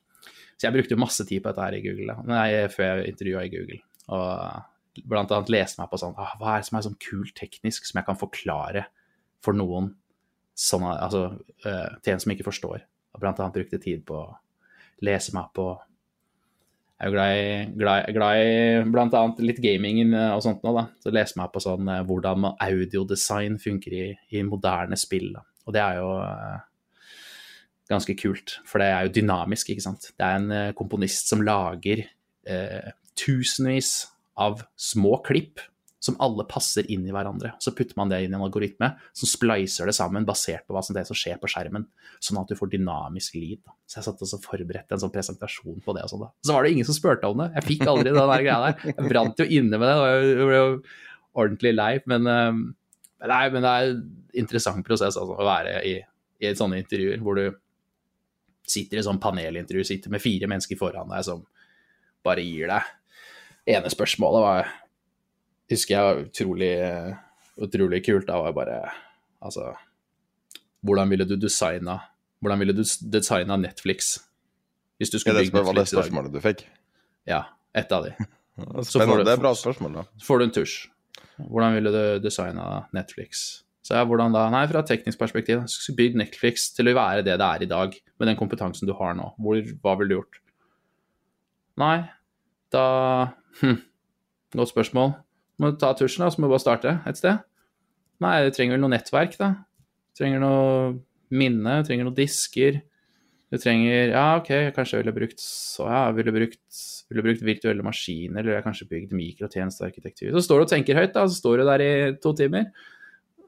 [0.57, 2.19] Så jeg brukte masse tid på dette her i Google.
[2.27, 3.79] Nei, før jeg intervjua i Google.
[4.11, 7.31] Og blant annet leste meg på sånn ah, Hva er det som er sånn kult
[7.39, 8.89] teknisk som jeg kan forklare
[9.41, 9.93] for noen
[10.59, 11.29] sånn, altså,
[11.63, 12.83] uh, til en som ikke forstår?
[13.15, 14.25] Og blant annet brukte tid på
[15.07, 15.71] lese meg på
[17.01, 18.47] jeg er jo glad i,
[18.85, 19.21] i bl.a.
[19.41, 20.83] litt gaming eh, og sånt nå, da.
[21.01, 24.03] Så leser meg på sånn eh, hvordan audiodesign funker i,
[24.37, 25.31] i moderne spill.
[25.33, 25.41] Da.
[25.65, 26.59] Og det er jo uh,
[27.89, 30.11] ganske kult, for det er jo dynamisk, ikke sant.
[30.13, 33.95] Det er en komponist som lager eh, tusenvis
[34.41, 35.65] av små klipp
[36.01, 37.53] som alle passer inn i hverandre.
[37.61, 40.83] Så putter man det inn i en algoritme som splicer det sammen basert på hva
[40.85, 41.85] som, det som skjer på skjermen,
[42.25, 43.61] sånn at du får dynamisk lyd.
[43.85, 46.27] Så jeg satt og forberedte en sånn presentasjon på det og sånn.
[46.47, 47.51] Så var det ingen som spurte om det.
[47.59, 48.87] Jeg fikk aldri den greia der.
[48.89, 50.71] Jeg brant jo inne med det, og jeg ble jo
[51.45, 51.91] ordentlig lei.
[52.11, 52.63] Men, um,
[53.29, 54.07] nei, men det er en
[54.45, 55.99] interessant prosess altså, å være i,
[56.41, 57.61] i sånne intervjuer hvor du
[58.71, 61.45] sitter i sånn panelintervju, sitter med fire mennesker foran deg som
[62.25, 62.89] bare gir deg
[63.69, 64.71] ene spørsmålet var
[65.71, 66.73] husker jeg var utrolig,
[67.61, 68.27] utrolig kult.
[68.29, 68.81] Da var jeg bare
[69.41, 69.71] Altså
[70.85, 71.99] Hvordan ville du designa
[72.41, 72.83] Hvordan ville du
[73.13, 74.19] designa Netflix?
[75.01, 75.67] Hvis du skulle bygge Netflix i dag?
[75.67, 76.67] Var det spørsmålet du fikk?
[77.29, 77.43] Ja.
[77.75, 78.13] Ett av de.
[78.85, 79.25] Spennende.
[79.25, 80.05] det er bra spørsmål, da.
[80.19, 80.77] Så får du en tusj.
[81.49, 82.67] Hvordan ville du designa
[82.97, 83.63] Netflix?
[83.87, 84.45] Så ja, hvordan da?
[84.53, 85.63] Nei, fra et teknisk perspektiv.
[85.65, 88.89] Du skulle bygd Netflix til å være det det er i dag, med den kompetansen
[88.89, 89.31] du har nå.
[89.41, 90.41] Hvor, hva ville du gjort?
[91.81, 91.97] Nei,
[92.75, 92.85] da
[93.63, 93.79] hm,
[94.57, 95.15] Godt spørsmål.
[95.61, 97.43] Må du ta tusjen, da, så må du bare starte et sted.
[98.25, 99.51] Nei, du trenger vel noe nettverk, da.
[100.11, 100.95] Du trenger noe
[101.33, 102.81] minne, du trenger noen disker.
[103.51, 106.81] Du trenger Ja, OK, kanskje jeg ville brukt så ja, jeg ville brukt,
[107.11, 110.33] ville brukt virtuelle maskiner, eller jeg kanskje bygd mikrotjenestearkitektur.
[110.37, 111.27] Så står du og tenker høyt, da.
[111.27, 111.93] Så står du der i
[112.23, 112.71] to timer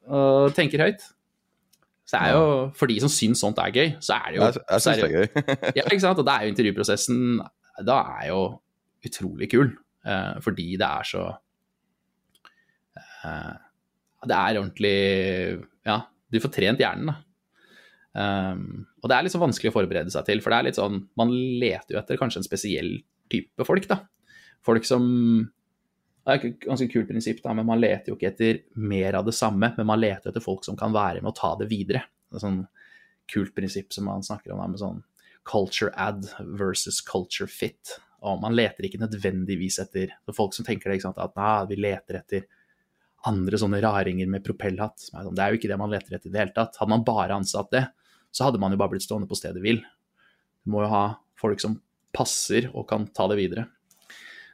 [0.02, 1.04] og tenker høyt.
[2.02, 4.42] Så det er jo, For de som syns sånt er gøy, så er det jo
[4.42, 5.28] Jeg, jeg syns det er gøy.
[5.78, 6.20] ja, ikke sant.
[6.20, 7.22] Og da er jo intervjuprosessen
[7.86, 8.40] da er jo
[9.06, 9.70] utrolig kul.
[10.04, 11.24] Eh, fordi det er så
[13.22, 14.96] det er ordentlig
[15.86, 17.18] Ja, du får trent hjernen, da.
[18.12, 20.76] Um, og det er litt så vanskelig å forberede seg til, for det er litt
[20.76, 22.90] sånn Man leter jo etter kanskje en spesiell
[23.32, 24.02] type folk, da.
[24.62, 25.06] Folk som
[26.22, 29.24] Det er et ganske kult prinsipp, da, men man leter jo ikke etter mer av
[29.26, 32.04] det samme, men man leter etter folk som kan være med å ta det videre.
[32.28, 32.60] Det er et sånn
[33.32, 35.00] kult prinsipp som man snakker om da, med sånn
[35.48, 36.28] culture ad
[36.60, 37.96] versus culture fit.
[38.22, 41.80] Og man leter ikke nødvendigvis etter folk som tenker det, ikke sant, at nah, vi
[41.80, 42.46] leter etter
[43.28, 44.98] andre sånne raringer med propellhatt.
[45.08, 46.78] Sånn, det er jo ikke det man leter etter i det hele tatt.
[46.80, 47.86] Hadde man bare ansatt det,
[48.34, 49.82] så hadde man jo bare blitt stående på stedet hvil.
[50.62, 51.04] Du må jo ha
[51.38, 51.78] folk som
[52.14, 53.66] passer og kan ta det videre.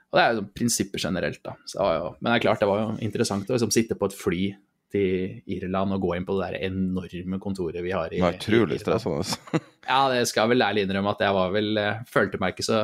[0.08, 1.54] Og det er jo prinsippet generelt, da.
[1.68, 4.16] Så, jo, men det er klart, det var jo interessant å liksom, sitte på et
[4.16, 4.42] fly
[4.88, 8.38] til Irland og gå inn på det der enorme kontoret vi har i, Det var
[8.38, 9.60] utrolig stressende.
[9.88, 12.66] Ja, det skal jeg vel ærlig innrømme at jeg var vel eh, Følte meg ikke
[12.66, 12.80] så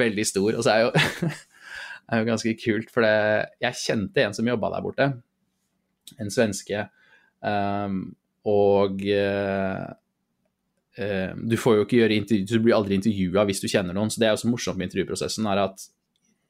[0.00, 0.54] veldig stor.
[0.56, 1.32] Og så er jo det
[2.10, 3.14] er jo ganske kult, for det,
[3.62, 5.08] jeg kjente en som jobba der borte.
[6.18, 6.86] En svenske.
[7.40, 8.02] Um,
[8.50, 9.84] og uh,
[10.98, 14.12] uh, du får jo ikke gjøre intervju, du blir aldri intervjua hvis du kjenner noen.
[14.12, 15.84] Så det er jo så morsomt med intervjuprosessen, er at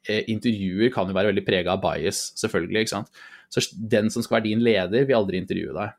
[0.08, 2.86] uh, intervjuer kan jo være veldig prega av bias, selvfølgelig.
[2.86, 3.20] ikke sant?
[3.50, 5.98] Så den som skal være din leder, vil aldri intervjue deg.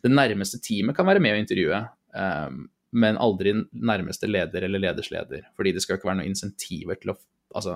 [0.00, 1.80] Det nærmeste teamet kan være med å intervjue,
[2.16, 2.62] um,
[3.00, 5.44] men aldri nærmeste leder eller ledersleder.
[5.56, 7.20] Fordi det skal ikke være noen insentiver til å
[7.50, 7.72] Altså,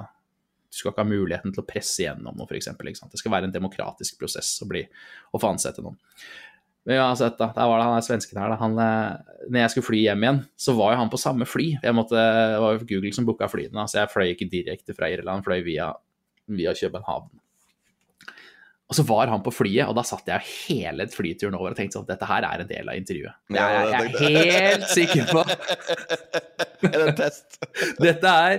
[0.74, 2.72] du skal ikke ha muligheten til å presse gjennom noe, f.eks.
[3.12, 4.82] Det skal være en demokratisk prosess å, bli,
[5.30, 5.98] å få ansette noen.
[6.84, 8.52] Men uansett, da, der var det han svensken her.
[8.52, 8.59] Da.
[8.60, 11.70] Han, eh, når jeg skulle fly hjem igjen, så var jo han på samme fly.
[11.96, 15.46] Måtte, det var jo Google som booka flyene, så jeg fløy ikke direkte fra Irland,
[15.46, 15.92] fløy via,
[16.52, 17.30] via København.
[18.85, 21.97] Og så var han på flyet, og da satt jeg hele flyturen over og tenkte
[21.97, 23.36] sånn dette her er en del av intervjuet.
[23.48, 25.44] Det er jeg, jeg er helt sikker på.
[26.90, 27.56] er det en test?
[28.02, 28.59] Dette er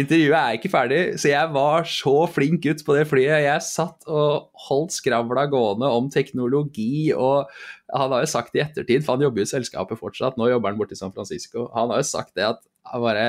[0.00, 3.44] Intervjuet er ikke ferdig, så jeg var så flink gutt på det flyet.
[3.44, 7.44] Jeg satt og holdt skravla gående om teknologi, og
[7.92, 10.72] han har jo sagt i ettertid, for han jobber jo i selskapet fortsatt, nå jobber
[10.72, 13.28] han borte i San Francisco, han har jo sagt det at han bare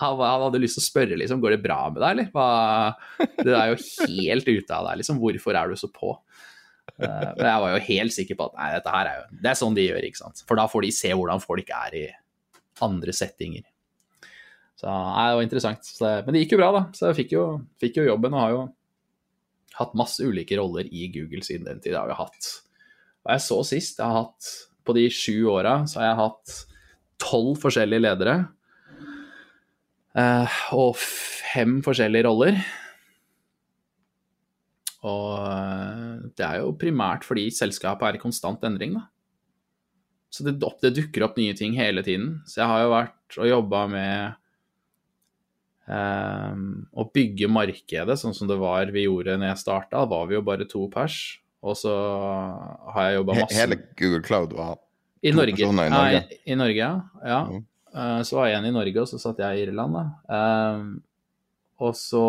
[0.00, 2.28] han, han hadde lyst til å spørre liksom, går det bra med deg, eller?
[2.32, 5.20] Hva, du er jo helt ute av deg, liksom.
[5.20, 6.14] Hvorfor er du så på?
[7.00, 9.48] Uh, men jeg var jo helt sikker på at nei, dette her er jo Det
[9.50, 10.42] er sånn de gjør, ikke sant.
[10.48, 12.06] For da får de se hvordan folk er i
[12.84, 13.68] andre settinger.
[14.80, 15.84] Så nei, det var interessant.
[15.84, 16.82] Så, men det gikk jo bra, da.
[16.96, 17.44] Så jeg fikk jo,
[17.82, 18.62] fikk jo jobben og har jo
[19.80, 21.92] hatt masse ulike roller i Google siden den tid.
[21.92, 22.50] Jeg har jeg hatt.
[23.20, 24.50] Hva jeg så sist, jeg har hatt
[24.88, 26.56] på de sju åra, så har jeg hatt
[27.20, 28.36] tolv forskjellige ledere.
[30.18, 32.58] Eh, og fem forskjellige roller.
[35.06, 39.06] Og eh, det er jo primært fordi selskapet er i konstant endring, da.
[40.30, 42.36] Så det, det dukker opp nye ting hele tiden.
[42.46, 44.36] Så jeg har jo vært og jobba med
[45.90, 46.60] eh,
[46.94, 50.04] å bygge markedet sånn som det var vi gjorde når jeg starta.
[50.04, 51.18] Da var vi jo bare to pers.
[51.66, 51.92] Og så
[52.94, 54.78] har jeg jobba masse Hele Google Cloud var
[55.20, 55.58] I Norge.
[55.58, 56.14] personer i Norge.
[56.14, 57.26] Ja, i, i Norge, ja.
[57.26, 57.40] ja.
[57.50, 57.66] Mm.
[57.90, 60.04] Eh, så var jeg en i Norge, og så satt jeg i Irland, da.
[60.36, 60.82] Eh,
[61.80, 62.26] og så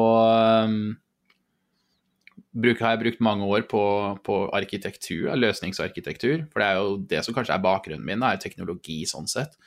[2.52, 3.84] bruk, har jeg brukt mange år på,
[4.26, 6.48] på arkitektur, løsningsarkitektur.
[6.52, 9.58] For det er jo det som kanskje er bakgrunnen min, er jo teknologi sånn sett.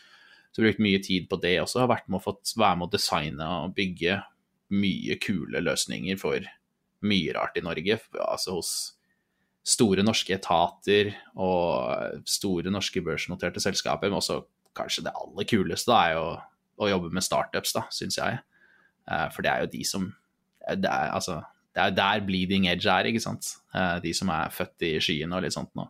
[0.50, 1.82] Så jeg brukt mye tid på det også.
[1.82, 4.20] Har vært med å fått være med å designe og bygge
[4.74, 6.46] mye kule løsninger for
[7.04, 7.98] mye rart i Norge.
[8.22, 8.72] Altså hos
[9.64, 14.42] store norske etater og store norske børsnoterte selskaper, men også
[14.76, 16.26] kanskje det aller kuleste er jo
[16.84, 18.38] å jobbe med startups, da, syns jeg.
[19.08, 20.08] Eh, For det er jo de som
[20.64, 21.42] det er, altså,
[21.76, 23.50] det er der bleeding edge er, ikke sant.
[23.74, 25.88] Eh, De som er født i skyene og litt sånt nå.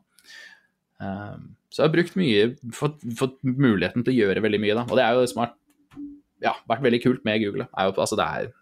[1.01, 1.36] Eh,
[1.70, 2.43] Så jeg har brukt mye,
[2.74, 4.82] fått, fått muligheten til å gjøre veldig mye, da.
[4.86, 5.55] Og det er jo det som har
[6.44, 7.66] ja, vært veldig kult med Google.
[7.77, 8.52] Er jo, altså, det er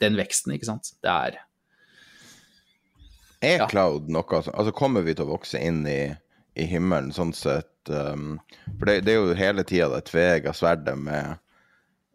[0.00, 0.92] den veksten, ikke sant.
[1.04, 1.38] Det er
[3.42, 3.66] Er Ja.
[3.68, 6.14] cloud noe Altså, kommer vi til å vokse inn i,
[6.60, 8.38] i himmelen, sånn sett um,
[8.78, 11.38] For det, det er jo hele tida det tveegga sverdet med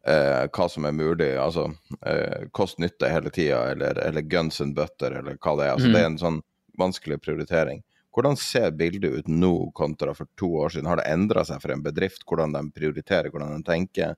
[0.08, 1.34] uh, hva som er mulig.
[1.42, 5.76] Altså uh, kost-nytte hele tida, eller, eller guns and butter, eller hva det er.
[5.76, 6.42] Altså, Det er en sånn
[6.80, 7.84] vanskelig prioritering.
[8.16, 10.88] Hvordan ser bildet ut nå kontra for to år siden?
[10.88, 12.24] Har det endra seg for en bedrift?
[12.28, 14.16] Hvordan de prioriterer, hvordan de tenker?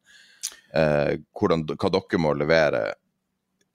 [0.77, 2.81] Eh, hvordan, hva dere må levere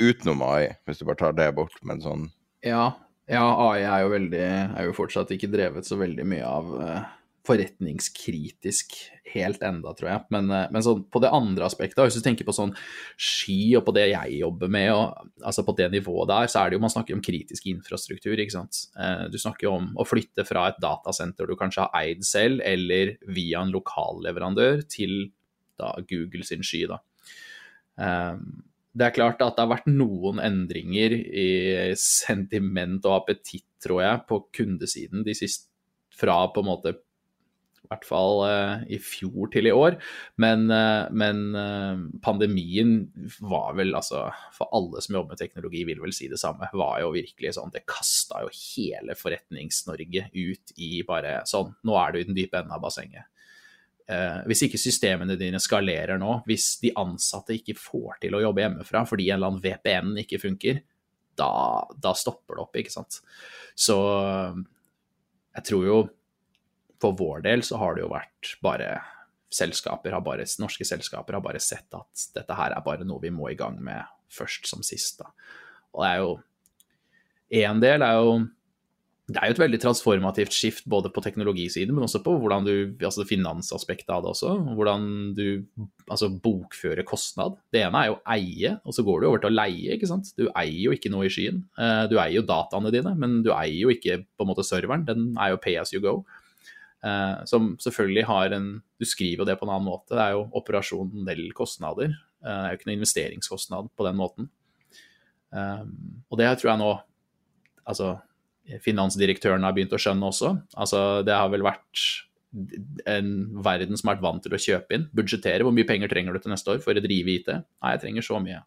[0.03, 2.29] utenom AI, hvis du bare tar det bort, men sånn
[2.63, 2.93] Ja,
[3.31, 4.47] ja AI er jo, veldig,
[4.79, 7.03] er jo fortsatt ikke drevet så veldig mye av eh,
[7.47, 8.95] forretningskritisk
[9.33, 10.23] helt enda, tror jeg.
[10.35, 12.75] Men, eh, men sånn, på det andre aspektet, hvis du tenker på sånn
[13.19, 16.71] sky og på det jeg jobber med, og, altså på det nivået der, så er
[16.71, 18.39] det jo man snakker om kritisk infrastruktur.
[18.39, 18.85] ikke sant?
[18.97, 22.63] Eh, du snakker jo om å flytte fra et datasenter du kanskje har eid selv,
[22.65, 25.33] eller via en lokal leverandør, til
[25.81, 26.87] da Google sin sky.
[26.87, 27.03] da.
[27.99, 28.37] Eh,
[28.93, 31.49] det er klart at det har vært noen endringer i
[31.99, 35.71] sentiment og appetitt, tror jeg, på kundesiden de siste
[36.13, 36.93] fra på en måte
[37.83, 39.97] i hvert fall eh, i fjor til i år.
[40.41, 42.95] Men, eh, men eh, pandemien
[43.43, 46.71] var vel, altså For alle som jobber med teknologi, vil vel si det samme.
[46.73, 52.15] Var jo virkelig sånn Det kasta jo hele Forretnings-Norge ut i bare sånn Nå er
[52.15, 53.29] du i den dype enden av bassenget.
[54.13, 58.65] Eh, hvis ikke systemene dine skalerer nå, hvis de ansatte ikke får til å jobbe
[58.65, 60.83] hjemmefra fordi en eller annen VPN ikke funker,
[61.39, 61.53] da,
[61.97, 63.23] da stopper det opp, ikke sant.
[63.79, 63.97] Så
[65.57, 65.99] jeg tror jo
[67.03, 68.95] for vår del så har det jo vært bare
[69.53, 73.33] selskaper har bare, Norske selskaper har bare sett at dette her er bare noe vi
[73.35, 75.21] må i gang med først som sist.
[75.21, 75.33] Da.
[75.93, 76.33] Og det er jo
[77.53, 78.37] En del er jo
[79.31, 82.73] det er jo et veldig transformativt skift både på teknologisiden, men også på hvordan du,
[83.07, 84.57] altså finansaspektet av det også.
[84.75, 85.05] Hvordan
[85.37, 85.45] du
[86.11, 87.55] altså bokfører kostnad.
[87.71, 89.95] Det ene er jo eie, og så går du over til å leie.
[89.95, 90.33] ikke sant?
[90.35, 91.61] Du eier jo ikke noe i skyen.
[91.79, 95.07] Eh, du eier jo dataene dine, men du eier jo ikke på en måte serveren.
[95.07, 96.17] Den er jo pay as you go.
[97.07, 98.69] Eh, som selvfølgelig har en
[98.99, 100.17] Du skriver jo det på en annen måte.
[100.17, 102.11] Det er jo operasjonelle kostnader.
[102.43, 104.51] Eh, det er jo ikke noe investeringskostnad på den måten.
[105.53, 106.93] Og det tror jeg nå
[107.83, 108.15] Altså
[108.85, 110.55] finansdirektørene har begynt å skjønne også.
[110.81, 112.05] Altså, det har vel vært
[113.09, 113.29] en
[113.65, 115.65] verden som har vært vant til å kjøpe inn, budsjettere.
[115.65, 117.53] Hvor mye penger trenger du til neste år for å drive IT?
[117.53, 118.61] Nei, jeg trenger så mye.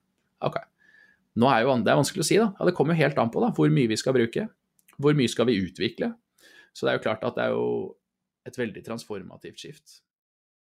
[0.46, 0.58] Ok.
[1.42, 2.50] Nå er jo, det er vanskelig å si, da.
[2.56, 4.48] Ja, det kommer jo helt an på da, hvor mye vi skal bruke.
[5.02, 6.14] Hvor mye skal vi utvikle?
[6.76, 7.68] Så det er jo klart at det er jo
[8.48, 10.00] et veldig transformativt skift.